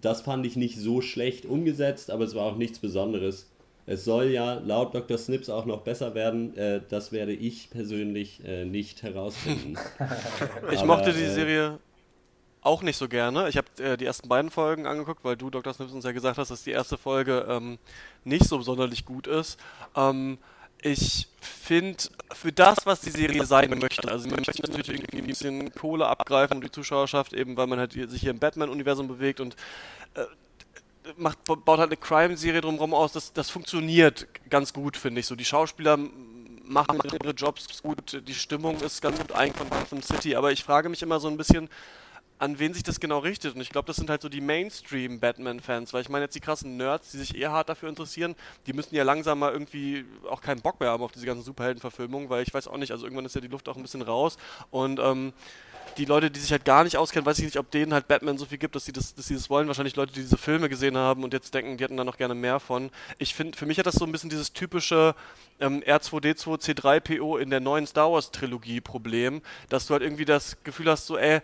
das 0.03 0.21
fand 0.23 0.45
ich 0.45 0.57
nicht 0.57 0.79
so 0.79 1.01
schlecht 1.01 1.47
umgesetzt, 1.47 2.11
aber 2.11 2.25
es 2.25 2.35
war 2.35 2.45
auch 2.45 2.57
nichts 2.57 2.79
Besonderes. 2.79 3.49
Es 3.87 4.05
soll 4.05 4.27
ja 4.27 4.55
laut 4.55 4.95
Dr. 4.95 5.17
Snips 5.17 5.49
auch 5.49 5.65
noch 5.65 5.83
besser 5.83 6.15
werden. 6.15 6.57
Äh, 6.57 6.81
das 6.89 7.13
werde 7.13 7.33
ich 7.33 7.71
persönlich 7.71 8.41
äh, 8.45 8.65
nicht 8.65 9.03
herausfinden. 9.03 9.77
Ich 10.73 10.79
Aber, 10.79 10.87
mochte 10.87 11.13
die 11.13 11.23
äh, 11.23 11.33
Serie 11.33 11.79
auch 12.63 12.83
nicht 12.83 12.97
so 12.97 13.09
gerne. 13.09 13.49
Ich 13.49 13.57
habe 13.57 13.69
äh, 13.79 13.97
die 13.97 14.05
ersten 14.07 14.29
beiden 14.29 14.51
Folgen 14.51 14.87
angeguckt, 14.87 15.25
weil 15.25 15.37
du, 15.37 15.51
Dr. 15.51 15.73
Snips, 15.73 15.93
uns 15.93 16.05
ja 16.05 16.11
gesagt 16.11 16.37
hast, 16.37 16.51
dass 16.51 16.65
die 16.65 16.73
erste 16.73 16.99
Folge 16.99 17.47
ähm, 17.49 17.79
nicht 18.25 18.45
so 18.45 18.61
sonderlich 18.61 19.05
gut 19.05 19.29
ist. 19.29 19.57
Ähm, 19.95 20.39
ich 20.83 21.29
finde, 21.41 21.97
für 22.35 22.53
das, 22.53 22.79
was 22.85 23.01
die 23.01 23.11
Serie 23.11 23.45
sein 23.47 23.71
möchte, 23.79 24.11
also 24.11 24.29
man 24.29 24.43
möchte 24.47 24.63
natürlich 24.71 25.01
irgendwie 25.03 25.19
ein 25.19 25.27
bisschen 25.27 25.73
Kohle 25.75 26.07
abgreifen 26.07 26.57
und 26.57 26.65
die 26.65 26.71
Zuschauerschaft 26.71 27.33
eben, 27.33 27.57
weil 27.57 27.67
man 27.69 27.79
halt 27.79 27.93
hier- 27.93 28.09
sich 28.09 28.21
hier 28.21 28.31
im 28.33 28.39
Batman-Universum 28.41 29.07
bewegt 29.09 29.41
und 29.41 29.55
äh, 30.15 30.25
macht, 31.17 31.45
baut 31.45 31.67
halt 31.67 31.91
eine 31.91 31.97
Crime-Serie 31.97 32.61
drumherum 32.61 32.95
aus, 32.95 33.13
das, 33.13 33.33
das 33.33 33.51
funktioniert 33.51 34.27
ganz 34.51 34.73
gut, 34.73 34.97
finde 34.97 35.21
ich. 35.21 35.27
So, 35.27 35.35
die 35.35 35.45
Schauspieler 35.45 35.99
machen 36.65 36.99
ihre 37.05 37.33
Jobs 37.33 37.83
gut, 37.83 38.23
die 38.27 38.35
Stimmung 38.35 38.81
ist 38.81 39.01
ganz 39.01 39.19
gut 39.19 39.33
eingefangen 39.33 39.87
von 39.87 40.03
City, 40.03 40.35
aber 40.35 40.53
ich 40.53 40.65
frage 40.65 40.89
mich 40.89 41.03
immer 41.03 41.21
so 41.21 41.29
ein 41.29 41.37
bisschen, 41.37 41.69
an 42.39 42.59
wen 42.59 42.75
sich 42.75 42.83
das 42.83 43.01
genau 43.01 43.19
richtet. 43.21 43.55
Und 43.55 43.61
ich 43.61 43.71
glaube, 43.71 43.87
das 43.87 43.97
sind 43.97 44.11
halt 44.11 44.21
so 44.21 44.29
die 44.29 44.41
Mainstream-Batman-Fans, 44.41 45.93
weil 45.93 46.03
ich 46.03 46.09
meine 46.09 46.25
jetzt 46.25 46.35
die 46.35 46.41
krassen 46.41 46.77
Nerds, 46.77 47.11
die 47.13 47.19
sich 47.19 47.37
eher 47.37 47.53
hart 47.53 47.69
dafür 47.69 47.89
interessieren, 47.89 48.35
die 48.67 48.73
müssen 48.73 48.95
ja 48.95 49.05
langsam 49.05 49.39
mal 49.39 49.53
irgendwie 49.53 50.05
auch 50.29 50.41
keinen 50.41 50.61
Bock 50.61 50.81
mehr 50.81 50.91
haben 50.91 51.03
auf 51.03 51.13
diese 51.13 51.27
ganzen 51.27 51.45
Superhelden-Verfilmungen, 51.45 52.29
weil 52.29 52.43
ich 52.43 52.53
weiß 52.53 52.69
auch 52.69 52.77
nicht, 52.77 52.93
also 52.93 53.07
irgendwann 53.07 53.25
ist 53.25 53.35
ja 53.35 53.41
die 53.41 53.49
Luft 53.49 53.69
auch 53.69 53.77
ein 53.77 53.83
bisschen 53.83 54.03
raus 54.03 54.37
und 54.71 54.99
ähm, 55.01 55.33
die 55.97 56.05
Leute, 56.05 56.31
die 56.31 56.41
sich 56.41 56.53
halt 56.53 56.65
gar 56.65 56.85
nicht 56.85 56.97
auskennen, 56.97 57.27
weiß 57.27 57.39
ich 57.39 57.45
nicht, 57.45 57.59
ob 57.59 57.71
denen 57.71 57.93
halt 57.93 58.09
Batman 58.09 58.39
so 58.39 58.47
viel 58.47 58.59
gibt, 58.59 58.75
dass 58.75 58.85
sie 58.85 58.93
das, 58.93 59.15
dass 59.15 59.27
sie 59.27 59.35
das 59.35 59.51
wollen. 59.51 59.67
Wahrscheinlich 59.67 59.97
Leute, 59.97 60.13
die 60.13 60.21
diese 60.21 60.37
Filme 60.37 60.69
gesehen 60.69 60.97
haben 60.97 61.25
und 61.25 61.33
jetzt 61.33 61.53
denken, 61.55 61.77
die 61.77 61.85
hätten 61.85 61.97
da 61.97 62.05
noch 62.05 62.19
gerne 62.19 62.35
mehr 62.35 62.61
von. 62.61 62.91
Ich 63.19 63.35
finde, 63.35 63.57
für 63.57 63.67
mich 63.67 63.79
hat 63.79 63.87
das 63.87 63.95
so 63.95 64.05
ein 64.05 64.13
bisschen 64.13 64.31
dieses 64.31 64.53
typische 64.53 65.15
ähm, 65.61 65.81
R2D2 65.81 66.75
C3PO 66.75 67.39
in 67.39 67.51
der 67.51 67.61
neuen 67.61 67.87
Star 67.87 68.13
Wars 68.13 68.31
Trilogie 68.31 68.81
Problem, 68.81 69.43
dass 69.69 69.87
du 69.87 69.95
halt 69.95 70.03
irgendwie 70.03 70.25
das 70.25 70.63
Gefühl 70.65 70.91
hast, 70.91 71.07
so, 71.07 71.17
ey, 71.17 71.41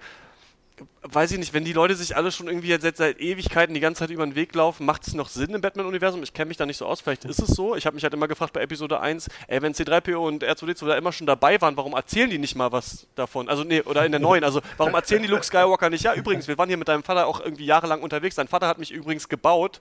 weiß 1.02 1.32
ich 1.32 1.38
nicht, 1.38 1.52
wenn 1.52 1.64
die 1.64 1.72
Leute 1.72 1.94
sich 1.94 2.16
alle 2.16 2.30
schon 2.30 2.46
irgendwie 2.46 2.68
jetzt 2.68 2.82
seit, 2.82 2.96
seit 2.96 3.20
Ewigkeiten 3.20 3.74
die 3.74 3.80
ganze 3.80 4.00
Zeit 4.00 4.10
über 4.10 4.24
den 4.24 4.34
Weg 4.34 4.54
laufen, 4.54 4.86
macht 4.86 5.06
es 5.06 5.14
noch 5.14 5.28
Sinn 5.28 5.54
im 5.54 5.60
Batman-Universum? 5.60 6.22
Ich 6.22 6.32
kenne 6.32 6.48
mich 6.48 6.56
da 6.56 6.66
nicht 6.66 6.76
so 6.76 6.86
aus, 6.86 7.00
vielleicht 7.00 7.24
ist 7.24 7.40
es 7.40 7.48
so. 7.48 7.76
Ich 7.76 7.86
habe 7.86 7.94
mich 7.94 8.04
halt 8.04 8.14
immer 8.14 8.28
gefragt 8.28 8.52
bei 8.52 8.62
Episode 8.62 9.00
1, 9.00 9.28
ey, 9.48 9.62
wenn 9.62 9.74
C3PO 9.74 10.16
und 10.16 10.44
R2D2 10.44 10.86
da 10.86 10.96
immer 10.96 11.12
schon 11.12 11.26
dabei 11.26 11.60
waren, 11.60 11.76
warum 11.76 11.94
erzählen 11.94 12.30
die 12.30 12.38
nicht 12.38 12.56
mal 12.56 12.72
was 12.72 13.06
davon? 13.14 13.48
Also, 13.48 13.64
nee, 13.64 13.82
oder 13.82 14.06
in 14.06 14.12
der 14.12 14.20
neuen, 14.20 14.44
also 14.44 14.60
warum 14.76 14.94
erzählen 14.94 15.22
die 15.22 15.28
Luke 15.28 15.44
Skywalker 15.44 15.90
nicht? 15.90 16.04
Ja, 16.04 16.14
übrigens, 16.14 16.48
wir 16.48 16.56
waren 16.58 16.68
hier 16.68 16.78
mit 16.78 16.88
deinem 16.88 17.02
Vater 17.02 17.26
auch 17.26 17.40
irgendwie 17.40 17.66
jahrelang 17.66 18.00
unterwegs. 18.02 18.36
Dein 18.36 18.48
Vater 18.48 18.68
hat 18.68 18.78
mich 18.78 18.92
übrigens 18.92 19.28
gebaut. 19.28 19.80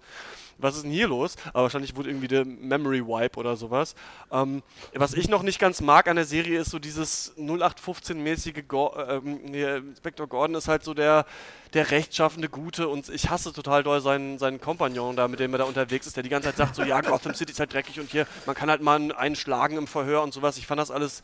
Was 0.61 0.75
ist 0.75 0.83
denn 0.83 0.91
hier 0.91 1.07
los? 1.07 1.35
Aber 1.53 1.63
wahrscheinlich 1.63 1.95
wurde 1.95 2.09
irgendwie 2.09 2.27
der 2.27 2.45
Memory 2.45 3.05
Wipe 3.05 3.39
oder 3.39 3.55
sowas. 3.55 3.95
Ähm, 4.31 4.63
was 4.93 5.13
ich 5.13 5.27
noch 5.29 5.43
nicht 5.43 5.59
ganz 5.59 5.81
mag 5.81 6.07
an 6.07 6.15
der 6.15 6.25
Serie 6.25 6.59
ist 6.59 6.71
so 6.71 6.79
dieses 6.79 7.35
0815-mäßige 7.37 8.63
Go 8.67 8.93
ähm, 9.07 9.39
nee, 9.45 9.63
Inspector 9.77 10.27
Gordon 10.27 10.55
ist 10.55 10.67
halt 10.67 10.83
so 10.83 10.93
der, 10.93 11.25
der 11.73 11.91
rechtschaffende 11.91 12.49
Gute 12.49 12.87
und 12.87 13.09
ich 13.09 13.29
hasse 13.29 13.53
total 13.53 13.83
doll 13.83 14.01
seinen, 14.01 14.39
seinen 14.39 14.59
Kompagnon 14.59 15.15
da, 15.15 15.27
mit 15.27 15.39
dem 15.39 15.53
er 15.53 15.59
da 15.59 15.63
unterwegs 15.65 16.07
ist, 16.07 16.15
der 16.15 16.23
die 16.23 16.29
ganze 16.29 16.49
Zeit 16.49 16.57
sagt 16.57 16.75
so, 16.75 16.83
ja, 16.83 17.01
Gotham 17.01 17.33
City 17.33 17.51
ist 17.51 17.59
halt 17.59 17.73
dreckig 17.73 17.99
und 17.99 18.09
hier, 18.11 18.27
man 18.45 18.55
kann 18.55 18.69
halt 18.69 18.81
mal 18.81 19.11
einen 19.13 19.35
schlagen 19.35 19.77
im 19.77 19.87
Verhör 19.87 20.23
und 20.23 20.33
sowas. 20.33 20.57
Ich 20.57 20.67
fand 20.67 20.79
das 20.79 20.91
alles 20.91 21.23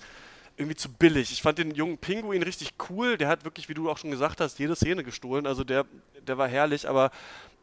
irgendwie 0.58 0.76
zu 0.76 0.92
billig. 0.92 1.32
Ich 1.32 1.42
fand 1.42 1.60
den 1.60 1.72
jungen 1.72 1.98
Pinguin 1.98 2.42
richtig 2.42 2.74
cool. 2.90 3.18
Der 3.18 3.28
hat 3.28 3.46
wirklich, 3.46 3.70
wie 3.70 3.76
du 3.76 3.90
auch 3.90 3.98
schon 3.98 4.12
gesagt 4.12 4.42
hast, 4.42 4.58
jede 4.58 4.76
Szene 4.76 5.04
gestohlen. 5.04 5.46
Also 5.46 5.64
der, 5.64 5.86
der 6.28 6.38
war 6.38 6.48
herrlich, 6.48 6.90
aber 6.90 7.12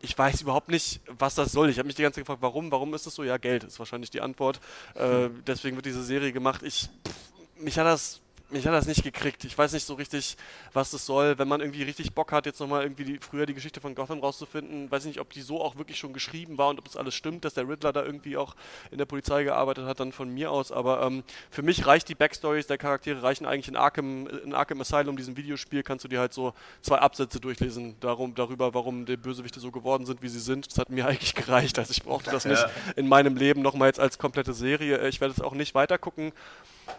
ich 0.05 0.17
weiß 0.17 0.43
überhaupt 0.43 0.69
nicht, 0.69 1.01
was 1.19 1.35
das 1.35 1.53
soll. 1.53 1.71
Ich 1.71 1.79
habe 1.79 1.87
mich 1.87 1.97
die 1.97 2.03
ganze 2.03 2.17
Zeit 2.17 2.27
gefragt, 2.27 2.43
warum? 2.43 2.71
Warum 2.71 2.93
ist 2.95 3.07
das 3.07 3.15
so? 3.15 3.25
Ja, 3.25 3.39
Geld 3.39 3.65
ist 3.65 3.79
wahrscheinlich 3.79 4.11
die 4.11 4.21
Antwort. 4.21 4.61
Äh, 4.95 5.31
deswegen 5.47 5.77
wird 5.77 5.87
diese 5.87 6.05
Serie 6.05 6.33
gemacht. 6.33 6.63
Ich, 6.63 6.91
pff, 7.07 7.63
mich 7.63 7.79
hat 7.79 7.87
das 7.87 8.21
mich 8.55 8.67
hat 8.67 8.73
das 8.73 8.87
nicht 8.87 9.03
gekriegt. 9.03 9.45
Ich 9.45 9.57
weiß 9.57 9.73
nicht 9.73 9.85
so 9.85 9.95
richtig, 9.95 10.37
was 10.73 10.91
das 10.93 11.05
soll. 11.05 11.39
Wenn 11.39 11.49
man 11.49 11.61
irgendwie 11.61 11.83
richtig 11.83 12.15
Bock 12.15 12.33
hat, 12.33 12.47
jetzt 12.47 12.61
nochmal 12.61 12.85
irgendwie 12.85 13.05
die, 13.05 13.19
früher 13.19 13.47
die 13.47 13.53
Geschichte 13.55 13.81
von 13.81 13.95
Gotham 13.95 14.21
rauszufinden, 14.21 14.91
weiß 14.91 15.03
ich 15.03 15.09
nicht, 15.09 15.21
ob 15.21 15.31
die 15.33 15.43
so 15.43 15.61
auch 15.61 15.77
wirklich 15.77 15.99
schon 15.99 16.13
geschrieben 16.13 16.57
war 16.57 16.69
und 16.69 16.79
ob 16.79 16.85
das 16.87 16.97
alles 16.97 17.15
stimmt, 17.15 17.45
dass 17.45 17.55
der 17.55 17.69
Riddler 17.69 17.93
da 17.93 18.05
irgendwie 18.05 18.37
auch 18.37 18.55
in 18.91 18.99
der 18.99 19.05
Polizei 19.05 19.45
gearbeitet 19.45 19.87
hat, 19.87 20.01
dann 20.01 20.13
von 20.13 20.31
mir 20.33 20.51
aus. 20.51 20.73
Aber 20.73 21.03
ähm, 21.03 21.25
für 21.51 21.63
mich 21.63 21.87
reicht 21.87 22.09
die 22.09 22.15
Backstories 22.15 22.67
der 22.67 22.79
Charaktere 22.79 23.23
reichen 23.23 23.45
eigentlich 23.45 23.69
in 23.69 23.77
Arkham, 23.77 24.27
in 24.27 24.55
Arkham 24.55 24.81
Asylum, 24.81 25.17
diesem 25.17 25.37
Videospiel, 25.37 25.83
kannst 25.83 26.05
du 26.05 26.09
dir 26.09 26.21
halt 26.21 26.33
so 26.33 26.55
zwei 26.81 26.99
Absätze 26.99 27.41
durchlesen 27.41 27.97
darum, 28.01 28.35
darüber, 28.35 28.73
warum 28.73 29.05
die 29.05 29.17
Bösewichte 29.17 29.61
so 29.61 29.71
geworden 29.71 30.07
sind, 30.07 30.23
wie 30.23 30.29
sie 30.29 30.41
sind. 30.41 30.71
Das 30.71 30.79
hat 30.79 30.91
mir 30.91 31.07
eigentlich 31.09 31.35
gereicht. 31.35 31.79
Also 31.79 31.91
ich 31.91 32.03
brauchte 32.03 32.31
das 32.31 32.45
nicht 32.45 32.63
Ja. 32.63 32.71
in 32.95 33.09
meinem 33.09 33.37
Leben 33.37 33.63
nochmal 33.63 33.89
jetzt 33.89 34.01
als 34.01 34.17
komplette 34.17 34.55
Serie. 34.55 35.09
Ich 35.09 35.21
werde 35.21 35.35
es 35.35 35.41
auch 35.41 35.55
nicht 35.55 35.75
weitergucken 35.75 36.33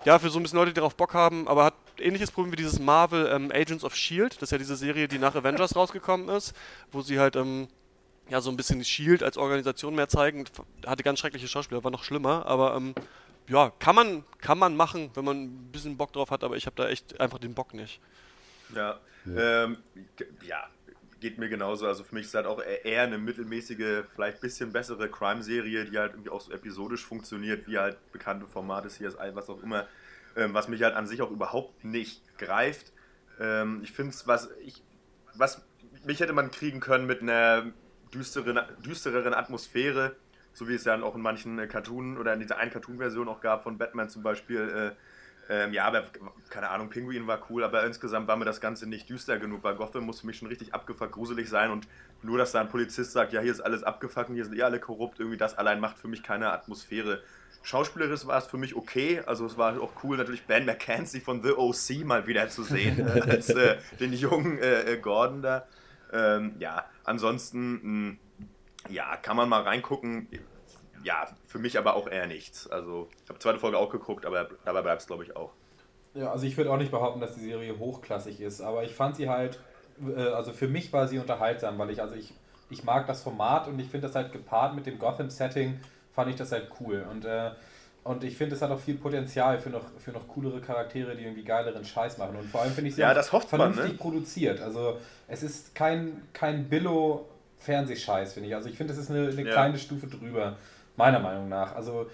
ja, 0.04 0.20
für 0.20 0.30
so 0.30 0.40
ein 0.40 0.44
bisschen 0.44 0.58
Leute, 0.60 0.72
die 0.72 0.76
darauf 0.76 0.96
Bock 0.96 1.14
haben, 1.14 1.45
aber 1.48 1.66
hat 1.66 1.74
ähnliches 2.00 2.32
Problem 2.32 2.52
wie 2.52 2.58
dieses 2.58 2.80
Marvel 2.80 3.28
ähm, 3.32 3.52
Agents 3.54 3.84
of 3.84 3.96
Shield. 3.96 4.36
Das 4.36 4.44
ist 4.44 4.52
ja 4.52 4.58
diese 4.58 4.76
Serie, 4.76 5.08
die 5.08 5.20
nach 5.20 5.36
Avengers 5.36 5.76
rausgekommen 5.76 6.30
ist, 6.30 6.54
wo 6.92 7.02
sie 7.02 7.20
halt 7.20 7.36
ähm, 7.36 7.68
ja 8.30 8.42
so 8.42 8.50
ein 8.50 8.58
bisschen 8.58 8.84
Shield 8.84 9.24
als 9.24 9.38
Organisation 9.38 9.96
mehr 9.96 10.08
zeigen. 10.10 10.46
Hatte 10.86 11.04
ganz 11.04 11.20
schreckliche 11.20 11.48
Schauspieler, 11.48 11.84
war 11.84 11.92
noch 11.92 12.04
schlimmer, 12.04 12.46
aber 12.46 12.76
ähm, 12.76 12.94
ja, 13.48 13.72
kann 13.80 13.96
man, 13.96 14.24
kann 14.40 14.58
man 14.58 14.76
machen, 14.76 15.12
wenn 15.14 15.24
man 15.26 15.44
ein 15.44 15.72
bisschen 15.72 15.98
Bock 15.98 16.12
drauf 16.14 16.32
hat, 16.32 16.44
aber 16.44 16.58
ich 16.58 16.66
habe 16.66 16.76
da 16.76 16.90
echt 16.90 17.20
einfach 17.20 17.38
den 17.38 17.54
Bock 17.54 17.74
nicht. 17.74 18.00
Ja, 18.76 19.00
ähm, 19.28 19.78
ge- 20.16 20.28
ja, 20.48 20.68
geht 21.20 21.38
mir 21.38 21.48
genauso. 21.50 21.86
Also 21.88 22.04
für 22.04 22.16
mich 22.16 22.26
ist 22.26 22.34
halt 22.34 22.48
auch 22.48 22.60
e- 22.60 22.82
eher 22.84 23.04
eine 23.04 23.18
mittelmäßige, 23.20 24.04
vielleicht 24.16 24.38
ein 24.38 24.42
bisschen 24.42 24.72
bessere 24.74 25.10
Crime-Serie, 25.10 25.86
die 25.86 25.98
halt 25.98 26.14
irgendwie 26.14 26.32
auch 26.32 26.42
so 26.42 26.52
episodisch 26.52 27.06
funktioniert, 27.06 27.68
wie 27.68 27.78
halt 27.78 27.98
bekannte 28.12 28.48
Formate, 28.48 28.90
CSI, 28.90 29.32
was 29.34 29.48
auch 29.50 29.62
immer, 29.62 29.88
ähm, 30.36 30.54
was 30.54 30.68
mich 30.68 30.84
halt 30.84 30.96
an 30.96 31.08
sich 31.08 31.22
auch 31.22 31.32
überhaupt 31.32 31.84
nicht 31.84 32.38
greift. 32.38 32.94
Ähm, 33.40 33.82
ich 33.84 33.92
finde 33.92 34.12
es, 34.12 34.28
was 34.28 34.50
ich, 34.64 34.84
was 35.34 35.66
mich 36.06 36.20
hätte 36.20 36.34
man 36.34 36.52
kriegen 36.52 36.80
können 36.80 37.06
mit 37.06 37.22
einer 37.22 37.72
düsteren, 38.14 38.60
düstereren 38.86 39.34
Atmosphäre, 39.34 40.16
so 40.54 40.68
wie 40.68 40.76
es 40.76 40.86
ja 40.86 41.02
auch 41.02 41.16
in 41.16 41.22
manchen 41.22 41.60
äh, 41.60 41.68
Cartoon 41.68 42.18
oder 42.18 42.34
in 42.34 42.40
dieser 42.40 42.58
einen 42.58 42.72
Cartoon-Version 42.72 43.28
auch 43.28 43.42
gab 43.42 43.64
von 43.64 43.78
Batman 43.78 44.10
zum 44.10 44.24
Beispiel. 44.24 44.94
Äh, 44.94 44.96
ähm, 45.48 45.74
ja, 45.74 45.86
aber 45.86 46.06
keine 46.50 46.70
Ahnung, 46.70 46.90
Pinguin 46.90 47.28
war 47.28 47.40
cool, 47.50 47.64
aber 47.64 47.86
insgesamt 47.86 48.28
war 48.28 48.36
mir 48.36 48.46
das 48.46 48.62
Ganze 48.62 48.88
nicht 48.88 49.08
düster 49.10 49.38
genug, 49.38 49.64
weil 49.64 49.76
Gotham 49.76 50.06
muss 50.06 50.22
für 50.22 50.28
mich 50.28 50.38
schon 50.38 50.48
richtig 50.48 50.74
abgefuckt, 50.74 51.12
gruselig 51.12 51.50
sein 51.50 51.70
und 51.70 51.88
nur, 52.24 52.40
dass 52.40 52.52
da 52.52 52.62
ein 52.62 52.70
Polizist 52.70 53.12
sagt, 53.12 53.32
ja, 53.32 53.42
hier 53.42 53.52
ist 53.52 53.62
alles 53.62 53.84
abgefuckt 53.84 54.32
hier 54.32 54.44
sind 54.44 54.58
eh 54.58 54.64
alle 54.64 54.80
korrupt, 54.80 55.20
irgendwie 55.20 55.38
das 55.38 55.56
allein 55.56 55.80
macht 55.80 56.00
für 56.00 56.08
mich 56.08 56.24
keine 56.24 56.52
Atmosphäre. 56.52 57.22
Schauspielerisch 57.64 58.28
war 58.28 58.38
es 58.38 58.46
für 58.46 58.58
mich 58.58 58.76
okay, 58.76 59.22
also 59.26 59.46
es 59.46 59.58
war 59.58 59.82
auch 59.82 59.92
cool, 60.04 60.18
natürlich 60.18 60.46
Ben 60.46 60.66
McKenzie 60.66 61.20
von 61.20 61.42
The 61.42 61.52
OC 61.52 62.06
mal 62.06 62.28
wieder 62.28 62.50
zu 62.50 62.64
sehen, 62.64 63.00
äh, 63.00 63.22
als 63.22 63.50
äh, 63.50 63.78
den 64.00 64.14
jungen 64.14 64.60
äh, 64.60 64.94
äh, 64.94 64.98
Gordon 64.98 65.42
da. 65.42 65.66
Ähm, 66.14 66.56
ja, 66.60 66.86
ansonsten, 67.04 68.10
mh, 68.10 68.18
ja, 68.90 69.16
kann 69.18 69.36
man 69.36 69.50
mal 69.50 69.64
reingucken. 69.64 70.28
Ja, 71.04 71.28
für 71.48 71.60
mich 71.60 71.78
aber 71.78 71.96
auch 71.96 72.08
eher 72.08 72.28
nichts. 72.28 72.68
Also, 72.68 73.10
ich 73.24 73.30
habe 73.30 73.40
zweite 73.40 73.60
Folge 73.60 73.78
auch 73.78 73.90
geguckt, 73.90 74.26
aber 74.26 74.50
dabei 74.64 74.82
bleibt 74.82 75.02
es, 75.02 75.08
glaube 75.08 75.24
ich, 75.24 75.36
auch. 75.36 75.52
Ja, 76.16 76.32
also 76.32 76.46
ich 76.48 76.56
würde 76.56 76.72
auch 76.72 76.78
nicht 76.78 76.92
behaupten, 76.92 77.20
dass 77.20 77.36
die 77.36 77.42
Serie 77.42 77.78
hochklassig 77.78 78.40
ist, 78.40 78.62
aber 78.62 78.84
ich 78.84 78.96
fand 78.96 79.18
sie 79.18 79.28
halt, 79.30 79.60
äh, 80.16 80.22
also 80.22 80.54
für 80.54 80.68
mich 80.68 80.94
war 80.94 81.08
sie 81.08 81.20
unterhaltsam, 81.20 81.78
weil 81.78 81.90
ich, 81.90 82.02
also 82.02 82.16
ich, 82.16 82.34
ich 82.70 82.84
mag 82.86 83.06
das 83.06 83.22
Format 83.22 83.68
und 83.68 83.78
ich 83.80 83.90
finde 83.90 84.08
das 84.08 84.16
halt 84.16 84.32
gepaart 84.32 84.76
mit 84.76 84.86
dem 84.86 84.98
Gotham-Setting, 84.98 85.80
fand 86.16 86.30
ich 86.30 86.36
das 86.36 86.52
halt 86.52 86.70
cool. 86.80 87.06
Und, 87.12 87.26
äh, 87.26 87.52
und 88.04 88.24
ich 88.24 88.38
finde, 88.38 88.56
es 88.56 88.62
hat 88.62 88.72
auch 88.72 88.80
viel 88.80 88.96
Potenzial 88.96 89.58
für 89.60 89.70
noch, 89.70 89.84
für 90.00 90.12
noch 90.12 90.28
coolere 90.28 90.62
Charaktere, 90.62 91.16
die 91.16 91.24
irgendwie 91.24 91.44
geileren 91.44 91.84
Scheiß 91.84 92.18
machen. 92.18 92.36
Und 92.36 92.50
vor 92.50 92.62
allem 92.62 92.72
finde 92.72 92.90
ich 92.90 92.96
sie 92.96 93.02
Ja, 93.02 93.14
das 93.14 93.32
hofft 93.32 93.52
man, 93.52 93.74
vernünftig 93.74 93.94
ne? 93.94 93.98
produziert. 93.98 94.62
Also 94.62 94.98
es 95.28 95.44
ist 95.44 95.76
kein, 95.76 96.22
kein 96.32 96.70
Billo-Fernsehscheiß, 96.70 98.34
finde 98.34 98.50
ich. 98.50 98.56
Also 98.56 98.70
ich 98.70 98.78
finde, 98.78 98.94
es 98.94 99.00
ist 99.00 99.10
eine, 99.10 99.30
eine 99.30 99.42
Ja. 99.44 99.52
kleine 99.52 99.78
Stufe 99.78 100.08
drüber, 100.08 100.58
meiner 100.96 101.20
Meinung 101.20 101.50
nach. 101.50 101.76
Also 101.76 102.08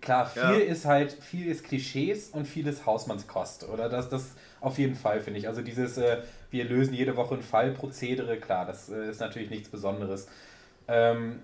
klar, 0.00 0.26
viel 0.26 0.42
ja. 0.42 0.50
ist 0.56 0.84
halt, 0.84 1.12
viel 1.12 1.46
ist 1.46 1.64
Klischees 1.64 2.30
und 2.30 2.46
viel 2.46 2.66
ist 2.66 2.84
Hausmannskost. 2.84 3.68
Oder 3.68 3.88
das, 3.88 4.08
das 4.08 4.32
auf 4.60 4.76
jeden 4.78 4.96
Fall, 4.96 5.20
finde 5.20 5.38
ich. 5.38 5.48
Also 5.48 5.62
dieses, 5.62 5.96
äh, 5.98 6.18
wir 6.50 6.64
lösen 6.64 6.94
jede 6.94 7.16
Woche 7.16 7.34
einen 7.34 7.42
Fall, 7.42 7.70
Prozedere, 7.70 8.38
klar, 8.38 8.66
das 8.66 8.88
äh, 8.90 9.08
ist 9.08 9.20
natürlich 9.20 9.50
nichts 9.50 9.68
Besonderes. 9.68 10.26
Ähm, 10.88 11.40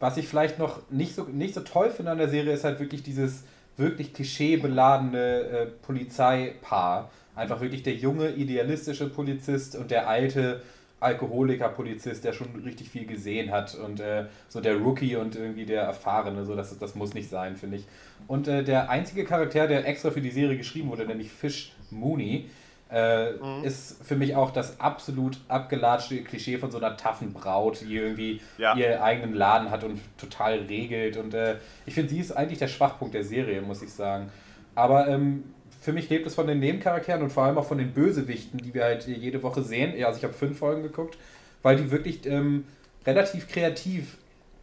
was 0.00 0.16
ich 0.16 0.28
vielleicht 0.28 0.58
noch 0.58 0.80
nicht 0.90 1.14
so, 1.14 1.24
nicht 1.24 1.54
so 1.54 1.60
toll 1.60 1.90
finde 1.90 2.12
an 2.12 2.18
der 2.18 2.28
Serie, 2.28 2.52
ist 2.52 2.64
halt 2.64 2.80
wirklich 2.80 3.02
dieses 3.02 3.44
wirklich 3.76 4.12
klischeebeladene 4.12 5.40
äh, 5.40 5.66
Polizeipaar. 5.66 7.10
Einfach 7.34 7.60
wirklich 7.60 7.82
der 7.82 7.94
junge, 7.94 8.30
idealistische 8.30 9.08
Polizist 9.08 9.76
und 9.76 9.90
der 9.90 10.08
alte, 10.08 10.62
Alkoholiker-Polizist, 11.04 12.24
der 12.24 12.32
schon 12.32 12.48
richtig 12.64 12.88
viel 12.88 13.06
gesehen 13.06 13.50
hat 13.50 13.74
und 13.74 14.00
äh, 14.00 14.26
so 14.48 14.60
der 14.60 14.76
Rookie 14.76 15.16
und 15.16 15.36
irgendwie 15.36 15.66
der 15.66 15.82
Erfahrene, 15.82 16.44
so 16.44 16.56
das, 16.56 16.76
das 16.78 16.94
muss 16.94 17.14
nicht 17.14 17.28
sein, 17.28 17.56
finde 17.56 17.76
ich. 17.76 17.86
Und 18.26 18.48
äh, 18.48 18.64
der 18.64 18.90
einzige 18.90 19.24
Charakter, 19.24 19.68
der 19.68 19.86
extra 19.86 20.10
für 20.10 20.22
die 20.22 20.30
Serie 20.30 20.56
geschrieben 20.56 20.88
wurde, 20.88 21.06
nämlich 21.06 21.30
Fish 21.30 21.72
Mooney, 21.90 22.48
äh, 22.94 23.32
mhm. 23.32 23.64
ist 23.64 24.04
für 24.04 24.14
mich 24.14 24.36
auch 24.36 24.52
das 24.52 24.78
absolut 24.78 25.38
abgelatschte 25.48 26.22
Klischee 26.22 26.58
von 26.58 26.70
so 26.70 26.78
einer 26.78 26.96
taffen 26.96 27.32
Braut, 27.32 27.80
die 27.80 27.96
irgendwie 27.96 28.40
ja. 28.56 28.76
ihren 28.76 29.00
eigenen 29.00 29.34
Laden 29.34 29.70
hat 29.70 29.82
und 29.82 30.00
total 30.16 30.60
regelt. 30.68 31.16
Und 31.16 31.34
äh, 31.34 31.56
ich 31.86 31.94
finde, 31.94 32.10
sie 32.10 32.20
ist 32.20 32.30
eigentlich 32.30 32.60
der 32.60 32.68
Schwachpunkt 32.68 33.14
der 33.14 33.24
Serie, 33.24 33.60
muss 33.62 33.82
ich 33.82 33.92
sagen. 33.92 34.30
Aber 34.76 35.08
ähm, 35.08 35.42
für 35.80 35.92
mich 35.92 36.08
lebt 36.08 36.26
es 36.26 36.36
von 36.36 36.46
den 36.46 36.60
Nebencharakteren 36.60 37.22
und 37.22 37.30
vor 37.30 37.44
allem 37.44 37.58
auch 37.58 37.66
von 37.66 37.78
den 37.78 37.92
Bösewichten, 37.92 38.58
die 38.58 38.72
wir 38.72 38.84
halt 38.84 39.06
jede 39.08 39.42
Woche 39.42 39.62
sehen. 39.62 39.98
Ja, 39.98 40.06
also 40.06 40.18
ich 40.18 40.24
habe 40.24 40.34
fünf 40.34 40.58
Folgen 40.58 40.82
geguckt, 40.82 41.18
weil 41.62 41.76
die 41.76 41.90
wirklich 41.90 42.24
ähm, 42.26 42.64
relativ 43.04 43.48
kreativ 43.48 44.18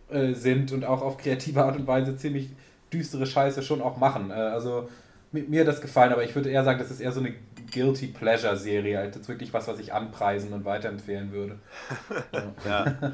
äh, 0.10 0.34
sind 0.34 0.72
und 0.72 0.86
auch 0.86 1.02
auf 1.02 1.17
kreative 1.17 1.63
Art 1.63 1.76
und 1.76 1.86
Weise 1.86 2.15
ziemlich 2.15 2.50
düstere 2.94 3.26
Scheiße 3.26 3.62
schon 3.62 3.82
auch 3.82 3.98
machen. 3.98 4.32
Äh, 4.32 4.36
also 4.36 4.88
mit 5.32 5.50
mir 5.50 5.62
hat 5.62 5.67
das 5.67 5.82
gefallen, 5.82 6.12
aber 6.12 6.24
ich 6.24 6.36
würde 6.36 6.50
eher 6.50 6.63
sagen, 6.63 6.80
das 6.80 6.91
ist 6.91 7.00
eher 7.00 7.12
so 7.12 7.20
eine 7.20 7.34
Guilty 7.71 8.07
Pleasure 8.07 8.57
Serie, 8.57 8.99
als 8.99 9.15
jetzt 9.15 9.27
wirklich 9.27 9.53
was, 9.53 9.67
was 9.67 9.79
ich 9.79 9.93
anpreisen 9.93 10.53
und 10.53 10.65
weiterempfehlen 10.65 11.31
würde. 11.31 11.60
ja. 12.65 12.95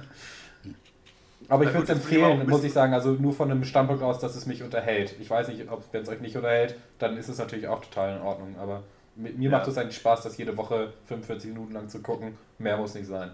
Aber 1.50 1.64
ich 1.64 1.74
würde 1.74 1.84
es 1.84 1.90
empfehlen, 1.90 2.50
muss 2.50 2.64
ich 2.64 2.74
sagen, 2.74 2.94
also 2.94 3.12
nur 3.12 3.32
von 3.32 3.50
einem 3.50 3.64
Standpunkt 3.64 4.04
aus, 4.04 4.20
dass 4.20 4.36
es 4.36 4.46
mich 4.46 4.64
unterhält. 4.64 5.16
Ich 5.22 5.30
weiß 5.30 5.48
nicht, 5.48 5.70
ob 5.72 5.84
wenn 5.94 6.02
es 6.02 6.10
euch 6.10 6.20
nicht 6.20 6.36
unterhält, 6.36 6.76
dann 7.00 7.16
ist 7.16 7.30
es 7.30 7.38
natürlich 7.38 7.68
auch 7.68 7.80
total 7.82 8.18
in 8.18 8.22
Ordnung. 8.22 8.56
Aber 8.60 8.84
mit 9.16 9.38
mir 9.38 9.50
ja. 9.50 9.58
macht 9.58 9.68
es 9.68 9.78
eigentlich 9.78 9.98
Spaß, 9.98 10.24
das 10.24 10.38
jede 10.38 10.58
Woche 10.58 10.94
45 11.06 11.52
Minuten 11.52 11.74
lang 11.74 11.88
zu 11.88 12.02
gucken. 12.02 12.38
Mehr 12.58 12.78
muss 12.78 12.96
nicht 12.96 13.08
sein. 13.08 13.32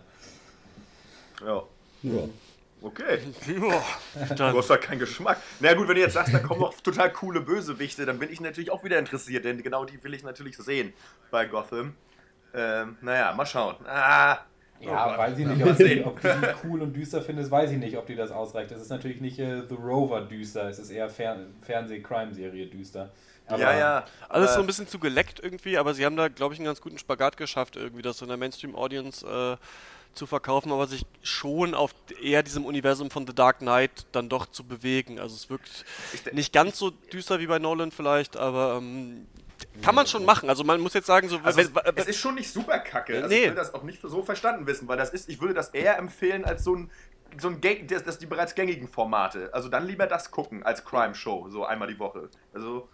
Ja. 1.42 1.64
ja. 2.04 2.24
Okay. 2.84 3.20
du 4.36 4.58
hast 4.58 4.70
ja 4.70 4.78
keinen 4.78 5.00
Geschmack. 5.00 5.38
Na 5.62 5.68
naja, 5.68 5.78
gut, 5.78 5.88
wenn 5.88 5.96
du 5.96 6.02
jetzt 6.02 6.14
sagst, 6.14 6.34
da 6.34 6.40
kommen 6.40 6.60
noch 6.60 6.74
total 6.82 7.14
coole 7.14 7.40
Bösewichte, 7.40 8.06
dann 8.06 8.20
bin 8.20 8.30
ich 8.30 8.42
natürlich 8.42 8.72
auch 8.72 8.84
wieder 8.84 9.00
interessiert, 9.00 9.46
denn 9.46 9.64
genau 9.64 9.86
die 9.86 10.04
will 10.04 10.14
ich 10.14 10.24
natürlich 10.24 10.58
sehen 10.58 10.92
bei 11.32 11.46
Gotham. 11.46 11.96
Ähm, 12.54 12.98
naja, 13.02 13.34
mal 13.34 13.46
schauen. 13.46 13.78
Ah, 13.88 14.40
ja, 14.82 15.16
oh 15.16 15.18
weiß 15.18 15.40
ich 15.40 15.46
nicht, 15.46 15.64
ob, 15.64 15.78
die, 15.78 16.04
ob 16.04 16.22
du 16.22 16.28
die 16.28 16.68
cool 16.68 16.82
und 16.82 16.94
düster 16.94 17.22
findest, 17.22 17.50
weiß 17.50 17.72
ich 17.72 17.78
nicht, 17.78 17.98
ob 17.98 18.06
dir 18.06 18.18
das 18.18 18.32
ausreicht. 18.32 18.70
Das 18.70 18.82
ist 18.82 18.90
natürlich 18.90 19.22
nicht 19.22 19.40
äh, 19.40 19.62
The 19.68 19.76
Rover 19.76 20.22
düster, 20.22 20.68
es 20.68 20.78
ist 20.78 20.90
eher 20.90 21.10
Fer 21.10 21.38
Fernseh-Crime-Serie 21.62 22.68
düster. 22.68 23.12
Aber 23.48 23.60
ja, 23.60 23.78
ja. 23.78 24.06
Alles 24.30 24.54
so 24.54 24.60
ein 24.60 24.68
bisschen 24.68 24.88
zu 24.88 25.00
geleckt 25.00 25.40
irgendwie, 25.42 25.78
aber 25.78 25.94
sie 25.94 26.06
haben 26.06 26.16
da, 26.16 26.28
glaube 26.28 26.54
ich, 26.54 26.60
einen 26.60 26.66
ganz 26.66 26.82
guten 26.82 26.98
Spagat 26.98 27.38
geschafft, 27.38 27.76
irgendwie 27.76 28.02
das 28.02 28.18
so 28.18 28.26
in 28.26 28.30
der 28.30 28.38
Mainstream-Audience 28.38 29.26
äh, 29.26 29.58
zu 30.14 30.26
verkaufen, 30.26 30.72
aber 30.72 30.88
sich 30.88 31.06
schon 31.22 31.74
auf 31.74 31.94
eher 32.22 32.44
diesem 32.44 32.66
Universum 32.66 33.10
von 33.10 33.26
The 33.28 33.34
Dark 33.34 33.60
Knight 33.60 34.06
dann 34.12 34.30
doch 34.30 34.46
zu 34.48 34.64
bewegen. 34.64 35.20
Also 35.20 35.36
es 35.36 35.50
wirkt 35.50 35.86
nicht 36.34 36.54
ganz 36.54 36.78
so 36.78 36.90
düster 36.90 37.40
wie 37.40 37.48
bei 37.48 37.60
Nolan 37.60 37.92
vielleicht, 37.92 38.38
aber 38.38 38.78
ähm, 38.78 39.28
kann 39.82 39.96
man 39.96 40.08
schon 40.08 40.26
machen. 40.26 40.50
Also 40.50 40.64
man 40.64 40.80
muss 40.82 40.94
jetzt 40.94 41.08
sagen, 41.08 41.30
so. 41.30 41.40
Also 41.44 41.62
es, 41.62 41.72
es, 41.96 42.06
ist 42.08 42.20
schon 42.20 42.36
nicht 42.36 42.52
super 42.52 42.80
kacke. 42.80 43.16
Also 43.16 43.28
nee. 43.28 43.44
Ich 43.44 43.50
will 43.50 43.56
das 43.56 43.74
auch 43.74 43.84
nicht 43.84 44.02
so 44.02 44.22
verstanden 44.24 44.68
wissen, 44.68 44.88
weil 44.88 44.98
das 44.98 45.10
ist, 45.12 45.30
ich 45.30 45.42
würde 45.42 45.54
das 45.54 45.70
eher 45.70 45.98
empfehlen 45.98 46.46
als 46.46 46.64
so 46.64 46.76
ein, 46.76 46.92
so 47.40 47.50
ein 47.50 47.62
Gang, 47.62 47.88
das, 47.88 48.04
das 48.04 48.20
die 48.20 48.26
bereits 48.26 48.56
gängigen 48.56 48.88
Formate. 48.88 49.50
Also 49.54 49.70
dann 49.70 49.88
lieber 49.88 50.08
das 50.08 50.32
gucken 50.32 50.64
als 50.64 50.86
Crime 50.86 51.16
Show, 51.16 51.50
so 51.50 51.66
einmal 51.66 51.88
die 51.88 52.00
Woche. 52.00 52.30
Also. 52.54 52.90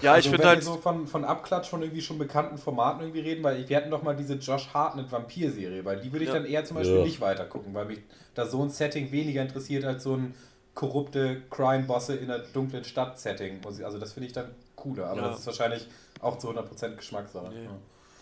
Ja, 0.00 0.14
also 0.14 0.28
ich 0.28 0.34
finde 0.34 0.48
halt. 0.48 0.62
so 0.62 0.76
von, 0.76 1.06
von 1.06 1.24
Abklatsch 1.24 1.68
von 1.68 1.82
irgendwie 1.82 2.00
schon 2.00 2.18
bekannten 2.18 2.56
Formaten 2.56 3.02
irgendwie 3.02 3.20
reden, 3.20 3.42
weil 3.42 3.68
wir 3.68 3.76
hatten 3.76 3.90
doch 3.90 4.02
mal 4.02 4.16
diese 4.16 4.34
Josh 4.34 4.68
Hartnett 4.72 5.12
Vampir-Serie, 5.12 5.84
weil 5.84 6.00
die 6.00 6.12
würde 6.12 6.24
ich 6.24 6.28
ja. 6.28 6.36
dann 6.36 6.46
eher 6.46 6.64
zum 6.64 6.76
Beispiel 6.76 6.98
ja. 6.98 7.04
nicht 7.04 7.20
weiter 7.20 7.44
gucken, 7.44 7.74
weil 7.74 7.84
mich 7.84 8.00
da 8.34 8.46
so 8.46 8.62
ein 8.62 8.70
Setting 8.70 9.12
weniger 9.12 9.42
interessiert 9.42 9.84
als 9.84 10.02
so 10.02 10.16
ein 10.16 10.34
korrupte 10.74 11.42
Crime-Bosse 11.50 12.16
in 12.16 12.30
einer 12.30 12.42
dunklen 12.42 12.84
Stadt-Setting. 12.84 13.60
Also 13.66 13.98
das 13.98 14.12
finde 14.12 14.28
ich 14.28 14.32
dann 14.32 14.50
cooler, 14.76 15.06
aber 15.06 15.20
ja. 15.20 15.28
das 15.28 15.40
ist 15.40 15.46
wahrscheinlich 15.46 15.88
auch 16.20 16.38
zu 16.38 16.50
100% 16.50 16.96
Geschmackssache. 16.96 17.50
Nee. 17.50 17.68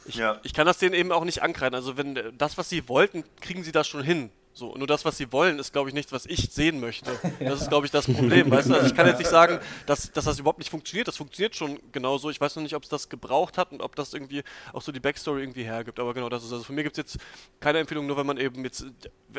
Ich, 0.04 0.16
ja. 0.16 0.40
ich 0.42 0.52
kann 0.52 0.66
das 0.66 0.78
denen 0.78 0.94
eben 0.94 1.12
auch 1.12 1.24
nicht 1.24 1.42
ankreiden. 1.42 1.74
Also 1.74 1.96
wenn 1.96 2.18
das, 2.36 2.58
was 2.58 2.68
sie 2.68 2.88
wollten, 2.88 3.24
kriegen 3.40 3.62
sie 3.62 3.72
das 3.72 3.86
schon 3.86 4.02
hin. 4.02 4.30
So, 4.54 4.74
nur 4.76 4.86
das, 4.86 5.04
was 5.06 5.16
sie 5.16 5.32
wollen, 5.32 5.58
ist, 5.58 5.72
glaube 5.72 5.88
ich, 5.88 5.94
nichts, 5.94 6.12
was 6.12 6.26
ich 6.26 6.50
sehen 6.52 6.80
möchte. 6.80 7.10
Das 7.42 7.60
ist, 7.60 7.68
glaube 7.68 7.86
ich, 7.86 7.92
das 7.92 8.06
Problem. 8.06 8.50
Weißt 8.50 8.68
du? 8.68 8.74
Also 8.74 8.86
ich 8.86 8.94
kann 8.94 9.06
jetzt 9.06 9.18
nicht 9.18 9.30
sagen, 9.30 9.58
dass, 9.86 10.12
dass 10.12 10.24
das 10.24 10.38
überhaupt 10.38 10.58
nicht 10.58 10.70
funktioniert. 10.70 11.08
Das 11.08 11.16
funktioniert 11.16 11.56
schon 11.56 11.78
genauso. 11.90 12.30
Ich 12.30 12.40
weiß 12.40 12.54
noch 12.56 12.62
nicht, 12.62 12.74
ob 12.76 12.84
es 12.84 12.88
das 12.88 13.08
gebraucht 13.08 13.58
hat 13.58 13.72
und 13.72 13.82
ob 13.82 13.96
das 13.96 14.14
irgendwie 14.14 14.42
auch 14.72 14.80
so 14.80 14.92
die 14.92 15.00
Backstory 15.00 15.40
irgendwie 15.40 15.64
hergibt. 15.64 15.98
Aber 15.98 16.14
genau 16.14 16.28
das 16.28 16.44
ist. 16.44 16.52
Also 16.52 16.64
für 16.64 16.72
mir 16.72 16.84
gibt 16.84 16.96
es 16.96 16.98
jetzt 16.98 17.24
keine 17.60 17.78
Empfehlung, 17.78 18.06
nur 18.06 18.16
wenn 18.16 18.26
man 18.26 18.38
eben 18.38 18.64
jetzt, 18.64 18.86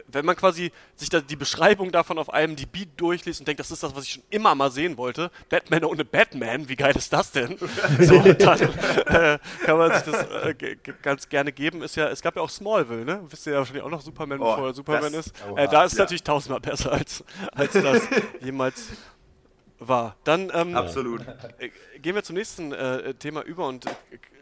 wenn 0.07 0.25
man 0.25 0.35
quasi 0.35 0.71
sich 0.95 1.09
da 1.09 1.21
die 1.21 1.35
Beschreibung 1.35 1.91
davon 1.91 2.17
auf 2.17 2.31
einem 2.33 2.55
die 2.55 2.65
Beat 2.65 2.89
durchliest 2.97 3.39
und 3.39 3.47
denkt, 3.47 3.59
das 3.59 3.71
ist 3.71 3.83
das, 3.83 3.95
was 3.95 4.03
ich 4.03 4.11
schon 4.11 4.23
immer 4.29 4.53
mal 4.55 4.71
sehen 4.71 4.97
wollte. 4.97 5.31
Batman 5.49 5.85
ohne 5.85 6.03
Batman, 6.03 6.67
wie 6.67 6.75
geil 6.75 6.95
ist 6.95 7.13
das 7.13 7.31
denn? 7.31 7.57
so, 7.99 8.19
dann 8.19 8.61
äh, 8.61 9.39
kann 9.65 9.77
man 9.77 9.93
sich 9.93 10.03
das 10.11 10.25
äh, 10.43 10.75
ganz 11.01 11.29
gerne 11.29 11.51
geben. 11.51 11.83
Ist 11.83 11.95
ja, 11.95 12.09
es 12.09 12.21
gab 12.21 12.35
ja 12.35 12.41
auch 12.41 12.49
Smallville, 12.49 13.05
ne? 13.05 13.23
Wisst 13.29 13.47
ihr 13.47 13.53
ja 13.53 13.59
wahrscheinlich 13.59 13.83
auch 13.83 13.89
noch 13.89 14.01
Superman, 14.01 14.39
oh, 14.41 14.55
bevor 14.55 14.73
Superman 14.73 15.02
Spider-Man 15.03 15.13
ist. 15.19 15.33
Äh, 15.55 15.67
da 15.67 15.83
ist 15.83 15.93
es 15.93 15.97
ja. 15.97 16.03
natürlich 16.03 16.23
tausendmal 16.23 16.59
besser, 16.59 16.91
als, 16.91 17.23
als 17.51 17.73
das 17.73 18.01
jemals 18.41 18.89
war. 19.79 20.15
Dann 20.23 20.51
ähm, 20.53 20.75
Absolut. 20.75 21.21
Äh, 21.59 21.69
gehen 21.99 22.15
wir 22.15 22.23
zum 22.23 22.35
nächsten 22.35 22.71
äh, 22.71 23.13
Thema 23.15 23.41
über 23.41 23.67
und 23.67 23.85
äh, 23.85 23.89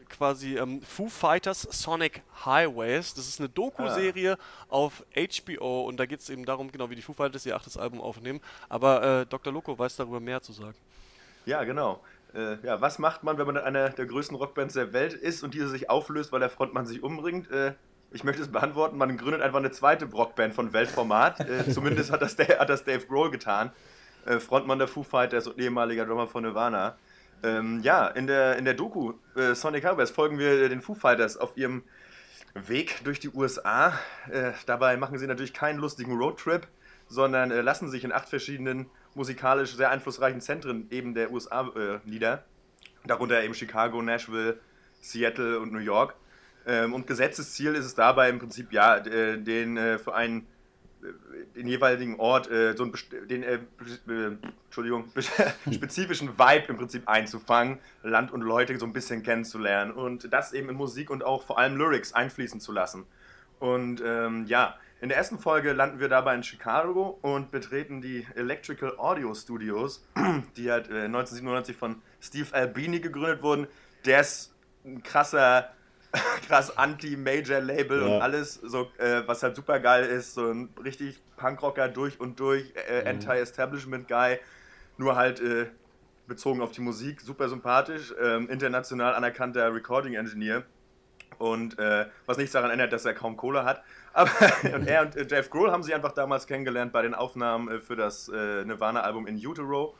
quasi 0.09 0.57
ähm, 0.57 0.81
Foo 0.81 1.07
Fighters 1.07 1.61
Sonic 1.71 2.21
Highways. 2.45 3.13
Das 3.13 3.27
ist 3.27 3.39
eine 3.39 3.49
Doku-Serie 3.49 4.37
ah. 4.37 4.65
auf 4.69 5.03
HBO 5.15 5.87
und 5.87 5.97
da 5.97 6.05
geht 6.05 6.19
es 6.19 6.29
eben 6.29 6.45
darum, 6.45 6.71
genau 6.71 6.89
wie 6.89 6.95
die 6.95 7.01
Foo 7.01 7.13
Fighters 7.13 7.45
ihr 7.45 7.55
achtes 7.55 7.77
Album 7.77 8.01
aufnehmen. 8.01 8.41
Aber 8.69 9.21
äh, 9.21 9.25
Dr. 9.25 9.53
Loco 9.53 9.77
weiß 9.77 9.95
darüber 9.95 10.19
mehr 10.19 10.41
zu 10.41 10.53
sagen. 10.53 10.75
Ja, 11.45 11.63
genau. 11.63 12.01
Äh, 12.33 12.57
ja, 12.65 12.79
was 12.79 12.99
macht 12.99 13.23
man, 13.23 13.37
wenn 13.37 13.47
man 13.47 13.57
einer 13.57 13.89
der 13.89 14.05
größten 14.05 14.37
Rockbands 14.37 14.73
der 14.73 14.93
Welt 14.93 15.13
ist 15.13 15.43
und 15.43 15.53
diese 15.53 15.69
sich 15.69 15.89
auflöst, 15.89 16.31
weil 16.31 16.39
der 16.39 16.49
Frontmann 16.49 16.85
sich 16.85 17.03
umbringt? 17.03 17.49
Äh, 17.51 17.73
ich 18.11 18.23
möchte 18.23 18.41
es 18.41 18.51
beantworten, 18.51 18.97
man 18.97 19.17
gründet 19.17 19.41
einfach 19.41 19.59
eine 19.59 19.71
zweite 19.71 20.05
Rockband 20.05 20.53
von 20.53 20.73
Weltformat. 20.73 21.39
äh, 21.41 21.69
zumindest 21.71 22.11
hat 22.11 22.21
das, 22.21 22.37
hat 22.37 22.69
das 22.69 22.83
Dave 22.83 23.05
Grohl 23.05 23.31
getan. 23.31 23.71
Äh, 24.25 24.39
Frontmann 24.39 24.79
der 24.79 24.87
Foo 24.87 25.03
Fighters 25.03 25.47
und 25.47 25.59
ehemaliger 25.59 26.05
Drummer 26.05 26.27
von 26.27 26.43
Nirvana. 26.43 26.97
Ähm, 27.43 27.79
ja, 27.81 28.07
in 28.07 28.27
der, 28.27 28.57
in 28.57 28.65
der 28.65 28.75
Doku 28.75 29.13
äh, 29.35 29.55
Sonic 29.55 29.85
Harvest 29.85 30.13
folgen 30.13 30.37
wir 30.37 30.69
den 30.69 30.81
Foo 30.81 30.93
Fighters 30.93 31.37
auf 31.37 31.57
ihrem 31.57 31.83
Weg 32.53 33.03
durch 33.03 33.19
die 33.19 33.29
USA. 33.29 33.93
Äh, 34.29 34.51
dabei 34.65 34.97
machen 34.97 35.17
sie 35.17 35.25
natürlich 35.25 35.53
keinen 35.53 35.79
lustigen 35.79 36.17
Roadtrip, 36.17 36.67
sondern 37.07 37.49
äh, 37.49 37.61
lassen 37.61 37.89
sich 37.89 38.03
in 38.03 38.11
acht 38.11 38.29
verschiedenen 38.29 38.87
musikalisch 39.15 39.75
sehr 39.75 39.89
einflussreichen 39.89 40.41
Zentren 40.41 40.87
eben 40.91 41.13
der 41.13 41.31
USA 41.31 41.67
äh, 41.75 41.99
nieder. 42.05 42.43
Darunter 43.05 43.43
eben 43.43 43.55
Chicago, 43.55 44.01
Nashville, 44.01 44.59
Seattle 45.01 45.59
und 45.59 45.71
New 45.71 45.79
York. 45.79 46.13
Ähm, 46.65 46.93
und 46.93 47.07
Gesetzesziel 47.07 47.75
ist 47.75 47.85
es 47.85 47.95
dabei 47.95 48.29
im 48.29 48.39
Prinzip, 48.39 48.71
ja, 48.71 48.97
äh, 48.97 49.37
den 49.37 49.77
äh, 49.77 49.97
für 49.97 50.13
einen 50.13 50.47
äh, 51.01 51.07
den 51.55 51.67
jeweiligen 51.67 52.19
Ort 52.19 52.45
so 52.45 52.83
einen 52.83 52.93
den, 53.27 53.43
äh, 53.43 53.59
Entschuldigung, 54.65 55.11
spezifischen 55.71 56.37
Vibe 56.37 56.65
im 56.69 56.77
Prinzip 56.77 57.07
einzufangen, 57.07 57.79
Land 58.03 58.31
und 58.31 58.41
Leute 58.41 58.77
so 58.79 58.85
ein 58.85 58.93
bisschen 58.93 59.23
kennenzulernen 59.23 59.91
und 59.91 60.31
das 60.31 60.53
eben 60.53 60.69
in 60.69 60.75
Musik 60.75 61.09
und 61.09 61.23
auch 61.25 61.43
vor 61.43 61.57
allem 61.57 61.75
Lyrics 61.75 62.13
einfließen 62.13 62.61
zu 62.61 62.71
lassen. 62.71 63.05
Und 63.59 64.01
ähm, 64.03 64.45
ja, 64.47 64.77
in 65.01 65.09
der 65.09 65.17
ersten 65.17 65.39
Folge 65.39 65.73
landen 65.73 65.99
wir 65.99 66.09
dabei 66.09 66.35
in 66.35 66.43
Chicago 66.43 67.17
und 67.23 67.49
betreten 67.49 68.01
die 68.01 68.25
Electrical 68.35 68.93
Audio 68.99 69.33
Studios, 69.33 70.05
die 70.57 70.71
halt 70.71 70.89
äh, 70.89 71.05
1997 71.05 71.75
von 71.75 72.01
Steve 72.19 72.47
Albini 72.53 72.99
gegründet 72.99 73.41
wurden. 73.41 73.67
Der 74.05 74.21
ist 74.21 74.53
ein 74.85 75.01
krasser 75.01 75.71
krass 76.47 76.77
Anti-Major-Label 76.77 78.01
ja. 78.01 78.07
und 78.07 78.21
alles, 78.21 78.55
so, 78.55 78.91
äh, 78.97 79.21
was 79.25 79.43
halt 79.43 79.55
super 79.55 79.79
geil 79.79 80.05
ist, 80.05 80.33
so 80.33 80.51
ein 80.51 80.69
richtig 80.83 81.21
Punkrocker 81.37 81.87
durch 81.87 82.19
und 82.19 82.39
durch, 82.39 82.73
äh, 82.89 83.01
mhm. 83.01 83.07
Anti-Establishment-Guy, 83.07 84.39
nur 84.97 85.15
halt 85.15 85.39
äh, 85.39 85.67
bezogen 86.27 86.61
auf 86.61 86.71
die 86.71 86.81
Musik, 86.81 87.21
super 87.21 87.49
sympathisch, 87.49 88.13
ähm, 88.21 88.49
international 88.49 89.15
anerkannter 89.15 89.73
Recording-Engineer 89.73 90.63
und 91.37 91.79
äh, 91.79 92.05
was 92.25 92.37
nichts 92.37 92.51
daran 92.51 92.71
ändert, 92.71 92.93
dass 92.93 93.05
er 93.05 93.13
kaum 93.13 93.37
Kohle 93.37 93.63
hat. 93.63 93.83
Aber 94.13 94.31
und 94.73 94.87
er 94.87 95.03
und 95.03 95.15
äh, 95.15 95.25
Jeff 95.29 95.49
Grohl 95.49 95.71
haben 95.71 95.83
sie 95.83 95.93
einfach 95.93 96.11
damals 96.11 96.45
kennengelernt 96.45 96.91
bei 96.91 97.01
den 97.01 97.13
Aufnahmen 97.13 97.69
äh, 97.69 97.79
für 97.79 97.95
das 97.95 98.27
Nirvana-Album 98.27 99.27
In 99.27 99.35
Utero. 99.37 99.95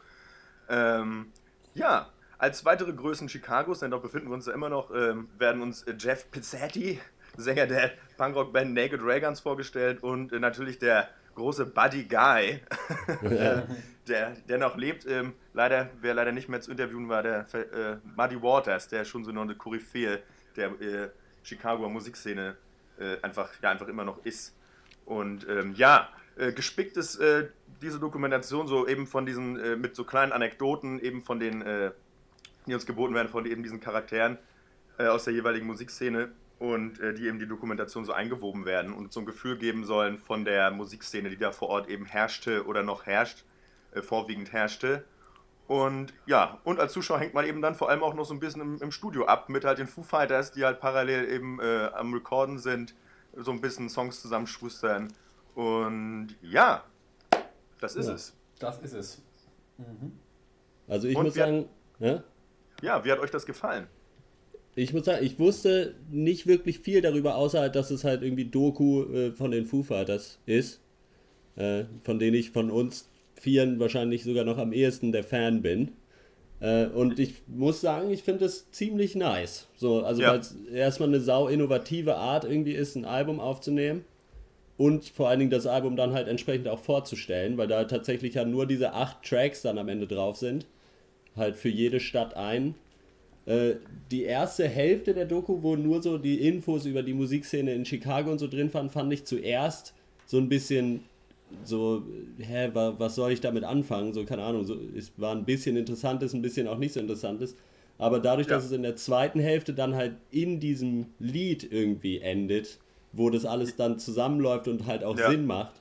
Ähm, 0.70 1.32
ja, 1.74 2.09
als 2.42 2.66
weitere 2.66 2.92
Größen 2.92 3.28
Chicagos, 3.28 3.80
denn 3.80 3.92
dort 3.92 4.02
befinden 4.02 4.30
wir 4.30 4.34
uns 4.34 4.48
ja 4.48 4.54
immer 4.54 4.68
noch, 4.68 4.89
ähm, 4.96 5.30
werden 5.38 5.62
uns 5.62 5.84
äh, 5.84 5.94
Jeff 5.96 6.32
Pizzetti, 6.32 7.00
Sänger 7.38 7.68
der 7.68 7.92
Punkrock-Band 8.18 8.74
Naked 8.74 9.00
Rayguns, 9.04 9.39
vorgestellt 9.42 10.02
und 10.02 10.34
äh, 10.34 10.39
natürlich 10.39 10.80
der 10.80 11.08
große 11.36 11.68
Buddy 11.68 12.06
Guy, 12.06 12.60
äh, 13.22 13.62
der, 14.08 14.32
der 14.50 14.58
noch 14.58 14.76
lebt. 14.76 15.06
Ähm, 15.06 15.34
leider, 15.54 15.92
wer 16.02 16.16
leider 16.16 16.32
nicht 16.32 16.50
mehr 16.50 16.62
zu 16.62 16.72
interviewen 16.72 17.10
war, 17.10 17.22
der 17.22 17.46
äh, 17.54 17.98
Muddy 18.18 18.42
Waters, 18.42 18.88
der 18.88 19.06
schon 19.06 19.24
so 19.24 19.30
eine 19.30 19.54
Koryphäe 19.54 20.24
der 20.56 20.70
äh, 20.82 21.10
Chicagoer 21.44 21.89
Musikszene 21.89 22.58
äh, 22.98 23.18
einfach, 23.22 23.52
ja, 23.62 23.70
einfach 23.70 23.88
immer 23.88 24.04
noch 24.04 24.26
ist. 24.26 24.58
Und 25.06 25.48
ähm, 25.48 25.76
ja, 25.76 26.10
äh, 26.38 26.52
gespickt 26.54 26.98
ist 26.98 27.22
diese 27.84 28.00
Dokumentation 28.00 28.68
so 28.68 28.88
eben 28.88 29.06
von 29.06 29.28
diesen, 29.28 29.80
mit 29.80 29.96
so 29.96 30.06
kleinen 30.06 30.32
Anekdoten, 30.32 31.00
eben 31.00 31.22
von 31.22 31.39
den, 31.39 31.64
die 32.72 32.76
uns 32.76 32.86
geboten 32.86 33.13
werden, 33.13 33.28
von 33.28 33.45
eben 33.45 33.63
diesen 33.63 33.80
Charakteren 33.80 34.38
äh, 34.97 35.07
aus 35.07 35.26
der 35.26 35.34
jeweiligen 35.34 35.67
Musikszene 35.67 36.32
und 36.59 36.99
äh, 36.99 37.13
die 37.13 37.28
eben 37.28 37.39
die 37.39 37.47
Dokumentation 37.47 38.05
so 38.05 38.13
eingewoben 38.13 38.65
werden 38.65 38.93
und 38.93 39.13
so 39.13 39.19
ein 39.19 39.26
Gefühl 39.26 39.57
geben 39.57 39.84
sollen 39.86 40.17
von 40.17 40.45
der 40.45 40.72
Musikszene, 40.72 41.30
die 41.30 41.38
da 41.38 41.51
vor 41.51 41.69
Ort 41.69 41.89
eben 41.89 42.05
herrschte 42.05 42.65
oder 42.65 42.84
noch 42.84 43.05
herrscht, 43.05 43.45
vorwiegend 44.01 44.53
herrschte. 44.53 45.03
Und 45.67 46.13
ja, 46.26 46.59
und 46.63 46.80
als 46.80 46.93
Zuschauer 46.93 47.19
hängt 47.19 47.34
man 47.34 47.45
eben 47.45 47.61
dann 47.61 47.76
vor 47.76 47.89
allem 47.89 48.03
auch 48.03 48.13
noch 48.13 48.26
so 48.26 48.34
ein 48.34 48.39
bisschen 48.39 48.61
im, 48.61 48.82
im 48.82 48.91
Studio 48.91 49.26
ab 49.26 49.49
mit 49.49 49.63
halt 49.63 49.80
den 49.80 49.88
Foo 49.88 50.03
Fighters, 50.03 50.51
die 50.51 50.63
halt 50.65 50.80
parallel 50.80 51.30
eben 51.30 51.61
am 51.61 52.13
Recorden 52.13 52.57
sind, 52.57 52.95
so 53.36 53.51
ein 53.51 53.61
bisschen 53.61 53.89
Songs 53.89 54.22
zusammenschustern 54.22 55.13
und 55.55 56.36
ja, 56.41 56.84
das 57.80 57.95
ist 57.95 58.07
ja, 58.07 58.13
es. 58.13 58.34
Das 58.59 58.80
ist 58.80 58.93
es. 58.93 59.22
Mhm. 59.78 60.19
Also 60.88 61.07
ich 61.07 61.15
Und 61.15 61.26
muss 61.26 61.34
sagen, 61.34 61.67
ja? 61.99 62.24
Ja, 62.82 63.03
wie 63.05 63.11
hat 63.11 63.19
euch 63.19 63.32
das 63.32 63.45
gefallen? 63.45 63.88
Ich 64.75 64.93
muss 64.93 65.05
sagen, 65.05 65.25
ich 65.25 65.38
wusste 65.38 65.95
nicht 66.09 66.47
wirklich 66.47 66.79
viel 66.79 67.01
darüber, 67.01 67.36
außer 67.36 67.69
dass 67.69 67.91
es 67.91 68.03
halt 68.03 68.21
irgendwie 68.21 68.45
Doku 68.45 69.03
äh, 69.03 69.32
von 69.32 69.51
den 69.51 69.65
Foo 69.65 69.84
Fighters 69.84 70.39
ist, 70.45 70.79
äh, 71.57 71.84
von 72.03 72.19
denen 72.19 72.36
ich 72.36 72.51
von 72.51 72.71
uns 72.71 73.09
Vieren 73.36 73.79
wahrscheinlich 73.79 74.23
sogar 74.23 74.45
noch 74.45 74.57
am 74.57 74.71
ehesten 74.71 75.11
der 75.11 75.23
Fan 75.23 75.61
bin. 75.61 75.91
Äh, 76.61 76.86
und 76.86 77.19
ich 77.19 77.36
muss 77.47 77.82
sagen, 77.82 78.11
ich 78.11 78.23
finde 78.23 78.45
es 78.45 78.71
ziemlich 78.71 79.15
nice. 79.15 79.67
So, 79.75 80.03
also 80.03 80.21
ja. 80.21 80.32
weil 80.32 80.39
es 80.39 80.55
erstmal 80.71 81.09
eine 81.09 81.19
sau 81.19 81.47
innovative 81.47 82.15
Art 82.15 82.45
irgendwie 82.45 82.73
ist, 82.73 82.95
ein 82.95 83.03
Album 83.03 83.39
aufzunehmen 83.39 84.05
und 84.77 85.09
vor 85.09 85.27
allen 85.27 85.39
Dingen 85.39 85.51
das 85.51 85.67
Album 85.67 85.95
dann 85.95 86.13
halt 86.13 86.27
entsprechend 86.27 86.67
auch 86.67 86.79
vorzustellen, 86.79 87.57
weil 87.57 87.67
da 87.67 87.84
tatsächlich 87.84 88.36
ja 88.36 88.45
nur 88.45 88.65
diese 88.65 88.93
acht 88.93 89.23
Tracks 89.23 89.63
dann 89.63 89.77
am 89.77 89.89
Ende 89.89 90.07
drauf 90.07 90.38
sind. 90.38 90.65
Halt 91.36 91.55
für 91.55 91.69
jede 91.69 91.99
Stadt 91.99 92.36
ein. 92.36 92.75
Äh, 93.45 93.75
die 94.11 94.23
erste 94.23 94.67
Hälfte 94.67 95.13
der 95.13 95.25
Doku, 95.25 95.63
wo 95.63 95.75
nur 95.75 96.01
so 96.01 96.17
die 96.17 96.47
Infos 96.47 96.86
über 96.86 97.03
die 97.03 97.13
Musikszene 97.13 97.73
in 97.73 97.86
Chicago 97.86 98.32
und 98.32 98.39
so 98.39 98.47
drin 98.47 98.73
waren, 98.73 98.89
fand 98.89 99.11
ich 99.13 99.25
zuerst 99.25 99.93
so 100.25 100.38
ein 100.38 100.49
bisschen 100.49 101.01
so, 101.63 102.03
hä, 102.38 102.69
was 102.73 103.15
soll 103.15 103.32
ich 103.32 103.41
damit 103.41 103.63
anfangen? 103.63 104.13
So, 104.13 104.23
keine 104.25 104.43
Ahnung, 104.43 104.65
so, 104.65 104.77
es 104.95 105.11
war 105.17 105.36
ein 105.36 105.45
bisschen 105.45 105.75
interessantes, 105.75 106.34
ein 106.34 106.41
bisschen 106.41 106.67
auch 106.67 106.77
nicht 106.77 106.93
so 106.93 106.99
interessantes. 106.99 107.55
Aber 107.97 108.19
dadurch, 108.19 108.47
ja. 108.47 108.55
dass 108.55 108.65
es 108.65 108.71
in 108.71 108.84
der 108.84 108.95
zweiten 108.95 109.39
Hälfte 109.39 109.73
dann 109.73 109.95
halt 109.95 110.15
in 110.32 110.59
diesem 110.59 111.07
Lied 111.19 111.71
irgendwie 111.71 112.19
endet, 112.19 112.79
wo 113.11 113.29
das 113.29 113.45
alles 113.45 113.75
dann 113.75 113.99
zusammenläuft 113.99 114.67
und 114.67 114.86
halt 114.86 115.03
auch 115.03 115.17
ja. 115.17 115.29
Sinn 115.29 115.45
macht. 115.45 115.80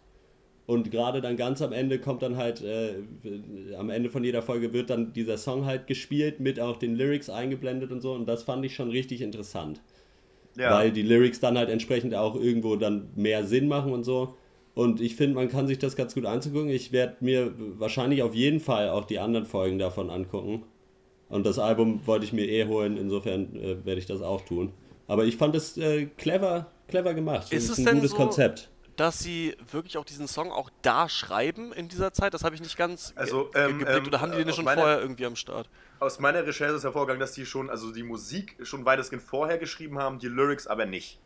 Und 0.71 0.93
gerade 0.93 1.21
dann 1.21 1.37
ganz 1.37 1.63
am 1.63 1.73
Ende 1.73 1.99
kommt 1.99 2.23
dann 2.23 2.37
halt, 2.37 2.63
äh, 2.63 2.95
am 3.77 3.91
Ende 3.91 4.09
von 4.09 4.23
jeder 4.23 4.41
Folge 4.41 4.73
wird 4.73 4.89
dann 4.89 5.13
dieser 5.13 5.37
Song 5.37 5.67
halt 5.67 5.89
gespielt, 5.89 6.39
mit 6.39 6.61
auch 6.61 6.77
den 6.77 6.95
Lyrics 6.95 7.29
eingeblendet 7.29 7.91
und 7.91 8.01
so. 8.01 8.13
Und 8.13 8.29
das 8.29 8.45
fand 8.45 8.65
ich 8.65 8.77
schon 8.77 8.89
richtig 8.89 9.21
interessant. 9.21 9.81
Ja. 10.57 10.73
Weil 10.73 10.93
die 10.93 11.03
Lyrics 11.03 11.41
dann 11.41 11.59
halt 11.59 11.71
entsprechend 11.71 12.15
auch 12.15 12.37
irgendwo 12.37 12.77
dann 12.77 13.09
mehr 13.17 13.45
Sinn 13.45 13.67
machen 13.67 13.93
und 13.93 14.05
so. 14.05 14.37
Und 14.75 15.01
ich 15.01 15.17
finde, 15.17 15.35
man 15.35 15.49
kann 15.49 15.67
sich 15.67 15.81
das 15.81 15.97
ganz 15.97 16.15
gut 16.15 16.25
anzugucken. 16.25 16.71
Ich 16.71 16.93
werde 16.93 17.17
mir 17.19 17.53
wahrscheinlich 17.77 18.23
auf 18.23 18.37
jeden 18.37 18.61
Fall 18.61 18.91
auch 18.91 19.07
die 19.07 19.19
anderen 19.19 19.47
Folgen 19.47 19.81
davon 19.81 20.09
angucken. 20.09 20.63
Und 21.29 21.47
das 21.47 21.59
Album 21.59 22.03
wollte 22.07 22.27
ich 22.27 22.33
mir 22.33 22.47
eh 22.47 22.67
holen, 22.67 22.97
insofern 22.97 23.57
äh, 23.57 23.85
werde 23.85 23.99
ich 23.99 24.07
das 24.07 24.23
auch 24.23 24.43
tun. 24.43 24.71
Aber 25.09 25.25
ich 25.25 25.37
fand 25.37 25.57
es 25.57 25.77
äh, 25.79 26.07
clever, 26.17 26.69
clever 26.87 27.13
gemacht. 27.13 27.53
Ist 27.53 27.71
es 27.71 27.85
ein 27.85 27.97
gutes 27.97 28.13
so, 28.13 28.17
Konzept. 28.17 28.71
Dass 29.01 29.19
sie 29.19 29.57
wirklich 29.71 29.97
auch 29.97 30.05
diesen 30.05 30.29
Song 30.29 30.53
auch 30.53 30.69
da 30.83 31.09
schreiben 31.09 31.73
in 31.73 31.89
dieser 31.89 32.13
Zeit, 32.13 32.35
das 32.35 32.45
habe 32.45 32.55
ich 32.55 32.61
nicht 32.61 32.77
ganz 32.77 33.15
also, 33.17 33.51
ähm, 33.55 33.79
geblickt. 33.79 34.09
Oder 34.09 34.21
haben 34.21 34.33
die 34.33 34.45
den 34.45 34.53
schon 34.53 34.67
meine, 34.67 34.79
vorher 34.79 35.01
irgendwie 35.01 35.25
am 35.25 35.37
Start? 35.37 35.71
Aus 36.01 36.21
meiner 36.21 36.47
Recherche 36.47 36.75
ist 36.75 36.85
hervorgegangen, 36.85 37.19
dass 37.19 37.33
die 37.33 37.47
schon, 37.47 37.71
also 37.71 37.93
die 37.93 38.03
Musik 38.03 38.59
schon 38.63 38.85
weitestgehend 38.85 39.23
vorher 39.23 39.57
geschrieben 39.57 39.99
haben, 39.99 40.19
die 40.19 40.29
Lyrics 40.29 40.67
aber 40.67 40.85
nicht. 40.85 41.19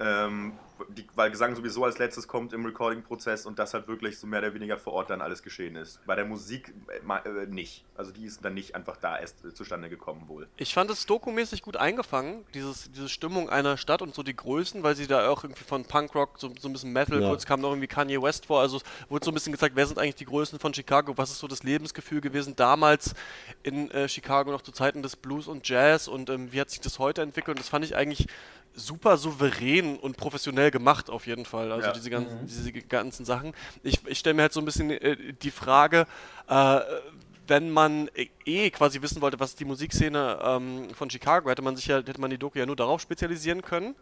Ähm, 0.00 0.52
die, 0.88 1.06
weil 1.14 1.30
Gesang 1.30 1.54
sowieso 1.54 1.84
als 1.84 1.98
letztes 1.98 2.26
kommt 2.26 2.52
im 2.52 2.64
Recording-Prozess 2.64 3.46
und 3.46 3.58
das 3.58 3.74
halt 3.74 3.88
wirklich 3.88 4.18
so 4.18 4.26
mehr 4.26 4.40
oder 4.40 4.54
weniger 4.54 4.78
vor 4.78 4.94
Ort 4.94 5.10
dann 5.10 5.20
alles 5.20 5.42
geschehen 5.42 5.76
ist. 5.76 6.00
Bei 6.06 6.14
der 6.14 6.24
Musik 6.24 6.72
äh, 6.88 7.28
äh, 7.28 7.46
nicht. 7.46 7.84
Also 7.94 8.12
die 8.12 8.24
ist 8.24 8.44
dann 8.44 8.54
nicht 8.54 8.74
einfach 8.74 8.96
da 8.96 9.18
erst 9.18 9.44
äh, 9.44 9.52
zustande 9.52 9.88
gekommen 9.88 10.24
wohl. 10.28 10.48
Ich 10.56 10.74
fand 10.74 10.90
es 10.90 11.06
dokumäßig 11.06 11.62
gut 11.62 11.76
eingefangen, 11.76 12.44
dieses, 12.54 12.90
diese 12.92 13.08
Stimmung 13.08 13.50
einer 13.50 13.76
Stadt 13.76 14.02
und 14.02 14.14
so 14.14 14.22
die 14.22 14.34
Größen, 14.34 14.82
weil 14.82 14.96
sie 14.96 15.06
da 15.06 15.28
auch 15.28 15.44
irgendwie 15.44 15.64
von 15.64 15.84
Punkrock, 15.84 16.38
so, 16.38 16.50
so 16.58 16.68
ein 16.68 16.72
bisschen 16.72 16.92
Metal, 16.92 17.20
ja. 17.20 17.28
kurz 17.28 17.46
kam 17.46 17.60
noch 17.60 17.70
irgendwie 17.70 17.88
Kanye 17.88 18.22
West 18.22 18.46
vor, 18.46 18.60
also 18.60 18.80
wurde 19.08 19.24
so 19.24 19.30
ein 19.30 19.34
bisschen 19.34 19.52
gezeigt, 19.52 19.76
wer 19.76 19.86
sind 19.86 19.98
eigentlich 19.98 20.14
die 20.14 20.24
Größen 20.24 20.58
von 20.58 20.72
Chicago, 20.72 21.16
was 21.16 21.30
ist 21.30 21.38
so 21.38 21.48
das 21.48 21.62
Lebensgefühl 21.62 22.20
gewesen 22.20 22.56
damals 22.56 23.14
in 23.62 23.90
äh, 23.90 24.08
Chicago 24.08 24.50
noch 24.50 24.62
zu 24.62 24.72
Zeiten 24.72 25.02
des 25.02 25.16
Blues 25.16 25.46
und 25.46 25.68
Jazz 25.68 26.08
und 26.08 26.30
ähm, 26.30 26.52
wie 26.52 26.60
hat 26.60 26.70
sich 26.70 26.80
das 26.80 26.98
heute 26.98 27.22
entwickelt 27.22 27.56
und 27.56 27.60
das 27.60 27.68
fand 27.68 27.84
ich 27.84 27.96
eigentlich 27.96 28.28
super 28.74 29.16
souverän 29.16 29.98
und 29.98 30.16
professionell 30.16 30.70
gemacht 30.70 31.10
auf 31.10 31.26
jeden 31.26 31.44
Fall. 31.44 31.72
Also 31.72 31.88
ja. 31.88 31.92
diese, 31.92 32.10
ganzen, 32.10 32.42
mhm. 32.42 32.46
diese 32.46 32.72
ganzen 32.72 33.24
Sachen. 33.24 33.52
Ich, 33.82 34.06
ich 34.06 34.18
stelle 34.18 34.34
mir 34.34 34.42
halt 34.42 34.52
so 34.52 34.60
ein 34.60 34.64
bisschen 34.64 34.90
äh, 34.90 35.32
die 35.34 35.50
Frage, 35.50 36.06
äh, 36.48 36.80
wenn 37.46 37.70
man 37.70 38.08
eh 38.44 38.70
quasi 38.70 39.02
wissen 39.02 39.20
wollte, 39.20 39.40
was 39.40 39.56
die 39.56 39.64
Musikszene 39.64 40.38
ähm, 40.42 40.94
von 40.94 41.10
Chicago, 41.10 41.50
hätte 41.50 41.62
man 41.62 41.74
sich 41.74 41.86
ja, 41.86 41.96
hätte 41.96 42.20
man 42.20 42.30
die 42.30 42.38
Doku 42.38 42.58
ja 42.58 42.64
nur 42.64 42.76
darauf 42.76 43.00
spezialisieren 43.00 43.62
können. 43.62 43.96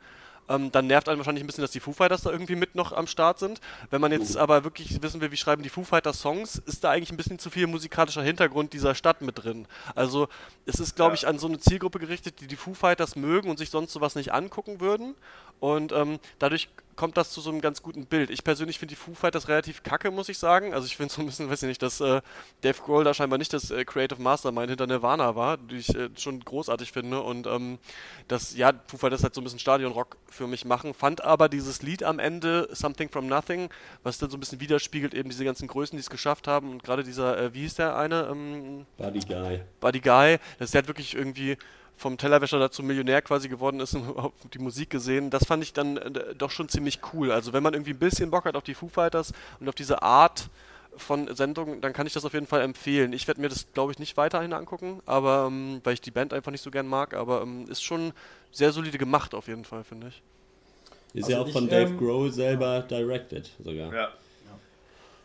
Ähm, 0.48 0.72
dann 0.72 0.86
nervt 0.86 1.08
einen 1.08 1.18
wahrscheinlich 1.18 1.44
ein 1.44 1.46
bisschen, 1.46 1.62
dass 1.62 1.70
die 1.70 1.80
Foo 1.80 1.92
Fighters 1.92 2.22
da 2.22 2.30
irgendwie 2.30 2.56
mit 2.56 2.74
noch 2.74 2.92
am 2.92 3.06
Start 3.06 3.38
sind. 3.38 3.60
Wenn 3.90 4.00
man 4.00 4.12
jetzt 4.12 4.36
aber 4.36 4.64
wirklich 4.64 5.02
wissen 5.02 5.20
will, 5.20 5.30
wie 5.30 5.36
schreiben 5.36 5.62
die 5.62 5.68
Foo 5.68 5.84
Fighters 5.84 6.20
Songs, 6.20 6.56
ist 6.66 6.84
da 6.84 6.90
eigentlich 6.90 7.10
ein 7.10 7.16
bisschen 7.16 7.38
zu 7.38 7.50
viel 7.50 7.66
musikalischer 7.66 8.22
Hintergrund 8.22 8.72
dieser 8.72 8.94
Stadt 8.94 9.22
mit 9.22 9.42
drin. 9.42 9.66
Also 9.94 10.28
es 10.66 10.80
ist, 10.80 10.96
glaube 10.96 11.14
ich, 11.14 11.26
an 11.26 11.38
so 11.38 11.46
eine 11.46 11.58
Zielgruppe 11.58 11.98
gerichtet, 11.98 12.40
die 12.40 12.46
die 12.46 12.56
Foo 12.56 12.74
Fighters 12.74 13.16
mögen 13.16 13.50
und 13.50 13.58
sich 13.58 13.70
sonst 13.70 13.92
sowas 13.92 14.14
nicht 14.14 14.32
angucken 14.32 14.80
würden. 14.80 15.14
Und 15.60 15.92
ähm, 15.92 16.18
dadurch 16.38 16.68
kommt 16.98 17.16
das 17.16 17.30
zu 17.30 17.40
so 17.40 17.50
einem 17.50 17.60
ganz 17.60 17.80
guten 17.80 18.06
Bild. 18.06 18.28
Ich 18.28 18.42
persönlich 18.42 18.80
finde 18.80 18.90
die 18.94 19.00
Foo 19.00 19.14
Fighters 19.14 19.46
relativ 19.46 19.84
kacke, 19.84 20.10
muss 20.10 20.28
ich 20.28 20.36
sagen. 20.36 20.74
Also 20.74 20.86
ich 20.86 20.96
finde 20.96 21.14
so 21.14 21.22
ein 21.22 21.26
bisschen, 21.26 21.48
weiß 21.48 21.62
ich 21.62 21.68
nicht, 21.68 21.80
dass 21.82 22.00
äh, 22.00 22.20
Dave 22.60 22.82
Grohl 22.82 23.04
da 23.04 23.14
scheinbar 23.14 23.38
nicht 23.38 23.52
das 23.52 23.70
äh, 23.70 23.84
Creative 23.84 24.20
Mastermind 24.20 24.68
hinter 24.68 24.88
Nirvana 24.88 25.36
war, 25.36 25.56
die 25.56 25.76
ich 25.76 25.94
äh, 25.94 26.10
schon 26.16 26.40
großartig 26.40 26.90
finde. 26.90 27.22
Und 27.22 27.46
ähm, 27.46 27.78
das, 28.26 28.56
ja, 28.56 28.72
Foo 28.88 28.96
Fighters 28.98 29.22
halt 29.22 29.32
so 29.32 29.40
ein 29.40 29.44
bisschen 29.44 29.60
Stadionrock 29.60 30.16
für 30.26 30.48
mich 30.48 30.64
machen. 30.64 30.92
Fand 30.92 31.22
aber 31.22 31.48
dieses 31.48 31.82
Lied 31.82 32.02
am 32.02 32.18
Ende, 32.18 32.68
Something 32.72 33.08
from 33.08 33.28
Nothing, 33.28 33.70
was 34.02 34.18
dann 34.18 34.28
so 34.28 34.36
ein 34.36 34.40
bisschen 34.40 34.60
widerspiegelt, 34.60 35.14
eben 35.14 35.30
diese 35.30 35.44
ganzen 35.44 35.68
Größen, 35.68 35.96
die 35.96 36.00
es 36.00 36.10
geschafft 36.10 36.48
haben. 36.48 36.72
Und 36.72 36.82
gerade 36.82 37.04
dieser, 37.04 37.38
äh, 37.38 37.54
wie 37.54 37.60
hieß 37.60 37.76
der 37.76 37.96
eine? 37.96 38.28
Ähm, 38.28 38.86
Buddy 38.96 39.20
Guy. 39.20 39.60
Buddy 39.80 40.00
Guy, 40.00 40.38
das 40.58 40.70
ist 40.70 40.74
halt 40.74 40.88
wirklich 40.88 41.14
irgendwie 41.14 41.56
vom 41.98 42.16
Tellerwäscher 42.16 42.58
dazu 42.58 42.82
Millionär 42.82 43.20
quasi 43.22 43.48
geworden 43.48 43.80
ist 43.80 43.94
und 43.94 44.32
die 44.54 44.58
Musik 44.58 44.90
gesehen, 44.90 45.30
das 45.30 45.44
fand 45.44 45.62
ich 45.62 45.72
dann 45.72 45.96
äh, 45.96 46.34
doch 46.36 46.50
schon 46.50 46.68
ziemlich 46.68 47.00
cool. 47.12 47.32
Also 47.32 47.52
wenn 47.52 47.62
man 47.62 47.74
irgendwie 47.74 47.92
ein 47.92 47.98
bisschen 47.98 48.30
Bock 48.30 48.44
hat 48.44 48.56
auf 48.56 48.62
die 48.62 48.74
Foo 48.74 48.88
Fighters 48.88 49.32
und 49.60 49.68
auf 49.68 49.74
diese 49.74 50.02
Art 50.02 50.48
von 50.96 51.34
Sendung, 51.34 51.80
dann 51.80 51.92
kann 51.92 52.06
ich 52.06 52.12
das 52.12 52.24
auf 52.24 52.32
jeden 52.32 52.46
Fall 52.46 52.62
empfehlen. 52.62 53.12
Ich 53.12 53.26
werde 53.28 53.40
mir 53.40 53.48
das, 53.48 53.66
glaube 53.72 53.92
ich, 53.92 53.98
nicht 53.98 54.16
weiterhin 54.16 54.52
angucken, 54.52 55.00
aber 55.06 55.46
ähm, 55.48 55.80
weil 55.84 55.94
ich 55.94 56.00
die 56.00 56.10
Band 56.10 56.32
einfach 56.32 56.50
nicht 56.50 56.62
so 56.62 56.70
gern 56.70 56.86
mag, 56.86 57.14
aber 57.14 57.42
ähm, 57.42 57.66
ist 57.68 57.82
schon 57.82 58.12
sehr 58.52 58.72
solide 58.72 58.98
gemacht 58.98 59.34
auf 59.34 59.48
jeden 59.48 59.64
Fall, 59.64 59.84
finde 59.84 60.08
ich. 60.08 60.22
Ist 61.14 61.24
also 61.24 61.32
ja 61.32 61.40
auch 61.40 61.46
ich, 61.46 61.52
von 61.52 61.68
Dave 61.68 61.90
ähm, 61.90 61.98
Grohl 61.98 62.32
selber 62.32 62.80
directed 62.80 63.50
sogar. 63.62 63.92
Ja. 63.92 64.08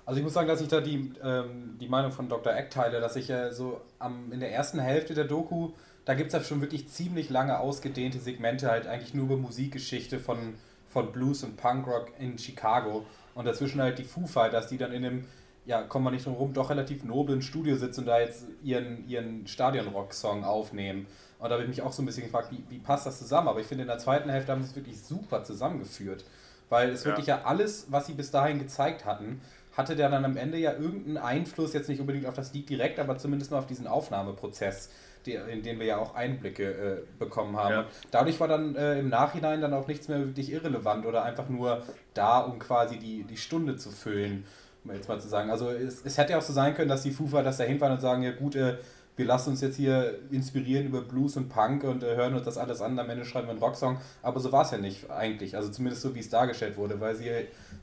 Also 0.06 0.18
ich 0.18 0.24
muss 0.24 0.34
sagen, 0.34 0.48
dass 0.48 0.60
ich 0.60 0.68
da 0.68 0.82
die, 0.82 1.14
ähm, 1.24 1.78
die 1.80 1.88
Meinung 1.88 2.12
von 2.12 2.28
Dr. 2.28 2.54
Eck 2.54 2.72
teile, 2.72 3.00
dass 3.00 3.16
ich 3.16 3.30
äh, 3.30 3.52
so 3.52 3.80
am, 4.00 4.32
in 4.34 4.42
der 4.42 4.52
ersten 4.52 4.80
Hälfte 4.80 5.14
der 5.14 5.24
Doku 5.26 5.72
da 6.06 6.14
gibt 6.14 6.28
es 6.28 6.34
ja 6.34 6.42
schon 6.42 6.62
wirklich 6.62 6.90
ziemlich 6.90 7.30
lange 7.30 7.60
ausgedehnte 7.60 8.20
Segmente, 8.20 8.70
halt 8.70 8.88
eigentlich 8.88 9.14
nur 9.14 9.26
über 9.26 9.38
Musikgeschichte 9.38 10.20
von, 10.20 10.56
von 10.90 11.12
Blues 11.12 11.44
und 11.44 11.58
Punkrock 11.58 12.12
in 12.20 12.38
Chicago. 12.38 13.06
Und 13.36 13.46
dazwischen 13.46 13.82
halt 13.82 13.98
die 13.98 14.04
Foo 14.04 14.28
Fighters, 14.28 14.68
die 14.68 14.78
dann 14.78 14.92
in 14.92 15.06
einem, 15.06 15.26
ja, 15.66 15.82
kommen 15.82 16.06
wir 16.06 16.12
nicht 16.12 16.26
drum 16.26 16.36
rum, 16.36 16.54
doch 16.54 16.70
relativ 16.70 17.04
noblen 17.04 17.42
Studio 17.42 17.76
sitzen 17.78 18.02
und 18.02 18.08
da 18.08 18.20
jetzt 18.20 18.46
ihren, 18.62 19.08
ihren 19.08 19.48
Stadion-Rock-Song 19.48 20.44
aufnehmen. 20.44 21.08
Und 21.40 21.50
da 21.50 21.56
habe 21.56 21.64
ich 21.64 21.70
mich 21.70 21.82
auch 21.82 21.94
so 21.94 22.02
ein 22.02 22.06
bisschen 22.06 22.24
gefragt, 22.24 22.52
wie, 22.52 22.64
wie 22.70 22.80
passt 22.80 23.06
das 23.06 23.18
zusammen? 23.18 23.48
Aber 23.48 23.60
ich 23.60 23.68
finde, 23.68 23.84
in 23.84 23.88
der 23.88 23.98
zweiten 23.98 24.30
Hälfte 24.30 24.52
haben 24.52 24.62
sie 24.62 24.70
es 24.70 24.76
wirklich 24.76 25.02
super 25.02 25.44
zusammengeführt. 25.44 26.26
Weil 26.70 26.90
es 26.90 27.04
ja. 27.04 27.12
wirklich 27.12 27.28
ja 27.28 27.44
alles, 27.44 27.88
was 27.90 28.08
sie 28.08 28.14
bis 28.14 28.32
dahin 28.32 28.60
gezeigt 28.60 29.06
hatten, 29.06 29.42
hatte 29.76 29.96
der 29.96 30.10
dann 30.10 30.24
am 30.24 30.38
Ende 30.38 30.58
ja 30.58 30.74
irgendeinen 30.74 31.18
Einfluss, 31.18 31.74
jetzt 31.74 31.90
nicht 31.90 32.00
unbedingt 32.00 32.28
auf 32.28 32.36
das 32.36 32.54
Lied 32.54 32.70
direkt, 32.70 33.00
aber 33.00 33.18
zumindest 33.18 33.52
mal 33.52 33.58
auf 33.58 33.68
diesen 33.68 33.88
Aufnahmeprozess, 33.88 34.90
die, 35.26 35.34
in 35.34 35.64
den 35.64 35.80
wir 35.80 35.86
ja 35.86 35.98
auch 35.98 36.16
Einblicke 36.16 36.64
äh, 36.64 37.02
bekommen 37.20 37.56
haben. 37.58 37.72
Ja. 37.74 37.86
Dadurch 38.12 38.40
war 38.40 38.48
dann 38.48 38.76
äh, 38.76 39.00
im 39.00 39.10
Nachhinein 39.10 39.62
dann 39.62 39.74
auch 39.74 39.88
nichts 39.88 40.08
mehr 40.08 40.20
wirklich 40.20 40.52
irrelevant 40.52 41.06
oder 41.06 41.24
einfach 41.24 41.50
nur 41.50 41.84
da, 42.14 42.40
um 42.40 42.60
quasi 42.60 42.98
die, 42.98 43.24
die 43.24 43.38
Stunde 43.38 43.78
zu 43.78 43.90
füllen, 43.90 44.46
um 44.84 44.92
jetzt 44.92 45.08
mal 45.08 45.20
zu 45.20 45.28
sagen. 45.28 45.50
Also 45.50 45.70
es, 45.70 46.06
es 46.06 46.18
hätte 46.18 46.34
ja 46.34 46.38
auch 46.38 46.44
so 46.44 46.54
sein 46.54 46.74
können, 46.76 46.90
dass 46.90 47.04
die 47.04 47.12
Foo 47.12 47.28
Fighters 47.28 47.58
da 47.58 47.64
hinfahren 47.64 47.96
und 47.96 48.02
sagen, 48.02 48.24
ja 48.24 48.32
gut, 48.32 48.56
äh, 48.56 48.78
wir 49.16 49.26
lassen 49.26 49.52
uns 49.52 49.62
jetzt 49.62 49.76
hier 49.76 50.18
inspirieren 50.32 50.88
über 50.88 51.02
Blues 51.02 51.38
und 51.38 51.48
Punk 51.48 51.84
und 51.84 52.02
äh, 52.04 52.16
hören 52.16 52.34
uns 52.34 52.46
das 52.46 52.58
alles 52.58 52.82
an, 52.82 52.98
am 52.98 53.10
Ende 53.10 53.26
schreiben 53.26 53.48
wir 53.48 53.52
einen 53.52 53.60
Rocksong. 53.60 54.00
Aber 54.24 54.40
so 54.40 54.52
war 54.52 54.64
es 54.64 54.72
ja 54.72 54.80
nicht 54.80 55.10
eigentlich. 55.12 55.56
Also 55.56 55.70
zumindest 55.70 56.02
so, 56.02 56.16
wie 56.16 56.20
es 56.20 56.30
dargestellt 56.30 56.78
wurde, 56.78 57.00
weil 57.00 57.16
sie 57.16 57.30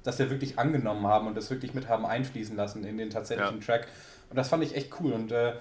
das 0.02 0.18
ja 0.18 0.28
wirklich 0.28 0.58
angenommen 0.58 1.06
haben 1.06 1.28
und 1.28 1.36
das 1.36 1.48
wirklich 1.50 1.72
mit 1.72 1.88
haben 1.88 2.04
einfließen 2.04 2.56
lassen 2.56 2.84
in 2.84 2.98
den 2.98 3.10
tatsächlichen 3.10 3.60
Ja. 3.60 3.64
Track. 3.64 3.86
Und 4.28 4.36
das 4.36 4.48
fand 4.48 4.64
ich 4.64 4.74
echt 4.74 4.92
cool. 5.00 5.12
Und 5.12 5.30
äh, 5.30 5.52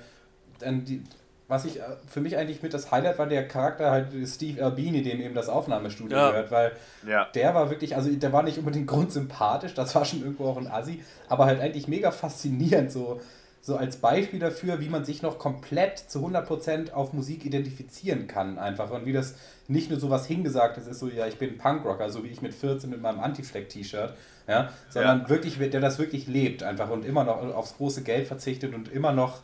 dann 0.58 0.86
die, 0.86 1.04
was 1.50 1.66
ich 1.66 1.80
äh, 1.80 1.84
für 2.08 2.22
mich 2.22 2.38
eigentlich 2.38 2.62
mit 2.64 2.74
das 2.74 2.91
Highlight 2.91 3.20
war 3.20 3.26
der 3.28 3.45
Charakter 3.47 3.91
halt 3.91 4.08
Steve 4.28 4.64
Albini, 4.64 5.02
dem 5.02 5.20
eben 5.20 5.36
das 5.36 5.50
Aufnahmestudio 5.50 6.18
Ja. 6.18 6.30
gehört, 6.30 6.52
weil 6.52 6.72
Ja. 7.06 7.26
der 7.36 7.54
war 7.54 7.70
wirklich, 7.70 7.95
also 7.97 8.10
der 8.10 8.32
war 8.32 8.43
nicht 8.43 8.58
unbedingt 8.60 8.88
grundsympathisch, 8.93 9.74
das 9.74 9.93
war 9.95 10.06
schon 10.06 10.22
irgendwo 10.22 10.45
auch 10.45 10.58
ein 10.58 10.68
Assi, 10.68 11.04
aber 11.28 11.45
halt 11.45 11.60
eigentlich 11.60 11.88
mega 11.89 12.12
faszinierend, 12.12 12.91
so, 12.91 13.20
so 13.62 13.76
als 13.76 13.97
Beispiel 13.97 14.39
dafür, 14.39 14.80
wie 14.80 14.88
man 14.88 15.04
sich 15.04 15.22
noch 15.22 15.38
komplett 15.38 15.97
zu 16.00 16.20
100% 16.26 16.91
auf 16.93 17.12
Musik 17.14 17.45
identifizieren 17.45 18.28
kann 18.28 18.58
einfach 18.58 18.89
und 18.91 19.06
wie 19.06 19.12
das 19.12 19.36
nicht 19.68 19.89
nur 19.89 20.00
so 20.00 20.10
was 20.10 20.26
hingesagtes 20.28 20.88
ist, 20.88 21.00
so 21.00 21.10
ja, 21.10 21.28
ich 21.28 21.38
bin 21.38 21.58
Punkrocker, 21.58 22.10
so 22.10 22.24
wie 22.24 22.30
ich 22.30 22.41
mit 22.41 22.54
14 22.54 22.89
mit 22.89 23.02
meinem 23.02 23.20
Anti-Fleck-T-Shirt, 23.20 24.14
ja, 24.47 24.70
sondern 24.89 25.22
Ja. 25.24 25.30
wirklich, 25.30 25.58
der 25.58 25.82
das 25.82 26.00
wirklich 26.00 26.28
lebt 26.28 26.64
einfach 26.64 26.89
und 26.89 27.04
immer 27.06 27.24
noch 27.24 27.38
aufs 27.56 27.76
große 27.78 28.04
Geld 28.04 28.28
verzichtet 28.28 28.74
und 28.74 28.88
immer 28.91 29.12
noch 29.12 29.39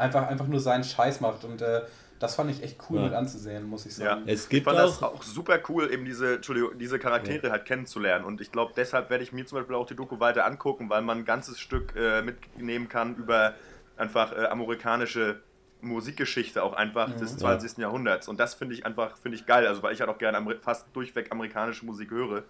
einfach, 0.00 0.26
einfach 0.28 0.46
nur 0.46 0.60
seinen 0.60 0.84
Scheiß 0.84 1.20
macht 1.20 1.44
und 1.44 1.62
äh, 1.62 1.82
das 2.18 2.34
fand 2.34 2.50
ich 2.50 2.62
echt 2.62 2.78
cool 2.90 2.98
Ja. 2.98 3.04
mit 3.04 3.14
anzusehen, 3.14 3.64
muss 3.64 3.86
ich 3.86 3.96
Ja. 3.96 4.16
sagen. 4.16 4.24
Es 4.26 4.44
Ich 4.44 4.48
gibt 4.50 4.64
fand 4.64 4.78
das 4.78 5.02
auch, 5.02 5.14
auch 5.14 5.22
super 5.22 5.58
cool, 5.68 5.90
eben 5.90 6.04
diese, 6.04 6.34
Entschuldigung, 6.34 6.78
diese 6.78 6.98
Charaktere 6.98 7.50
halt 7.50 7.64
kennenzulernen. 7.64 8.24
Und 8.26 8.40
ich 8.42 8.52
glaube, 8.52 8.72
deshalb 8.76 9.08
werde 9.08 9.24
ich 9.24 9.32
mir 9.32 9.46
zum 9.46 9.58
Beispiel 9.58 9.74
auch 9.74 9.86
die 9.86 9.96
Doku 9.96 10.20
weiter 10.20 10.44
angucken, 10.44 10.90
weil 10.90 11.00
man 11.02 11.18
ein 11.18 11.24
ganzes 11.24 11.58
Stück 11.58 11.94
äh, 11.96 12.20
mitnehmen 12.22 12.88
kann 12.88 13.16
über 13.16 13.54
einfach 13.96 14.32
äh, 14.32 14.46
amerikanische 14.46 15.40
Musikgeschichte, 15.80 16.62
auch 16.62 16.74
einfach 16.74 17.14
des 17.16 17.38
20. 17.38 17.78
Jahrhunderts. 17.78 18.28
Und 18.28 18.38
das 18.38 18.52
finde 18.54 18.74
ich 18.74 18.84
einfach 18.84 19.16
finde 19.16 19.36
ich 19.38 19.46
geil. 19.46 19.66
Also, 19.66 19.82
weil 19.82 19.94
ich 19.94 20.00
halt 20.00 20.10
auch 20.10 20.18
gerne 20.18 20.58
fast 20.60 20.94
durchweg 20.94 21.32
amerikanische 21.32 21.86
Musik 21.86 22.10
höre. 22.10 22.44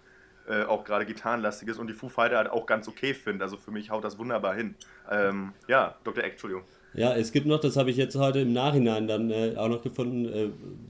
Äh, 0.47 0.63
auch 0.63 0.83
gerade 0.83 1.05
gitarrenlastiges 1.05 1.77
und 1.77 1.87
die 1.87 1.93
Foo 1.93 2.09
Fighter 2.09 2.37
halt 2.37 2.49
auch 2.49 2.65
ganz 2.65 2.87
okay 2.87 3.13
finde. 3.13 3.45
Also 3.45 3.57
für 3.57 3.71
mich 3.71 3.89
haut 3.91 4.03
das 4.03 4.17
wunderbar 4.17 4.55
hin. 4.55 4.75
Ähm, 5.09 5.53
ja, 5.67 5.95
Dr. 6.03 6.23
Eck, 6.23 6.31
Entschuldigung. 6.33 6.65
Ja, 6.93 7.15
es 7.15 7.31
gibt 7.31 7.45
noch, 7.45 7.59
das 7.59 7.77
habe 7.77 7.89
ich 7.89 7.97
jetzt 7.97 8.15
heute 8.15 8.39
im 8.39 8.53
Nachhinein 8.53 9.07
dann 9.07 9.31
äh, 9.31 9.53
auch 9.55 9.69
noch 9.69 9.81
gefunden, 9.81 10.25
äh, 10.25 10.49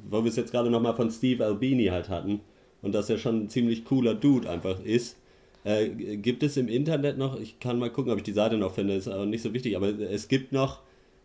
wo 0.09 0.23
wir 0.23 0.29
es 0.29 0.35
jetzt 0.35 0.51
gerade 0.51 0.69
nochmal 0.69 0.95
von 0.95 1.11
Steve 1.11 1.45
Albini 1.45 1.85
halt 1.87 2.09
hatten 2.09 2.39
und 2.81 2.95
dass 2.95 3.09
er 3.09 3.17
schon 3.19 3.43
ein 3.43 3.49
ziemlich 3.49 3.85
cooler 3.85 4.15
Dude 4.15 4.49
einfach 4.49 4.83
ist. 4.83 5.17
Äh, 5.63 5.89
gibt 5.89 6.41
es 6.41 6.57
im 6.57 6.67
Internet 6.67 7.19
noch, 7.19 7.39
ich 7.39 7.59
kann 7.59 7.77
mal 7.77 7.91
gucken, 7.91 8.11
ob 8.11 8.17
ich 8.17 8.23
die 8.23 8.31
Seite 8.31 8.57
noch 8.57 8.73
finde, 8.73 8.95
ist 8.95 9.07
aber 9.07 9.27
nicht 9.27 9.43
so 9.43 9.53
wichtig, 9.53 9.75
aber 9.75 9.89
es 9.89 10.27
gibt 10.27 10.51
noch 10.51 10.79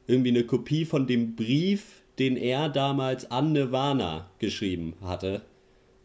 irgendwie 0.07 0.29
eine 0.31 0.45
Kopie 0.45 0.85
von 0.85 1.07
dem 1.07 1.35
Brief, 1.37 2.03
den 2.19 2.37
er 2.37 2.69
damals 2.69 3.31
an 3.31 3.53
Nirvana 3.53 4.29
geschrieben 4.39 4.93
hatte. 5.03 5.41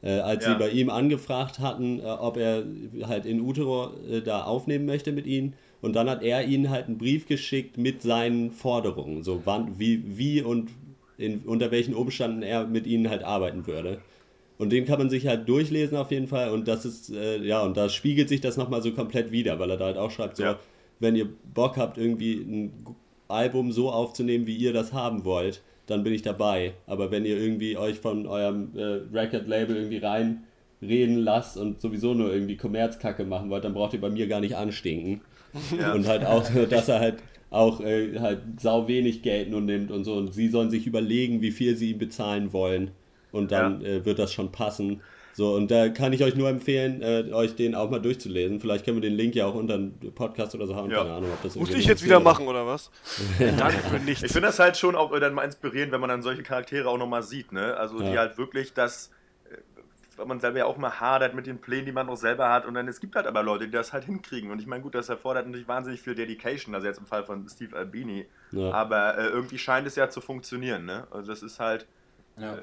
Äh, 0.01 0.19
als 0.19 0.45
Ja. 0.45 0.53
sie 0.53 0.59
bei 0.59 0.69
ihm 0.71 0.89
angefragt 0.89 1.59
hatten, 1.59 1.99
äh, 1.99 2.03
ob 2.03 2.37
er 2.37 2.63
halt 3.03 3.25
in 3.25 3.41
Utero 3.41 3.91
äh, 4.09 4.21
da 4.21 4.43
aufnehmen 4.45 4.85
möchte 4.85 5.11
mit 5.11 5.27
ihnen. 5.27 5.53
Und 5.81 5.95
dann 5.95 6.09
hat 6.09 6.21
er 6.23 6.45
ihnen 6.45 6.69
halt 6.69 6.87
einen 6.87 6.97
Brief 6.97 7.27
geschickt 7.27 7.77
mit 7.77 8.01
seinen 8.01 8.51
Forderungen, 8.51 9.23
so 9.23 9.41
wann, 9.45 9.79
wie, 9.79 10.03
wie 10.17 10.41
und 10.41 10.69
in, 11.17 11.39
unter 11.39 11.71
welchen 11.71 11.93
Umständen 11.95 12.43
er 12.43 12.65
mit 12.67 12.85
ihnen 12.87 13.09
halt 13.09 13.23
arbeiten 13.23 13.65
würde. 13.67 13.99
Und 14.57 14.71
den 14.71 14.85
kann 14.85 14.99
man 14.99 15.09
sich 15.09 15.25
halt 15.25 15.49
durchlesen 15.49 15.97
auf 15.97 16.11
jeden 16.11 16.27
Fall. 16.27 16.51
Und 16.51 16.67
das 16.67 16.85
ist, 16.85 17.09
äh, 17.09 17.41
ja, 17.43 17.63
und 17.63 17.77
da 17.77 17.89
spiegelt 17.89 18.29
sich 18.29 18.41
das 18.41 18.57
nochmal 18.57 18.83
so 18.83 18.91
komplett 18.91 19.31
wieder, 19.31 19.57
weil 19.57 19.71
er 19.71 19.77
da 19.77 19.85
halt 19.85 19.97
auch 19.97 20.11
schreibt, 20.11 20.37
so, 20.37 20.43
Ja. 20.43 20.59
wenn 20.99 21.15
ihr 21.15 21.27
Bock 21.53 21.77
habt, 21.77 21.97
irgendwie 21.97 22.33
ein 22.35 22.71
Album 23.27 23.71
so 23.71 23.89
aufzunehmen, 23.89 24.45
wie 24.45 24.55
ihr 24.55 24.73
das 24.73 24.93
haben 24.93 25.25
wollt, 25.25 25.63
dann 25.87 26.03
bin 26.03 26.13
ich 26.13 26.21
dabei. 26.21 26.73
Aber 26.85 27.09
wenn 27.09 27.25
ihr 27.25 27.37
irgendwie 27.37 27.75
euch 27.75 27.97
von 27.97 28.27
eurem 28.27 28.69
äh, 28.75 28.99
Record-Label 29.11 29.75
irgendwie 29.75 29.97
reinreden 30.81 31.17
lasst 31.17 31.57
und 31.57 31.81
sowieso 31.81 32.13
nur 32.13 32.33
irgendwie 32.33 32.57
Kommerzkacke 32.57 33.23
machen 33.25 33.49
wollt, 33.49 33.63
dann 33.63 33.73
braucht 33.73 33.93
ihr 33.93 34.01
bei 34.01 34.09
mir 34.09 34.27
gar 34.27 34.39
nicht 34.39 34.55
anstinken. 34.55 35.21
Ja. 35.77 35.93
Und 35.93 36.07
halt 36.07 36.25
auch, 36.25 36.43
dass 36.69 36.87
er 36.87 36.99
halt 36.99 37.17
auch 37.49 37.81
äh, 37.81 38.17
halt 38.19 38.39
sau 38.59 38.87
wenig 38.87 39.21
Geld 39.21 39.49
nur 39.49 39.61
nimmt 39.61 39.91
und 39.91 40.05
so. 40.05 40.13
Und 40.13 40.33
sie 40.33 40.47
sollen 40.47 40.69
sich 40.69 40.87
überlegen, 40.87 41.41
wie 41.41 41.51
viel 41.51 41.75
sie 41.75 41.91
ihm 41.91 41.97
bezahlen 41.97 42.53
wollen. 42.53 42.91
Und 43.31 43.51
dann 43.51 43.83
äh, 43.83 44.03
wird 44.05 44.19
das 44.19 44.33
schon 44.33 44.51
passen. 44.51 45.01
So, 45.33 45.55
und 45.55 45.71
da 45.71 45.87
kann 45.87 46.11
ich 46.11 46.23
euch 46.25 46.35
nur 46.35 46.49
empfehlen, 46.49 47.01
äh, 47.01 47.31
euch 47.31 47.55
den 47.55 47.73
auch 47.75 47.89
mal 47.89 47.99
durchzulesen. 47.99 48.59
Vielleicht 48.59 48.83
können 48.83 48.97
wir 48.97 49.09
den 49.09 49.15
Link 49.17 49.33
ja 49.35 49.45
auch 49.45 49.55
unter 49.55 49.77
den 49.77 49.93
Podcast 50.13 50.53
oder 50.55 50.67
so 50.67 50.75
haben. 50.75 50.91
Ja. 50.91 51.03
Keine 51.03 51.13
Ahnung, 51.13 51.29
ob 51.31 51.41
das 51.41 51.55
Muss 51.55 51.69
ich 51.69 51.85
jetzt 51.85 52.03
wieder 52.03 52.17
interessiert. 52.17 52.23
machen, 52.23 52.47
oder 52.47 52.67
was? 52.67 52.91
Danke 53.39 53.77
für 53.89 53.99
nichts. 53.99 54.23
Ich 54.23 54.31
finde 54.33 54.47
das 54.47 54.59
halt 54.59 54.75
schon 54.75 54.95
auch 54.95 55.17
dann 55.17 55.33
mal 55.33 55.43
inspirierend, 55.43 55.93
wenn 55.93 56.01
man 56.01 56.09
dann 56.09 56.21
solche 56.21 56.43
Charaktere 56.43 56.89
auch 56.89 56.97
nochmal 56.97 57.23
sieht, 57.23 57.53
ne? 57.53 57.77
Also 57.77 57.99
die 57.99 58.05
Ja. 58.11 58.19
halt 58.19 58.37
wirklich 58.37 58.73
das, 58.73 59.09
weil 60.17 60.25
man 60.25 60.39
selber 60.39 60.59
ja 60.59 60.65
auch 60.65 60.77
mal 60.77 60.99
hadert 60.99 61.33
mit 61.33 61.47
den 61.47 61.61
Plänen, 61.61 61.85
die 61.85 61.91
man 61.91 62.07
noch 62.07 62.17
selber 62.17 62.49
hat 62.49 62.65
und 62.65 62.73
dann 62.73 62.87
es 62.87 62.99
gibt 62.99 63.15
halt 63.15 63.27
aber 63.27 63.43
Leute, 63.43 63.65
die 63.65 63.71
das 63.71 63.93
halt 63.93 64.05
hinkriegen 64.05 64.51
und 64.51 64.59
ich 64.59 64.67
meine, 64.67 64.81
gut, 64.83 64.95
das 64.95 65.09
erfordert 65.09 65.45
natürlich 65.47 65.67
wahnsinnig 65.67 66.01
viel 66.01 66.15
Dedication, 66.15 66.75
also 66.75 66.87
jetzt 66.87 66.99
im 66.99 67.05
Fall 67.05 67.23
von 67.23 67.47
Steve 67.49 67.75
Albini, 67.77 68.27
Ja. 68.51 68.71
aber 68.71 69.17
äh, 69.17 69.27
irgendwie 69.27 69.57
scheint 69.57 69.87
es 69.87 69.95
ja 69.95 70.09
zu 70.09 70.21
funktionieren, 70.21 70.85
ne? 70.85 71.07
Also 71.11 71.31
das 71.31 71.41
ist 71.43 71.59
halt, 71.59 71.87
Ja. 72.37 72.55
äh, 72.55 72.61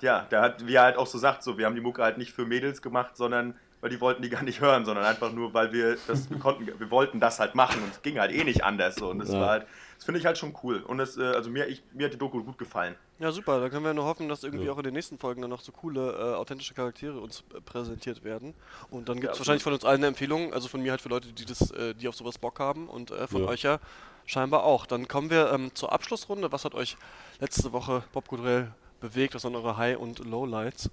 ja, 0.00 0.26
der 0.30 0.40
hat, 0.40 0.66
wie 0.66 0.74
er 0.74 0.82
halt 0.82 0.96
auch 0.96 1.06
so 1.06 1.18
sagt, 1.18 1.42
so, 1.42 1.58
wir 1.58 1.66
haben 1.66 1.74
die 1.74 1.80
Mucke 1.80 2.02
halt 2.02 2.18
nicht 2.18 2.32
für 2.32 2.46
Mädels 2.46 2.82
gemacht, 2.82 3.16
sondern 3.16 3.58
weil 3.80 3.90
die 3.90 4.00
wollten 4.00 4.20
die 4.22 4.28
gar 4.28 4.42
nicht 4.42 4.60
hören, 4.60 4.84
sondern 4.84 5.04
einfach 5.06 5.32
nur, 5.32 5.54
weil 5.54 5.72
wir 5.72 5.96
das 6.06 6.28
wir 6.30 6.38
konnten, 6.38 6.66
wir 6.66 6.90
wollten 6.90 7.18
das 7.20 7.40
halt 7.40 7.54
machen 7.54 7.82
und 7.82 7.90
es 7.94 8.02
ging 8.02 8.18
halt 8.18 8.32
eh 8.32 8.44
nicht 8.44 8.62
anders 8.64 8.98
so 8.98 9.10
und 9.10 9.18
das 9.20 9.30
Ja. 9.30 9.40
war 9.40 9.48
halt, 9.50 9.66
das 10.00 10.06
finde 10.06 10.18
ich 10.18 10.24
halt 10.24 10.38
schon 10.38 10.56
cool 10.62 10.80
und 10.80 10.96
das, 10.96 11.18
äh, 11.18 11.22
also 11.24 11.50
mir, 11.50 11.66
ich, 11.66 11.82
mir 11.92 12.06
hat 12.06 12.14
die 12.14 12.16
Doku 12.16 12.42
gut 12.42 12.56
gefallen. 12.56 12.94
Ja, 13.18 13.30
super. 13.32 13.60
Da 13.60 13.68
können 13.68 13.84
wir 13.84 13.92
nur 13.92 14.06
hoffen, 14.06 14.30
dass 14.30 14.44
irgendwie 14.44 14.64
Ja. 14.64 14.72
auch 14.72 14.78
in 14.78 14.84
den 14.84 14.94
nächsten 14.94 15.18
Folgen 15.18 15.42
dann 15.42 15.50
noch 15.50 15.60
so 15.60 15.72
coole, 15.72 16.12
äh, 16.12 16.34
authentische 16.36 16.72
Charaktere 16.72 17.20
uns 17.20 17.44
präsentiert 17.66 18.24
werden. 18.24 18.54
Und 18.88 19.10
dann 19.10 19.20
gibt 19.20 19.32
es 19.32 19.36
Ja, 19.36 19.40
wahrscheinlich 19.40 19.62
von 19.62 19.74
uns 19.74 19.84
allen 19.84 19.98
eine 19.98 20.06
Empfehlung, 20.06 20.54
also 20.54 20.68
von 20.68 20.80
mir 20.80 20.92
halt 20.92 21.02
für 21.02 21.10
Leute, 21.10 21.30
die 21.34 21.44
das, 21.44 21.70
äh, 21.72 21.94
die 21.94 22.08
auf 22.08 22.14
sowas 22.14 22.38
Bock 22.38 22.60
haben 22.60 22.88
und 22.88 23.10
äh, 23.10 23.26
von 23.26 23.42
Ja. 23.42 23.48
euch 23.50 23.60
ja 23.60 23.78
scheinbar 24.24 24.64
auch. 24.64 24.86
Dann 24.86 25.06
kommen 25.06 25.28
wir 25.28 25.52
ähm, 25.52 25.70
zur 25.74 25.92
Abschlussrunde. 25.92 26.50
Was 26.50 26.64
hat 26.64 26.74
euch 26.74 26.96
letzte 27.38 27.74
Woche 27.74 28.02
popkulturell 28.12 28.72
bewegt? 29.00 29.34
Was 29.34 29.42
sind 29.42 29.54
eure 29.54 29.76
High- 29.76 29.98
und 29.98 30.20
Lowlights? 30.20 30.88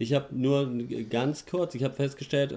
Ich 0.00 0.14
habe 0.14 0.34
nur 0.34 0.66
ganz 1.10 1.44
kurz, 1.44 1.74
ich 1.74 1.84
habe 1.84 1.92
festgestellt, 1.92 2.54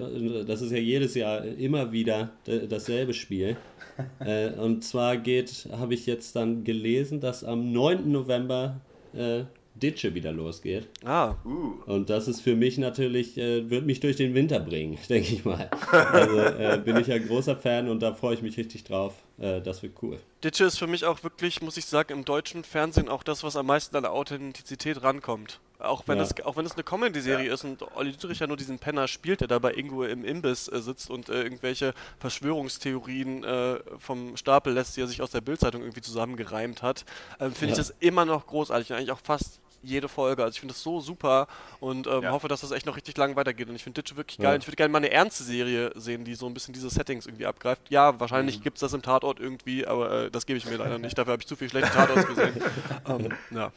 das 0.48 0.62
ist 0.62 0.72
ja 0.72 0.78
jedes 0.78 1.14
Jahr 1.14 1.44
immer 1.44 1.92
wieder 1.92 2.30
dasselbe 2.46 3.12
Spiel. 3.12 3.58
äh, 4.20 4.48
und 4.52 4.82
zwar 4.82 5.18
geht, 5.18 5.68
habe 5.70 5.92
ich 5.92 6.06
jetzt 6.06 6.34
dann 6.36 6.64
gelesen, 6.64 7.20
dass 7.20 7.44
am 7.44 7.70
9. 7.70 8.10
November 8.10 8.80
äh, 9.12 9.44
Ditsche 9.74 10.14
wieder 10.14 10.32
losgeht. 10.32 10.88
Ah, 11.04 11.34
Uh, 11.44 11.74
Und 11.84 12.08
das 12.08 12.28
ist 12.28 12.40
für 12.40 12.56
mich 12.56 12.78
natürlich, 12.78 13.36
äh, 13.36 13.68
wird 13.68 13.84
mich 13.84 14.00
durch 14.00 14.16
den 14.16 14.32
Winter 14.32 14.58
bringen, 14.60 14.96
denke 15.10 15.34
ich 15.34 15.44
mal. 15.44 15.68
Also 15.90 16.38
äh, 16.38 16.80
bin 16.82 16.96
ich 16.96 17.08
ja 17.08 17.18
großer 17.18 17.56
Fan 17.56 17.90
und 17.90 18.00
da 18.00 18.14
freue 18.14 18.34
ich 18.34 18.42
mich 18.42 18.56
richtig 18.56 18.84
drauf. 18.84 19.14
Äh, 19.38 19.60
das 19.60 19.82
wird 19.82 20.02
cool. 20.02 20.18
Ditsche 20.42 20.64
ist 20.64 20.78
für 20.78 20.86
mich 20.86 21.04
auch 21.04 21.22
wirklich, 21.22 21.60
muss 21.60 21.76
ich 21.76 21.84
sagen, 21.84 22.14
im 22.14 22.24
deutschen 22.24 22.64
Fernsehen 22.64 23.10
auch 23.10 23.22
das, 23.22 23.44
was 23.44 23.56
am 23.56 23.66
meisten 23.66 23.94
an 23.96 24.04
der 24.04 24.12
Authentizität 24.12 25.02
rankommt. 25.02 25.60
Auch 25.84 26.04
wenn, 26.06 26.18
Ja. 26.18 26.24
es, 26.24 26.40
auch 26.44 26.56
wenn 26.56 26.66
es 26.66 26.72
eine 26.72 26.82
Comedy-Serie 26.84 27.46
Ja. 27.48 27.54
ist 27.54 27.64
und 27.64 27.82
Olli 27.96 28.12
Dittrich 28.12 28.38
ja 28.40 28.46
nur 28.46 28.56
diesen 28.56 28.78
Penner 28.78 29.06
spielt, 29.08 29.40
der 29.40 29.48
dabei 29.48 29.74
irgendwo 29.74 30.04
im 30.04 30.24
Imbiss 30.24 30.68
äh, 30.68 30.80
sitzt 30.80 31.10
und 31.10 31.28
äh, 31.28 31.42
irgendwelche 31.42 31.94
Verschwörungstheorien 32.20 33.44
äh, 33.44 33.80
vom 33.98 34.36
Stapel 34.36 34.72
lässt, 34.72 34.96
die 34.96 35.00
er 35.02 35.06
sich 35.06 35.22
aus 35.22 35.30
der 35.30 35.40
Bildzeitung 35.40 35.82
irgendwie 35.82 36.00
zusammengereimt 36.02 36.82
hat, 36.82 37.04
ähm, 37.40 37.52
finde 37.52 37.72
ich 37.72 37.78
Ja. 37.78 37.84
das 37.84 37.94
immer 38.00 38.24
noch 38.24 38.46
großartig 38.46 38.90
und 38.90 38.96
eigentlich 38.96 39.12
auch 39.12 39.20
fast 39.22 39.60
jede 39.86 40.08
Folge. 40.08 40.42
Also 40.42 40.54
ich 40.54 40.60
finde 40.60 40.72
das 40.72 40.82
so 40.82 40.98
super 41.00 41.46
und 41.78 42.06
ähm, 42.06 42.22
Ja. 42.22 42.30
hoffe, 42.30 42.48
dass 42.48 42.62
das 42.62 42.70
echt 42.70 42.86
noch 42.86 42.96
richtig 42.96 43.18
lang 43.18 43.36
weitergeht. 43.36 43.68
Und 43.68 43.74
ich 43.76 43.82
finde 43.84 44.00
Ditsche 44.00 44.16
wirklich 44.16 44.38
geil. 44.38 44.58
Ich 44.58 44.66
würde 44.66 44.76
gerne 44.76 44.90
mal 44.90 44.96
eine 44.98 45.10
ernste 45.10 45.44
Serie 45.44 45.90
sehen, 45.94 46.24
die 46.24 46.34
so 46.36 46.46
ein 46.46 46.54
bisschen 46.54 46.72
diese 46.72 46.88
Settings 46.88 47.26
irgendwie 47.26 47.44
abgreift. 47.44 47.82
Ja, 47.90 48.18
wahrscheinlich 48.18 48.58
Mhm. 48.60 48.62
gibt 48.62 48.78
es 48.78 48.80
das 48.80 48.94
im 48.94 49.02
Tatort 49.02 49.40
irgendwie, 49.40 49.86
aber 49.86 50.10
äh, 50.24 50.30
das 50.30 50.46
gebe 50.46 50.56
ich 50.56 50.64
mir 50.64 50.76
leider 50.76 50.98
nicht. 50.98 51.18
Dafür 51.18 51.32
habe 51.32 51.42
ich 51.42 51.46
zu 51.46 51.54
viel 51.56 51.68
schlechte 51.68 51.90
Tatorts 51.90 52.26
gesehen. 52.26 52.62
ähm, 53.08 53.28
ja. 53.50 53.72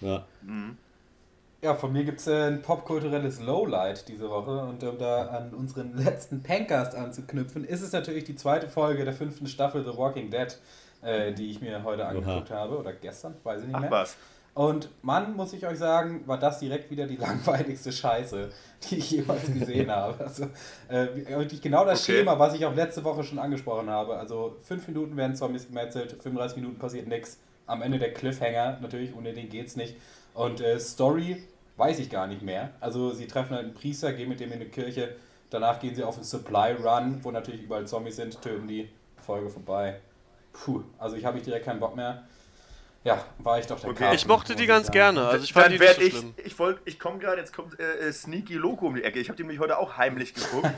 Ja. 0.00 0.26
Ja, 1.62 1.74
von 1.74 1.92
mir 1.92 2.04
gibt 2.04 2.20
es 2.20 2.26
äh, 2.26 2.46
ein 2.48 2.62
popkulturelles 2.62 3.40
Lowlight 3.40 4.08
diese 4.08 4.30
Woche 4.30 4.62
und 4.62 4.82
um 4.82 4.96
da 4.98 5.26
an 5.26 5.52
unseren 5.52 5.94
letzten 5.94 6.42
Pancast 6.42 6.94
anzuknüpfen, 6.94 7.64
ist 7.64 7.82
es 7.82 7.92
natürlich 7.92 8.24
die 8.24 8.34
zweite 8.34 8.66
Folge 8.68 9.04
der 9.04 9.12
fünften 9.12 9.46
Staffel 9.46 9.84
The 9.84 9.94
Walking 9.96 10.30
Dead, 10.30 10.58
äh, 11.02 11.32
die 11.32 11.50
ich 11.50 11.60
mir 11.60 11.84
heute 11.84 12.06
angeguckt 12.06 12.50
habe 12.50 12.78
oder 12.78 12.94
gestern, 12.94 13.34
weiß 13.42 13.60
ich 13.60 13.66
nicht 13.66 13.76
ach 13.76 13.80
mehr. 13.80 13.90
was. 13.90 14.16
Und 14.54 14.88
Mann, 15.02 15.36
muss 15.36 15.52
ich 15.52 15.64
euch 15.66 15.78
sagen, 15.78 16.22
war 16.26 16.38
das 16.38 16.60
direkt 16.60 16.90
wieder 16.90 17.06
die 17.06 17.16
langweiligste 17.18 17.92
Scheiße, 17.92 18.48
die 18.88 18.96
ich 18.96 19.10
jemals 19.10 19.52
gesehen 19.52 19.90
habe. 19.94 20.24
Also 20.24 20.44
äh, 20.88 21.08
wirklich 21.14 21.60
genau 21.60 21.84
das 21.84 22.02
Okay. 22.02 22.18
Schema, 22.20 22.38
was 22.38 22.54
ich 22.54 22.64
auch 22.64 22.74
letzte 22.74 23.04
Woche 23.04 23.22
schon 23.22 23.38
angesprochen 23.38 23.90
habe. 23.90 24.16
Also 24.16 24.56
fünf 24.62 24.88
Minuten 24.88 25.14
werden 25.18 25.36
Zombies 25.36 25.66
gemetzelt, 25.68 26.16
35 26.22 26.56
Minuten 26.56 26.78
passiert 26.78 27.06
nichts. 27.06 27.38
Am 27.66 27.82
Ende 27.82 27.98
der 27.98 28.14
Cliffhanger, 28.14 28.78
natürlich, 28.80 29.14
ohne 29.14 29.34
den 29.34 29.50
geht's 29.50 29.76
nicht. 29.76 29.94
Und 30.34 30.60
äh, 30.60 30.80
Story 30.80 31.42
weiß 31.80 31.98
ich 31.98 32.10
gar 32.10 32.26
nicht 32.28 32.42
mehr. 32.42 32.70
Also 32.80 33.10
sie 33.12 33.26
treffen 33.26 33.54
halt 33.56 33.64
einen 33.64 33.74
Priester, 33.74 34.12
gehen 34.12 34.28
mit 34.28 34.38
dem 34.38 34.50
in 34.52 34.60
eine 34.60 34.66
Kirche. 34.66 35.16
Danach 35.50 35.80
gehen 35.80 35.94
sie 35.96 36.04
auf 36.04 36.14
einen 36.14 36.24
Supply 36.24 36.72
Run, 36.80 37.18
wo 37.24 37.30
natürlich 37.32 37.62
überall 37.62 37.86
Zombies 37.86 38.16
sind, 38.16 38.40
töten 38.40 38.68
die. 38.68 38.88
Folge 39.26 39.50
vorbei. 39.50 40.00
Puh, 40.52 40.82
also 40.98 41.16
ich 41.16 41.24
habe 41.24 41.38
ich 41.38 41.44
direkt 41.44 41.64
keinen 41.64 41.80
Bock 41.80 41.96
mehr. 41.96 42.22
Ja, 43.02 43.24
war 43.38 43.58
ich 43.58 43.66
doch 43.66 43.80
der 43.80 43.90
Okay. 43.90 43.98
Carsten, 44.00 44.16
Ich 44.16 44.26
mochte 44.26 44.54
die 44.54 44.66
ganz 44.66 44.86
sagen. 44.88 44.92
gerne. 44.94 45.26
Also 45.26 45.42
ich 45.44 45.52
fand 45.54 45.66
Dann 45.66 45.72
die 45.72 45.78
nicht 45.78 45.94
so 45.94 46.00
ich, 46.02 46.12
schlimm. 46.18 46.34
ich 46.44 46.58
wollte, 46.58 46.80
ich 46.84 46.98
komme 47.00 47.18
gerade, 47.18 47.40
jetzt 47.40 47.54
kommt 47.54 47.80
äh, 47.80 48.08
äh, 48.08 48.12
Sneaky 48.12 48.54
Loco 48.54 48.86
um 48.88 48.94
die 48.94 49.02
Ecke. 49.02 49.18
Ich 49.18 49.28
habe 49.28 49.36
die 49.36 49.42
nämlich 49.42 49.58
heute 49.58 49.78
auch 49.78 49.96
heimlich 49.96 50.34
geguckt. 50.34 50.68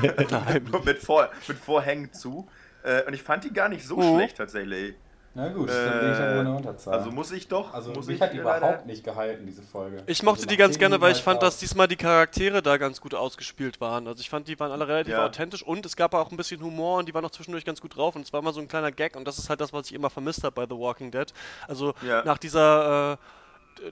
mit, 0.84 0.98
Vor, 1.02 1.28
mit 1.48 1.58
Vorhängen 1.58 2.12
zu. 2.12 2.48
Äh, 2.84 3.02
und 3.06 3.14
ich 3.14 3.22
fand 3.22 3.42
die 3.44 3.52
gar 3.52 3.68
nicht 3.68 3.84
so 3.84 3.96
Oh. 3.96 4.16
schlecht 4.16 4.36
tatsächlich. 4.36 4.94
Na 5.36 5.48
gut, 5.48 5.68
dann 5.68 6.00
bin 6.00 6.12
ich 6.12 6.18
ja 6.18 6.30
wohl 6.32 6.40
eine 6.40 6.48
Äh, 6.48 6.56
Unterzahl. 6.56 6.94
Also 6.94 7.10
muss 7.10 7.30
ich 7.30 7.46
doch. 7.46 7.74
Also 7.74 7.90
muss 7.92 8.06
mich 8.06 8.16
ich 8.16 8.22
hat 8.22 8.32
die 8.32 8.38
äh, 8.38 8.40
überhaupt 8.40 8.62
leider- 8.62 8.84
nicht 8.86 9.04
gehalten, 9.04 9.44
diese 9.44 9.60
Folge. 9.60 10.02
Ich 10.06 10.22
mochte 10.22 10.38
also 10.38 10.46
die 10.48 10.56
ganz 10.56 10.78
gerne, 10.78 10.98
weil 11.02 11.12
ich 11.12 11.22
fand, 11.22 11.42
dass 11.42 11.58
diesmal 11.58 11.88
die 11.88 11.96
Charaktere 11.96 12.62
da 12.62 12.78
ganz 12.78 13.02
gut 13.02 13.14
ausgespielt 13.14 13.78
waren. 13.78 14.06
Also 14.08 14.20
ich 14.22 14.30
fand, 14.30 14.48
die 14.48 14.58
waren 14.58 14.72
alle 14.72 14.88
relativ 14.88 15.12
Ja. 15.12 15.26
authentisch 15.26 15.62
und 15.62 15.84
es 15.84 15.94
gab 15.94 16.14
auch 16.14 16.30
ein 16.30 16.38
bisschen 16.38 16.62
Humor 16.62 17.00
und 17.00 17.06
die 17.08 17.12
waren 17.12 17.24
auch 17.26 17.30
zwischendurch 17.30 17.66
ganz 17.66 17.82
gut 17.82 17.94
drauf 17.94 18.16
und 18.16 18.22
es 18.22 18.32
war 18.32 18.40
immer 18.40 18.54
so 18.54 18.60
ein 18.62 18.68
kleiner 18.68 18.90
Gag 18.92 19.14
und 19.14 19.26
das 19.28 19.38
ist 19.38 19.50
halt 19.50 19.60
das, 19.60 19.74
was 19.74 19.88
ich 19.88 19.92
immer 19.94 20.08
vermisst 20.08 20.42
habe 20.42 20.54
bei 20.54 20.64
The 20.64 20.80
Walking 20.80 21.10
Dead. 21.10 21.30
Also 21.68 21.92
Ja. 22.00 22.24
nach 22.24 22.38
dieser 22.38 23.12
äh, 23.12 23.16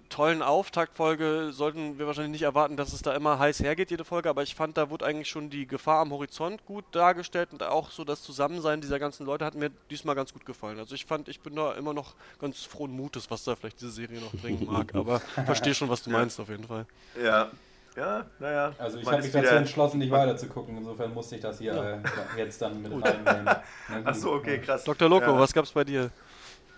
tollen 0.09 0.43
Auftaktfolge 0.43 1.51
sollten 1.53 1.99
wir 1.99 2.07
wahrscheinlich 2.07 2.33
nicht 2.33 2.43
erwarten, 2.43 2.77
dass 2.77 2.93
es 2.93 3.03
da 3.03 3.15
immer 3.15 3.39
heiß 3.39 3.61
hergeht, 3.61 3.91
jede 3.91 4.05
Folge, 4.05 4.29
aber 4.29 4.43
ich 4.43 4.55
fand, 4.55 4.77
da 4.77 4.91
wurde 4.91 5.05
eigentlich 5.05 5.29
schon 5.29 5.51
die 5.51 5.67
Gefahr 5.67 6.01
am 6.01 6.11
Horizont 6.11 6.65
gut 6.67 6.85
dargestellt 6.93 7.51
und 7.53 7.63
auch 7.63 7.91
so 7.91 8.05
das 8.05 8.23
Zusammensein 8.23 8.81
dieser 8.81 8.99
ganzen 8.99 9.27
Leute 9.27 9.45
hat 9.45 9.55
mir 9.55 9.71
diesmal 9.91 10.15
ganz 10.15 10.33
gut 10.33 10.47
gefallen. 10.47 10.79
Also 10.79 10.95
ich 10.95 11.05
fand, 11.05 11.29
ich 11.29 11.41
bin 11.41 11.57
da 11.57 11.73
immer 11.73 11.93
noch 11.93 12.15
ganz 12.41 12.63
frohen 12.63 12.93
Mutes, 12.93 13.31
was 13.31 13.45
da 13.45 13.57
vielleicht 13.57 13.81
diese 13.81 13.91
Serie 13.91 14.21
noch 14.21 14.33
bringen 14.33 14.67
mag, 14.67 14.95
aber 14.95 15.21
verstehe 15.21 15.75
schon, 15.75 15.89
was 15.89 16.03
du 16.03 16.11
meinst 16.11 16.41
auf 16.41 16.49
jeden 16.49 16.65
Fall. 16.65 16.87
Ja. 17.23 17.51
Ja, 17.97 18.27
naja. 18.41 18.73
Also 18.77 18.99
ich 18.99 19.07
habe 19.07 19.23
mich 19.23 19.31
dazu 19.31 19.55
entschlossen, 19.55 19.99
nicht 19.99 20.11
weiter 20.11 20.37
zu 20.37 20.49
gucken. 20.49 20.77
Insofern 20.77 21.15
musste 21.15 21.37
ich 21.37 21.43
das 21.43 21.61
hier 21.61 22.03
äh, 22.35 22.39
jetzt 22.39 22.61
dann 22.61 22.83
mit 22.83 22.91
reinnehmen. 22.91 23.49
Achso, 24.05 24.35
okay, 24.35 24.59
krass. 24.59 24.83
Dr. 24.83 25.09
Loco, 25.09 25.27
ja. 25.27 25.39
was 25.39 25.53
gab's 25.53 25.71
bei 25.71 25.85
dir? 25.85 26.11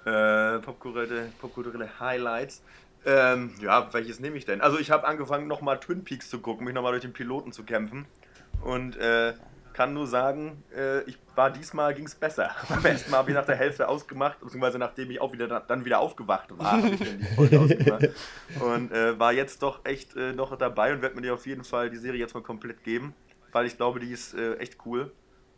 Äh, 0.05 0.59
popkulturelle, 0.59 1.33
popkulturelle 1.41 1.89
Highlights. 1.99 2.63
Ähm, 3.07 3.53
ja, 3.61 3.89
welches 3.93 4.19
nehme 4.19 4.37
ich 4.37 4.45
denn? 4.45 4.61
Also 4.61 4.79
ich 4.79 4.91
habe 4.91 5.07
angefangen, 5.07 5.47
nochmal 5.47 5.79
Twin 5.79 6.03
Peaks 6.05 6.29
zu 6.29 6.41
gucken, 6.41 6.65
mich 6.67 6.75
nochmal 6.75 6.91
durch 6.93 7.03
den 7.03 7.13
Piloten 7.13 7.53
zu 7.53 7.63
kämpfen. 7.63 8.07
Und 8.63 8.97
äh, 8.97 9.35
kann 9.77 9.93
nur 9.93 10.07
sagen, 10.07 10.65
äh, 10.75 11.03
ich 11.03 11.19
war 11.37 11.51
diesmal 11.51 11.95
ging 11.95 12.07
es 12.07 12.15
besser. 12.15 12.51
Beim 12.69 12.85
ersten 12.85 13.11
Mal 13.11 13.19
habe 13.19 13.31
ich 13.31 13.37
nach 13.37 13.45
der 13.45 13.57
Hälfte 13.57 13.89
ausgemacht, 13.89 14.41
beziehungsweise 14.41 14.79
nachdem 14.79 15.11
ich 15.11 15.21
auch 15.21 15.33
wieder 15.33 15.61
dann 15.61 15.85
wieder 15.85 16.01
aufgewacht 16.01 16.49
war, 16.59 16.73
habe 16.73 16.89
ich 16.89 16.99
dann 16.99 17.19
die 17.19 17.25
Folge 17.27 17.61
ausgemacht. 17.61 18.09
Und 18.59 18.91
äh, 18.91 19.19
war 19.21 19.33
jetzt 19.33 19.63
doch 19.63 19.85
echt 19.85 20.17
äh, 20.17 20.33
noch 20.33 20.57
dabei 20.57 20.93
und 20.93 21.03
werde 21.03 21.15
mir 21.15 21.23
die 21.23 21.31
auf 21.31 21.47
jeden 21.47 21.63
Fall 21.63 21.91
die 21.91 21.99
Serie 21.99 22.19
jetzt 22.19 22.35
mal 22.35 22.43
komplett 22.43 22.83
geben, 22.83 23.15
weil 23.53 23.67
ich 23.67 23.77
glaube, 23.77 24.01
die 24.01 24.11
ist 24.11 24.35
äh, 24.35 24.55
echt 24.57 24.79
cool. 24.87 25.13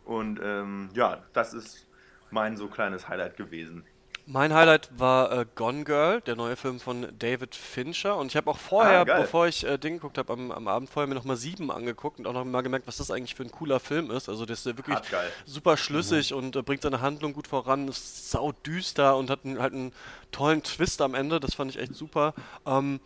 Und 0.05 0.41
ähm, 0.43 0.91
ja, 0.95 1.23
das 1.33 1.55
ist 1.55 1.87
mein 2.31 2.57
so 2.57 2.67
kleines 2.67 3.09
Highlight 3.09 3.37
gewesen. 3.37 3.85
Mein 4.31 4.53
Highlight 4.53 4.91
war 4.99 5.33
äh, 5.33 5.47
Gone 5.55 5.85
Girl, 5.85 6.21
der 6.21 6.37
neue 6.37 6.55
Film 6.55 6.81
von 6.81 7.09
David 7.19 7.55
Fincher. 7.55 8.19
Und 8.19 8.27
ich 8.27 8.37
habe 8.37 8.51
auch 8.51 8.59
vorher, 8.59 9.01
Ah, 9.01 9.21
bevor 9.21 9.47
ich 9.47 9.65
äh, 9.65 9.79
Ding 9.79 9.95
geguckt 9.95 10.19
habe, 10.19 10.31
am, 10.35 10.53
am 10.53 10.69
Abend 10.69 10.91
vorher 10.91 11.09
mir 11.09 11.15
nochmal 11.15 11.37
sieben 11.37 11.71
angeguckt 11.71 12.19
und 12.19 12.27
auch 12.27 12.35
noch 12.35 12.45
mal 12.45 12.61
gemerkt, 12.61 12.87
was 12.87 12.99
das 12.99 13.11
eigentlich 13.11 13.35
für 13.35 13.45
ein 13.45 13.51
cooler 13.51 13.81
Film 13.81 14.11
ist. 14.11 14.29
Also 14.29 14.45
der 14.45 14.53
ist 14.53 14.67
ja 14.67 14.77
wirklich 14.77 14.97
Hart 14.97 15.07
super 15.47 15.79
schlüssig 15.79 16.35
und 16.35 16.57
äh, 16.57 16.63
bringt 16.63 16.83
seine 16.83 17.01
Handlung 17.01 17.33
gut 17.33 17.49
voran, 17.49 17.89
ist 17.89 18.31
sau 18.31 18.53
düster 18.53 19.17
und 19.17 19.31
hat 19.31 19.47
einen, 19.47 19.63
halt 19.63 19.73
einen 19.73 19.95
tollen 20.31 20.63
Twist 20.63 21.01
am 21.01 21.15
Ende. 21.15 21.41
Das 21.41 21.55
fand 21.55 21.71
ich 21.71 21.79
echt 21.79 21.95
super. 21.95 22.35
Ähm, 22.67 23.01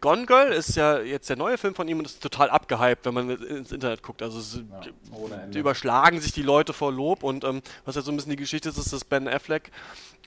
Gone 0.00 0.26
Girl 0.26 0.52
ist 0.52 0.76
ja 0.76 1.00
jetzt 1.00 1.28
der 1.28 1.36
neue 1.36 1.58
Film 1.58 1.74
von 1.74 1.88
ihm 1.88 1.98
und 1.98 2.04
ist 2.06 2.22
total 2.22 2.50
abgehypt, 2.50 3.04
wenn 3.04 3.14
man 3.14 3.30
ins 3.30 3.72
Internet 3.72 4.02
guckt. 4.02 4.22
Also 4.22 4.38
es, 4.38 4.54
Ja, 4.56 4.80
ohne 5.16 5.34
Ende. 5.34 5.50
die 5.50 5.58
überschlagen 5.58 6.20
sich 6.20 6.30
die 6.32 6.42
Leute 6.42 6.72
vor 6.72 6.92
Lob 6.92 7.24
und 7.24 7.42
ähm, 7.42 7.62
was 7.84 7.96
jetzt 7.96 8.04
so 8.04 8.12
ein 8.12 8.16
bisschen 8.16 8.30
die 8.30 8.36
Geschichte 8.36 8.68
ist, 8.68 8.78
ist, 8.78 8.92
dass 8.92 9.04
Ben 9.04 9.26
Affleck 9.26 9.72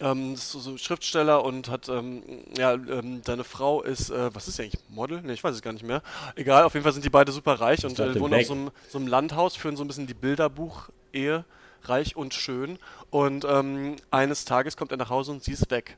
ähm, 0.02 0.34
ist 0.34 0.52
so, 0.52 0.60
so 0.60 0.78
Schriftsteller 0.78 1.46
und 1.46 1.70
hat, 1.70 1.88
ähm, 1.88 2.22
ja, 2.58 2.74
ähm, 2.74 3.22
seine 3.26 3.44
Frau 3.46 3.82
ist, 3.82 4.10
äh, 4.10 4.34
was 4.36 4.48
ist 4.50 4.58
sie 4.58 4.64
eigentlich, 4.64 4.82
Model? 4.90 5.22
Ne, 5.22 5.34
ich 5.34 5.44
weiß 5.44 5.56
es 5.56 5.62
gar 5.62 5.72
nicht 5.74 5.86
mehr. 5.86 6.02
Egal, 6.36 6.64
auf 6.64 6.74
jeden 6.74 6.84
Fall 6.84 6.94
sind 6.94 7.06
die 7.06 7.10
beide 7.10 7.32
super 7.32 7.54
reich 7.54 7.86
und 7.86 7.98
äh, 8.00 8.20
wohnen 8.20 8.34
auf 8.34 8.46
so 8.46 8.54
einem, 8.54 8.72
so 8.90 8.98
einem 8.98 9.08
Landhaus, 9.08 9.56
führen 9.56 9.78
so 9.78 9.84
ein 9.84 9.88
bisschen 9.88 10.08
die 10.08 10.14
Bilderbuch-Ehe, 10.14 11.46
reich 11.84 12.16
und 12.16 12.34
schön. 12.34 12.78
Und 13.10 13.46
ähm, 13.46 13.96
eines 14.12 14.44
Tages 14.46 14.76
kommt 14.76 14.92
er 14.92 14.98
nach 14.98 15.10
Hause 15.10 15.32
und 15.32 15.44
sie 15.44 15.54
ist 15.54 15.70
weg. 15.72 15.98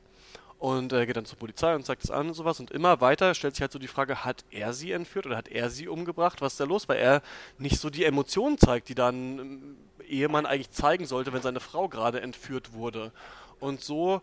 Und 0.64 0.94
er 0.94 1.04
geht 1.04 1.18
dann 1.18 1.26
zur 1.26 1.36
Polizei 1.36 1.74
und 1.74 1.84
zeigt 1.84 2.04
es 2.04 2.10
an 2.10 2.28
und 2.28 2.32
sowas. 2.32 2.58
Und 2.58 2.70
immer 2.70 3.02
weiter 3.02 3.34
stellt 3.34 3.54
sich 3.54 3.60
halt 3.60 3.70
so 3.70 3.78
die 3.78 3.86
Frage, 3.86 4.24
hat 4.24 4.46
er 4.50 4.72
sie 4.72 4.92
entführt 4.92 5.26
oder 5.26 5.36
hat 5.36 5.48
er 5.48 5.68
sie 5.68 5.88
umgebracht? 5.88 6.40
Was 6.40 6.54
ist 6.54 6.60
da 6.60 6.64
los? 6.64 6.88
Weil 6.88 6.96
er 6.96 7.20
nicht 7.58 7.78
so 7.78 7.90
die 7.90 8.06
Emotionen 8.06 8.56
zeigt, 8.56 8.88
die 8.88 8.94
dann 8.94 9.38
ähm, 9.38 9.76
Ehemann 10.08 10.46
eigentlich 10.46 10.70
zeigen 10.70 11.04
sollte, 11.04 11.34
wenn 11.34 11.42
seine 11.42 11.60
Frau 11.60 11.86
gerade 11.90 12.22
entführt 12.22 12.72
wurde. 12.72 13.12
Und 13.60 13.82
so, 13.82 14.22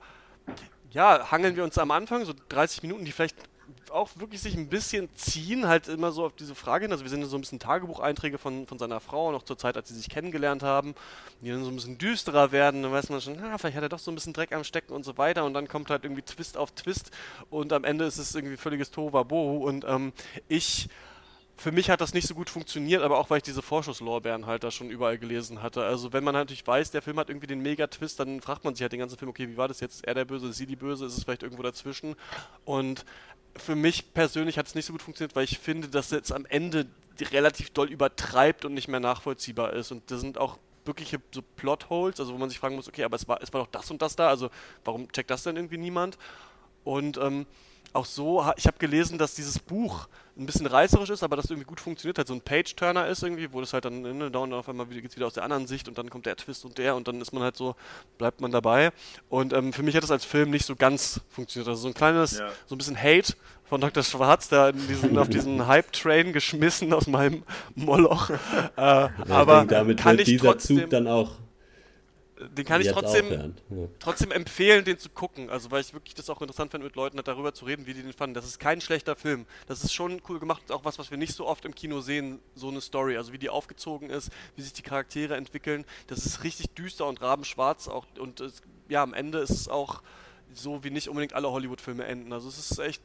ja, 0.90 1.30
hangeln 1.30 1.56
wir 1.56 1.64
uns 1.64 1.78
am 1.78 1.92
Anfang, 1.92 2.26
so 2.26 2.34
30 2.50 2.82
Minuten, 2.82 3.06
die 3.06 3.12
vielleicht 3.12 3.38
auch 3.90 4.10
wirklich 4.16 4.42
sich 4.42 4.56
ein 4.56 4.68
bisschen 4.68 5.10
ziehen, 5.16 5.68
halt 5.68 5.88
immer 5.88 6.12
so 6.12 6.26
auf 6.26 6.34
diese 6.34 6.56
Frage 6.56 6.86
hin. 6.86 6.92
Also 6.92 7.04
wir 7.04 7.10
sehen 7.10 7.24
so 7.26 7.38
ein 7.38 7.42
bisschen 7.42 7.60
Tagebucheinträge 7.60 8.38
von, 8.38 8.68
von 8.68 8.78
seiner 8.80 9.00
Frau, 9.00 9.32
noch 9.32 9.44
zur 9.44 9.58
Zeit, 9.58 9.78
als 9.78 9.90
sie 9.90 9.96
sich 9.96 10.10
kennengelernt 10.10 10.64
haben, 10.64 10.96
die 11.42 11.50
dann 11.50 11.64
so 11.64 11.70
ein 11.70 11.76
bisschen 11.76 11.98
düsterer 11.98 12.52
werden. 12.52 12.84
Dann 12.84 12.92
weiß 12.92 13.10
man 13.10 13.22
schon, 13.22 13.40
ah, 13.40 13.58
vielleicht 13.58 13.78
hat 13.78 13.84
er 13.84 13.90
doch 13.90 14.00
so 14.00 14.12
ein 14.12 14.16
bisschen 14.16 14.34
Dreck 14.34 14.54
am 14.54 14.64
Stecken 14.64 14.94
und 14.94 15.04
so 15.04 15.18
weiter. 15.18 15.46
Und 15.46 15.54
dann 15.54 15.68
kommt 15.68 15.90
halt 15.90 16.04
irgendwie 16.04 16.22
Twist 16.22 16.58
auf 16.58 16.72
Twist 16.72 17.12
und 17.50 17.74
am 17.74 17.84
Ende 17.84 18.06
ist 18.06 18.18
es 18.18 18.36
irgendwie 18.36 18.58
völliges 18.58 18.92
Tohuwabohu. 18.92 19.68
Und 19.68 19.86
ähm, 19.86 20.14
ich 20.48 20.90
für 21.62 21.72
mich 21.72 21.92
hat 21.92 22.02
das 22.02 22.16
nicht 22.16 22.28
so 22.28 22.34
gut 22.34 22.50
funktioniert, 22.50 23.04
aber 23.04 23.20
auch 23.20 23.30
weil 23.30 23.38
ich 23.38 23.44
diese 23.44 23.62
Vorschusslorbeeren 23.62 24.48
halt 24.48 24.64
da 24.64 24.72
schon 24.72 24.90
überall 24.90 25.20
gelesen 25.20 25.62
hatte. 25.62 25.84
Also 25.84 26.12
wenn 26.12 26.24
man 26.24 26.34
natürlich 26.34 26.66
weiß, 26.66 26.90
der 26.90 27.04
Film 27.04 27.20
hat 27.20 27.30
irgendwie 27.30 27.46
den 27.46 27.62
Mega-Twist, 27.62 28.20
dann 28.20 28.42
fragt 28.42 28.64
man 28.64 28.74
sich 28.74 28.82
halt 28.82 28.94
den 28.94 29.00
ganzen 29.00 29.18
Film, 29.18 29.30
okay, 29.30 29.48
wie 29.48 29.58
war 29.58 29.68
das 29.68 29.80
jetzt? 29.80 30.04
Er 30.06 30.16
der 30.16 30.26
Böse, 30.26 30.52
sie 30.54 30.66
die 30.66 30.76
Böse, 30.76 31.06
ist 31.06 31.16
es 31.16 31.24
vielleicht 31.24 31.44
irgendwo 31.44 31.62
dazwischen? 31.62 32.16
Und 32.66 33.06
für 33.58 33.76
mich 33.76 34.14
persönlich 34.14 34.58
hat 34.58 34.68
es 34.68 34.76
nicht 34.76 34.86
so 34.86 34.94
gut 34.94 35.02
funktioniert, 35.02 35.36
weil 35.36 35.44
ich 35.44 35.60
finde, 35.60 35.88
dass 35.88 36.12
jetzt 36.12 36.32
am 36.32 36.46
Ende 36.46 36.88
relativ 37.32 37.70
doll 37.72 37.90
übertreibt 37.90 38.66
und 38.66 38.74
nicht 38.74 38.88
mehr 38.88 39.00
nachvollziehbar 39.00 39.74
ist. 39.74 39.92
Und 39.92 40.10
da 40.10 40.18
sind 40.18 40.38
auch 40.38 40.58
wirkliche 40.86 41.22
so 41.32 41.42
Plotholes, 41.56 42.20
also 42.20 42.34
wo 42.34 42.38
man 42.38 42.50
sich 42.50 42.60
fragen 42.60 42.76
muss, 42.76 42.88
okay, 42.88 43.04
aber 43.04 43.16
es 43.16 43.28
war, 43.28 43.42
es 43.42 43.54
war 43.54 43.62
doch 43.62 43.72
das 43.72 43.92
und 43.92 44.02
das 44.02 44.16
da, 44.16 44.30
also 44.30 44.50
warum 44.84 45.12
checkt 45.12 45.30
das 45.30 45.44
denn 45.44 45.56
irgendwie 45.56 45.78
niemand? 45.78 46.18
Und 46.84 47.18
ähm, 47.18 47.46
auch 47.94 48.06
so, 48.06 48.44
ich 48.56 48.66
habe 48.66 48.78
gelesen, 48.80 49.18
dass 49.18 49.36
dieses 49.36 49.60
Buch 49.60 50.08
ein 50.42 50.46
bisschen 50.46 50.66
reißerisch 50.66 51.10
ist, 51.10 51.24
aber 51.24 51.36
das 51.36 51.46
irgendwie 51.46 51.66
gut 51.68 51.80
funktioniert, 51.80 52.18
halt 52.18 52.28
so 52.28 52.34
ein 52.34 52.42
Page-Turner 52.42 53.08
ist 53.08 53.24
irgendwie, 53.24 53.52
wo 53.54 53.60
das 53.62 53.74
halt 53.74 53.86
dann 53.86 54.02
ne, 54.02 54.32
dauernd 54.32 54.54
auf 54.54 54.68
einmal 54.68 54.90
wieder, 54.90 55.02
geht's 55.02 55.16
wieder 55.16 55.28
aus 55.28 55.34
der 55.34 55.44
anderen 55.44 55.68
Sicht 55.68 55.88
und 55.88 55.98
dann 55.98 56.10
kommt 56.10 56.26
der 56.26 56.36
Twist 56.36 56.66
und 56.66 56.78
der 56.78 56.96
und 56.96 57.08
dann 57.08 57.22
ist 57.22 57.32
man 57.32 57.44
halt 57.44 57.56
so, 57.56 57.76
bleibt 58.18 58.42
man 58.42 58.52
dabei. 58.52 58.92
Und 59.30 59.54
ähm, 59.54 59.72
für 59.74 59.84
mich 59.84 59.96
hat 59.96 60.04
das 60.04 60.12
als 60.12 60.26
Film 60.26 60.50
nicht 60.50 60.66
so 60.66 60.76
ganz 60.76 61.22
funktioniert. 61.30 61.70
Also 61.70 61.84
so 61.84 61.88
ein 61.88 61.94
kleines, 61.94 62.40
Ja. 62.40 62.50
so 62.66 62.76
ein 62.76 62.78
bisschen 62.78 62.98
Hate 63.02 63.34
von 63.66 63.80
Dr. 63.80 64.04
Schwarz, 64.04 64.50
da 64.50 64.70
in 64.70 64.88
diesen, 64.88 65.18
auf 65.18 65.30
diesen 65.30 65.66
Hype-Train 65.68 66.34
geschmissen 66.34 66.92
aus 66.94 67.08
meinem 67.08 67.44
Moloch. 67.76 68.30
Äh, 68.30 68.36
Ja, 68.78 69.12
aber 69.30 69.64
damit 69.66 70.00
kann 70.00 70.18
wird 70.18 70.28
ich 70.28 70.34
dieser 70.36 70.52
trotzdem, 70.52 70.80
Zug 70.82 70.90
dann 70.90 71.08
auch 71.08 71.32
den 72.50 72.66
kann 72.66 72.82
ich 72.82 72.88
trotzdem. 72.90 73.56
Ja. 73.70 73.88
trotzdem 74.00 74.32
empfehlen, 74.32 74.86
den 74.86 74.98
zu 74.98 75.10
gucken. 75.10 75.50
Also, 75.50 75.72
weil 75.72 75.82
ich 75.82 75.94
wirklich 75.94 76.16
das 76.16 76.30
auch 76.30 76.42
interessant 76.42 76.72
finde, 76.72 76.86
mit 76.86 76.96
Leuten 76.96 77.20
darüber 77.24 77.54
zu 77.54 77.66
reden, 77.66 77.86
wie 77.86 77.94
die 77.94 78.02
den 78.02 78.14
fanden. 78.14 78.34
Das 78.34 78.46
ist 78.46 78.60
kein 78.60 78.82
schlechter 78.82 79.16
Film. 79.16 79.46
Das 79.68 79.84
ist 79.84 79.94
schon 79.94 80.22
cool 80.30 80.40
gemacht. 80.40 80.72
Auch 80.72 80.86
was, 80.86 81.00
was 81.00 81.12
wir 81.12 81.18
nicht 81.18 81.34
so 81.34 81.48
oft 81.48 81.66
im 81.66 81.76
Kino 81.76 82.02
sehen, 82.02 82.40
so 82.56 82.70
eine 82.70 82.82
Story. 82.82 83.18
Also, 83.18 83.34
wie 83.34 83.38
die 83.38 83.50
aufgezogen 83.50 84.10
ist, 84.10 84.32
wie 84.56 84.62
sich 84.62 84.74
die 84.74 84.82
Charaktere 84.82 85.36
entwickeln. 85.36 85.86
Das 86.08 86.26
ist 86.26 86.44
richtig 86.44 86.70
düster 86.72 87.08
und 87.08 87.22
rabenschwarz. 87.22 87.88
Auch, 87.88 88.06
und 88.18 88.40
es, 88.40 88.62
ja, 88.90 89.04
am 89.04 89.14
Ende 89.14 89.40
ist 89.40 89.52
es 89.52 89.68
auch 89.68 90.02
so, 90.54 90.84
wie 90.84 90.90
nicht 90.90 91.08
unbedingt 91.08 91.34
alle 91.34 91.50
Hollywood-Filme 91.52 92.06
enden. 92.06 92.34
Also, 92.34 92.50
es 92.50 92.72
ist 92.72 92.80
echt, 92.80 93.04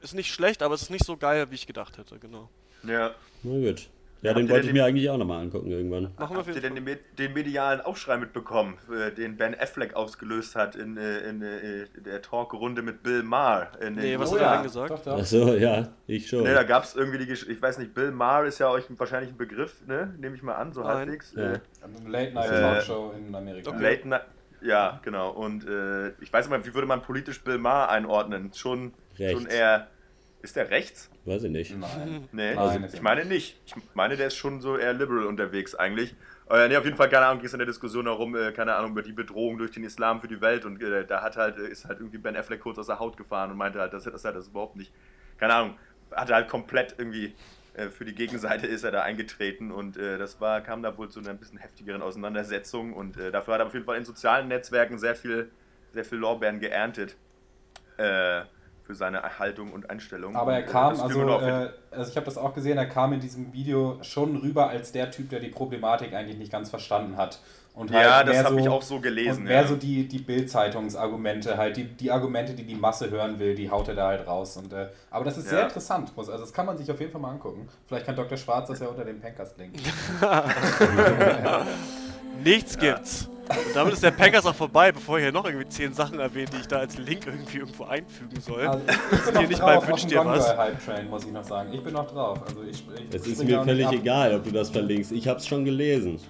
ist 0.00 0.14
nicht 0.14 0.32
schlecht, 0.32 0.62
aber 0.62 0.74
es 0.74 0.82
ist 0.82 0.90
nicht 0.90 1.04
so 1.04 1.16
geil, 1.16 1.50
wie 1.50 1.54
ich 1.54 1.66
gedacht 1.66 1.98
hätte. 1.98 2.18
Genau. 2.18 2.48
Ja. 2.84 3.14
Na 3.42 3.52
gut. 3.52 3.88
Ja, 4.22 4.34
den 4.34 4.48
wollte 4.48 4.68
ich 4.68 4.72
mir 4.72 4.84
eigentlich 4.84 5.10
auch 5.10 5.18
nochmal 5.18 5.42
angucken 5.42 5.70
irgendwann. 5.70 6.12
Machen 6.16 6.36
Habt 6.36 6.54
ihr 6.54 6.60
denn 6.60 6.76
den, 6.76 6.98
den 7.18 7.32
medialen 7.32 7.80
Aufschrei 7.80 8.16
mitbekommen, 8.16 8.78
äh, 8.88 9.10
den 9.10 9.36
Ben 9.36 9.58
Affleck 9.58 9.94
ausgelöst 9.94 10.54
hat 10.54 10.76
in, 10.76 10.96
äh, 10.96 11.18
in, 11.28 11.42
äh, 11.42 11.86
der 12.04 12.22
Talkrunde 12.22 12.82
mit 12.82 13.02
Bill 13.02 13.24
Maher? 13.24 13.70
In 13.80 13.96
den 13.96 14.04
Nee, 14.04 14.18
was 14.18 14.30
oh, 14.30 14.34
hat 14.34 14.40
er 14.40 14.46
ja. 14.46 14.54
denn 14.54 14.62
gesagt? 14.62 14.90
Doch, 14.90 15.02
doch. 15.02 15.18
Achso, 15.18 15.54
ja, 15.54 15.88
ich 16.06 16.28
schon. 16.28 16.44
Ne, 16.44 16.54
da 16.54 16.62
gab 16.62 16.84
es 16.84 16.94
irgendwie 16.94 17.18
die 17.18 17.26
Geschichte, 17.26 17.52
ich 17.52 17.60
weiß 17.60 17.78
nicht, 17.78 17.94
Bill 17.94 18.12
Maher 18.12 18.44
ist 18.44 18.60
ja 18.60 18.70
euch 18.70 18.84
wahrscheinlich 18.96 19.32
ein 19.32 19.36
Begriff, 19.36 19.84
ne? 19.88 20.14
Nehme 20.18 20.36
ich 20.36 20.42
mal 20.42 20.54
an, 20.54 20.72
so 20.72 20.82
Nein. 20.82 20.96
halbwegs. 20.98 21.34
Ja. 21.36 21.54
Äh, 21.54 21.58
Late 22.06 22.32
Night 22.32 22.50
Äh, 22.50 22.60
Talkshow 22.60 23.14
in 23.18 23.34
Amerika. 23.34 23.70
okay. 23.70 23.82
Late 23.82 24.08
Night, 24.08 24.22
ja, 24.60 25.00
genau. 25.02 25.30
Und 25.30 25.66
äh, 25.66 26.10
ich 26.20 26.32
weiß 26.32 26.48
nicht 26.48 26.50
mal, 26.56 26.64
wie 26.64 26.74
würde 26.74 26.86
man 26.86 27.02
politisch 27.02 27.42
Bill 27.42 27.58
Maher 27.58 27.90
einordnen? 27.90 28.52
Schon 28.54 28.92
schon 29.16 29.46
eher. 29.46 29.88
Ist 30.42 30.56
der 30.56 30.70
rechts? 30.70 31.08
Weiß 31.24 31.44
ich 31.44 31.50
nicht. 31.50 31.76
Nein. 31.78 32.28
Nee, 32.32 32.54
Nein, 32.54 32.88
ich 32.92 33.00
meine 33.00 33.24
nicht. 33.24 33.60
Ich 33.64 33.74
meine, 33.94 34.16
der 34.16 34.26
ist 34.26 34.36
schon 34.36 34.60
so 34.60 34.76
eher 34.76 34.92
liberal 34.92 35.26
unterwegs 35.26 35.74
eigentlich. 35.76 36.16
Äh, 36.50 36.68
nee, 36.68 36.76
auf 36.76 36.84
jeden 36.84 36.96
Fall, 36.96 37.08
keine 37.08 37.26
Ahnung, 37.26 37.38
ging 37.38 37.46
es 37.46 37.52
in 37.52 37.60
der 37.60 37.66
Diskussion 37.66 38.04
darum, 38.04 38.34
äh, 38.34 38.50
keine 38.52 38.74
Ahnung, 38.74 38.90
über 38.90 39.02
die 39.02 39.12
Bedrohung 39.12 39.56
durch 39.56 39.70
den 39.70 39.84
Islam 39.84 40.20
für 40.20 40.28
die 40.28 40.40
Welt 40.40 40.64
und 40.64 40.82
äh, 40.82 41.06
da 41.06 41.22
hat 41.22 41.36
halt, 41.36 41.56
äh, 41.58 41.68
ist 41.68 41.84
halt 41.84 42.00
irgendwie 42.00 42.18
Ben 42.18 42.36
Affleck 42.36 42.60
kurz 42.60 42.76
aus 42.78 42.88
der 42.88 42.98
Haut 42.98 43.16
gefahren 43.16 43.52
und 43.52 43.56
meinte 43.56 43.80
halt, 43.80 43.92
dass 43.92 44.04
er 44.04 44.12
das, 44.12 44.24
halt 44.24 44.36
das 44.36 44.48
überhaupt 44.48 44.76
nicht, 44.76 44.92
keine 45.38 45.54
Ahnung, 45.54 45.78
hatte 46.10 46.34
halt 46.34 46.48
komplett 46.48 46.96
irgendwie 46.98 47.34
äh, 47.74 47.88
für 47.88 48.04
die 48.04 48.14
Gegenseite 48.14 48.66
ist 48.66 48.84
er 48.84 48.90
da 48.90 49.02
eingetreten 49.02 49.70
und 49.70 49.96
äh, 49.96 50.18
das 50.18 50.40
war, 50.40 50.60
kam 50.60 50.82
da 50.82 50.98
wohl 50.98 51.08
zu 51.08 51.20
einer 51.20 51.30
ein 51.30 51.38
bisschen 51.38 51.58
heftigeren 51.58 52.02
Auseinandersetzung 52.02 52.92
und 52.92 53.16
äh, 53.16 53.30
dafür 53.30 53.54
hat 53.54 53.60
er 53.60 53.66
auf 53.66 53.72
jeden 53.72 53.86
Fall 53.86 53.96
in 53.96 54.04
sozialen 54.04 54.48
Netzwerken 54.48 54.98
sehr 54.98 55.14
viel, 55.14 55.50
sehr 55.92 56.04
viel 56.04 56.18
Lorbeeren 56.18 56.60
geerntet. 56.60 57.16
Äh, 57.96 58.42
für 58.92 58.96
seine 58.96 59.22
Haltung 59.38 59.72
und 59.72 59.88
Einstellung. 59.88 60.36
Aber 60.36 60.52
er 60.52 60.60
äh, 60.60 60.62
kam, 60.64 60.90
das 60.92 61.00
also, 61.00 61.22
äh, 61.40 61.70
also 61.90 62.10
ich 62.10 62.16
habe 62.16 62.26
das 62.26 62.36
auch 62.36 62.52
gesehen, 62.52 62.76
er 62.76 62.84
kam 62.86 63.14
in 63.14 63.20
diesem 63.20 63.52
Video 63.54 63.98
schon 64.02 64.36
rüber 64.36 64.68
als 64.68 64.92
der 64.92 65.10
Typ, 65.10 65.30
der 65.30 65.40
die 65.40 65.48
Problematik 65.48 66.12
eigentlich 66.12 66.36
nicht 66.36 66.52
ganz 66.52 66.68
verstanden 66.68 67.16
hat. 67.16 67.40
Und 67.74 67.90
Ja, 67.90 68.16
halt 68.16 68.28
das 68.28 68.34
mehr 68.36 68.44
habe 68.44 68.58
ich 68.58 68.64
so- 68.66 68.70
auch 68.70 68.82
so 68.82 69.00
gelesen, 69.00 69.38
Und 69.38 69.44
mehr 69.44 69.62
ja. 69.62 69.66
so 69.66 69.76
die, 69.76 70.06
die 70.06 70.18
Bild-Zeitungsargumente, 70.18 71.56
halt 71.56 71.78
die, 71.78 71.84
die 71.84 72.10
Argumente, 72.10 72.52
die 72.52 72.64
die 72.64 72.74
Masse 72.74 73.10
hören 73.10 73.38
will, 73.38 73.54
die 73.54 73.70
haut 73.70 73.88
er 73.88 73.94
da 73.94 74.08
halt 74.08 74.26
raus. 74.26 74.58
Und, 74.58 74.74
äh, 74.74 74.88
aber 75.10 75.24
das 75.24 75.38
ist 75.38 75.48
sehr 75.48 75.60
Ja. 75.60 75.64
interessant, 75.64 76.14
muss, 76.14 76.28
also 76.28 76.44
das 76.44 76.52
kann 76.52 76.66
man 76.66 76.76
sich 76.76 76.90
auf 76.90 77.00
jeden 77.00 77.12
Fall 77.12 77.20
mal 77.22 77.30
angucken. 77.30 77.66
Vielleicht 77.86 78.04
kann 78.04 78.14
Dr. 78.14 78.36
Schwarz 78.36 78.68
das 78.68 78.80
ja 78.80 78.88
unter 78.88 79.06
dem 79.06 79.20
Pencast 79.20 79.56
linken. 79.56 79.80
Nichts 82.44 82.76
gibt's. 82.76 83.26
Und 83.48 83.74
damit 83.76 83.94
ist 83.94 84.02
der 84.02 84.12
Packers 84.12 84.46
auch 84.46 84.54
vorbei, 84.54 84.92
bevor 84.92 85.18
ihr 85.18 85.24
hier 85.24 85.32
noch 85.32 85.44
irgendwie 85.44 85.68
zehn 85.68 85.92
Sachen 85.92 86.18
erwähnt, 86.20 86.50
die 86.52 86.58
ich 86.58 86.68
da 86.68 86.78
als 86.78 86.96
Link 86.96 87.26
irgendwie 87.26 87.58
irgendwo 87.58 87.84
einfügen 87.84 88.40
soll. 88.40 88.66
Also 88.66 88.80
ich 88.86 88.86
bin 88.86 89.22
Hier 89.24 89.32
noch 89.32 89.48
nicht 89.48 89.60
drauf 89.60 89.88
wünscht 89.88 90.04
dem 90.04 90.10
dir 90.10 90.24
was. 90.24 90.56
Hype 90.56 90.84
Train, 90.84 91.10
muss 91.10 91.24
ich 91.24 91.32
noch 91.32 91.44
sagen. 91.44 91.72
Ich 91.72 91.82
bin 91.82 91.92
noch 91.92 92.10
drauf. 92.10 92.40
Also 92.46 92.62
ich, 92.62 92.84
ich 93.10 93.14
Es 93.14 93.26
ist 93.26 93.44
mir 93.44 93.62
völlig 93.64 93.90
egal, 93.90 94.34
ob 94.36 94.44
du 94.44 94.50
das 94.50 94.70
verlinkst. 94.70 95.12
Ich 95.12 95.26
hab's 95.26 95.46
schon 95.46 95.64
gelesen. 95.64 96.20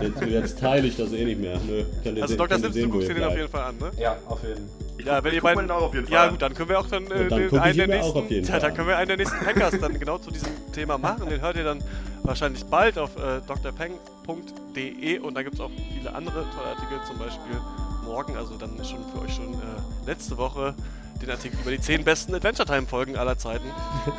Jetzt, 0.00 0.22
jetzt 0.22 0.58
teile 0.58 0.86
ich 0.86 0.96
das 0.96 1.12
eh 1.12 1.24
nicht 1.24 1.40
mehr. 1.40 1.58
Nö, 1.66 1.84
Also 2.20 2.36
Dr. 2.36 2.58
Sims, 2.58 2.74
du 2.74 2.88
guckst 2.88 3.08
dir 3.08 3.14
den 3.14 3.24
auf 3.24 3.36
jeden 3.36 3.48
Fall 3.48 3.62
an, 3.62 3.78
ne? 3.78 3.90
Ja, 3.98 4.16
auf 4.28 4.42
jeden 4.42 4.56
Fall. 4.68 4.81
Ich 4.98 5.06
Ja, 5.06 5.14
guck- 5.20 5.24
wenn 5.24 5.34
ihr 5.34 5.74
auch 5.74 5.82
auf 5.82 5.94
jeden 5.94 6.06
Fall 6.06 6.14
Ja, 6.14 6.28
gut, 6.28 6.42
dann 6.42 6.54
können 6.54 6.68
wir 6.68 6.78
auch 6.78 6.86
dann, 6.86 7.04
äh, 7.06 7.28
dann 7.28 7.38
den, 7.48 7.58
einen 7.58 7.76
der 7.78 7.86
nächsten. 7.88 8.28
ja, 8.44 8.58
dann 8.58 8.70
an. 8.70 8.76
können 8.76 8.88
wir 8.88 8.96
einen 8.98 9.08
der 9.08 9.16
nächsten 9.16 9.38
Packers 9.44 9.74
dann 9.80 9.98
genau 9.98 10.18
zu 10.18 10.30
diesem 10.30 10.50
Thema 10.72 10.98
machen. 10.98 11.28
Den 11.28 11.40
hört 11.40 11.56
ihr 11.56 11.64
dann 11.64 11.82
wahrscheinlich 12.22 12.64
bald 12.66 12.98
auf 12.98 13.16
äh, 13.16 13.40
drpeng.de 13.46 15.18
und 15.18 15.34
da 15.34 15.42
gibt 15.42 15.54
es 15.54 15.60
auch 15.60 15.70
viele 15.96 16.14
andere 16.14 16.44
tolle 16.54 16.68
Artikel, 16.76 16.98
zum 17.06 17.18
Beispiel 17.18 17.56
morgen, 18.04 18.36
also 18.36 18.54
dann 18.56 18.70
schon 18.84 18.98
für 19.12 19.22
euch 19.22 19.34
schon 19.34 19.54
äh, 19.54 20.06
letzte 20.06 20.36
Woche 20.36 20.74
den 21.22 21.30
Artikel 21.30 21.58
über 21.60 21.70
die 21.70 21.80
10 21.80 22.04
besten 22.04 22.34
Adventure 22.34 22.66
Time 22.66 22.86
Folgen 22.86 23.16
aller 23.16 23.38
Zeiten. 23.38 23.64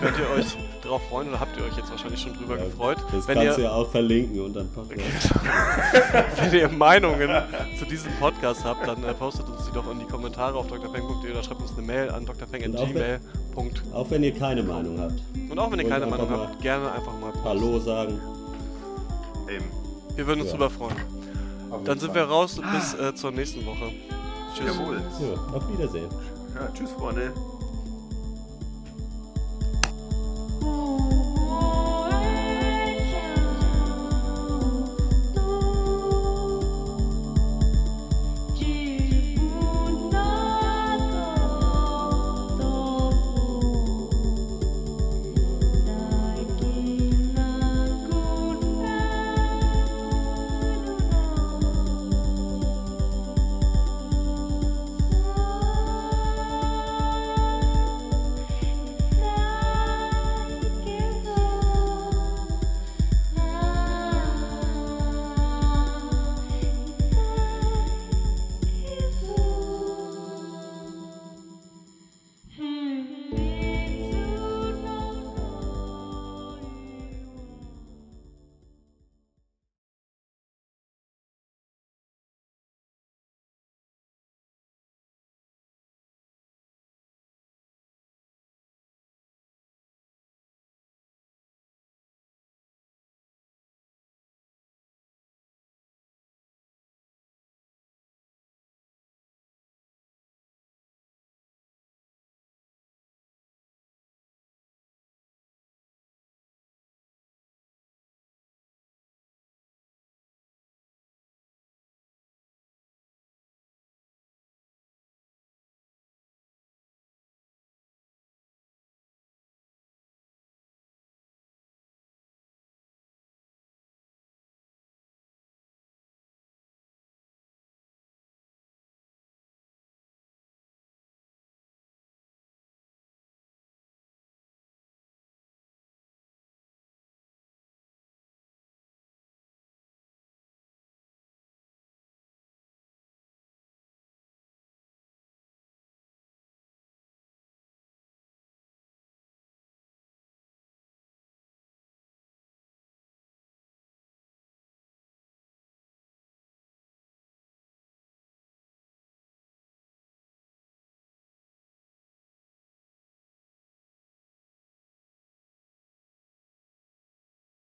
Könnt 0.02 0.18
ihr 0.18 0.30
euch 0.32 0.46
drauf 0.82 1.02
freuen 1.10 1.30
oder 1.30 1.40
habt 1.40 1.56
ihr 1.58 1.64
euch 1.66 1.76
jetzt 1.78 1.92
wahrscheinlich 1.92 2.22
schon 2.22 2.34
drüber 2.34 2.58
Ja, 2.58 2.66
gefreut? 2.66 2.98
Das 3.12 3.28
Wenn 3.28 3.36
kannst 3.36 3.52
ihr, 3.52 3.56
du 3.56 3.62
ja 3.64 3.72
auch 3.74 3.92
verlinken 3.92 4.42
und 4.42 4.54
dann 4.56 4.70
passt 4.72 4.90
wenn 6.52 6.54
ihr 6.60 6.70
Meinungen 6.70 7.30
zu 7.78 7.86
diesem 7.86 8.12
Podcast 8.20 8.64
habt, 8.64 8.88
dann 8.88 9.04
äh, 9.04 9.14
postet 9.14 9.48
uns 9.50 9.66
die 9.66 9.72
doch 9.74 9.90
in 9.92 10.00
die 10.00 10.06
Kommentare 10.06 10.58
auf 10.58 10.68
drpeng.de 10.68 11.32
oder 11.32 11.44
schreibt 11.44 11.62
uns 11.62 11.72
eine 11.78 11.86
Mail 11.86 12.10
an 12.10 12.24
Und 12.24 12.30
auch 12.32 12.36
drpeng.gmail.com. 12.36 13.72
Auch 13.94 14.10
wenn 14.10 14.24
ihr 14.24 14.34
keine 14.34 14.64
Meinung 14.64 15.00
habt. 15.00 15.22
Und 15.50 15.60
auch 15.60 15.72
wenn 15.72 15.80
ihr 15.80 15.90
keine 15.90 16.06
Meinung 16.06 16.30
habt, 16.30 16.62
gerne 16.62 16.92
einfach 16.92 17.14
mal 17.20 17.32
posten. 17.32 17.48
Hallo 17.50 17.80
sagen. 17.80 18.20
Eben. 19.50 19.66
Wir 20.16 20.26
würden 20.28 20.42
uns 20.42 20.52
Ja. 20.52 20.58
drüber 20.58 20.70
freuen. 20.70 20.96
Auf 21.70 21.84
Dann 21.84 22.00
sind 22.00 22.14
Fall. 22.14 22.22
wir 22.28 22.30
raus 22.34 22.62
bis 22.74 22.94
äh, 22.94 23.14
zur 23.16 23.32
nächsten 23.32 23.66
Woche. 23.66 23.92
Tschüss. 24.56 24.68
Jawohl. 24.68 25.02
Ja, 25.20 25.56
auf 25.58 25.64
Wiedersehen. 25.72 26.10
Ja, 26.56 26.68
tschüss, 26.72 26.92
Freunde. 26.92 27.34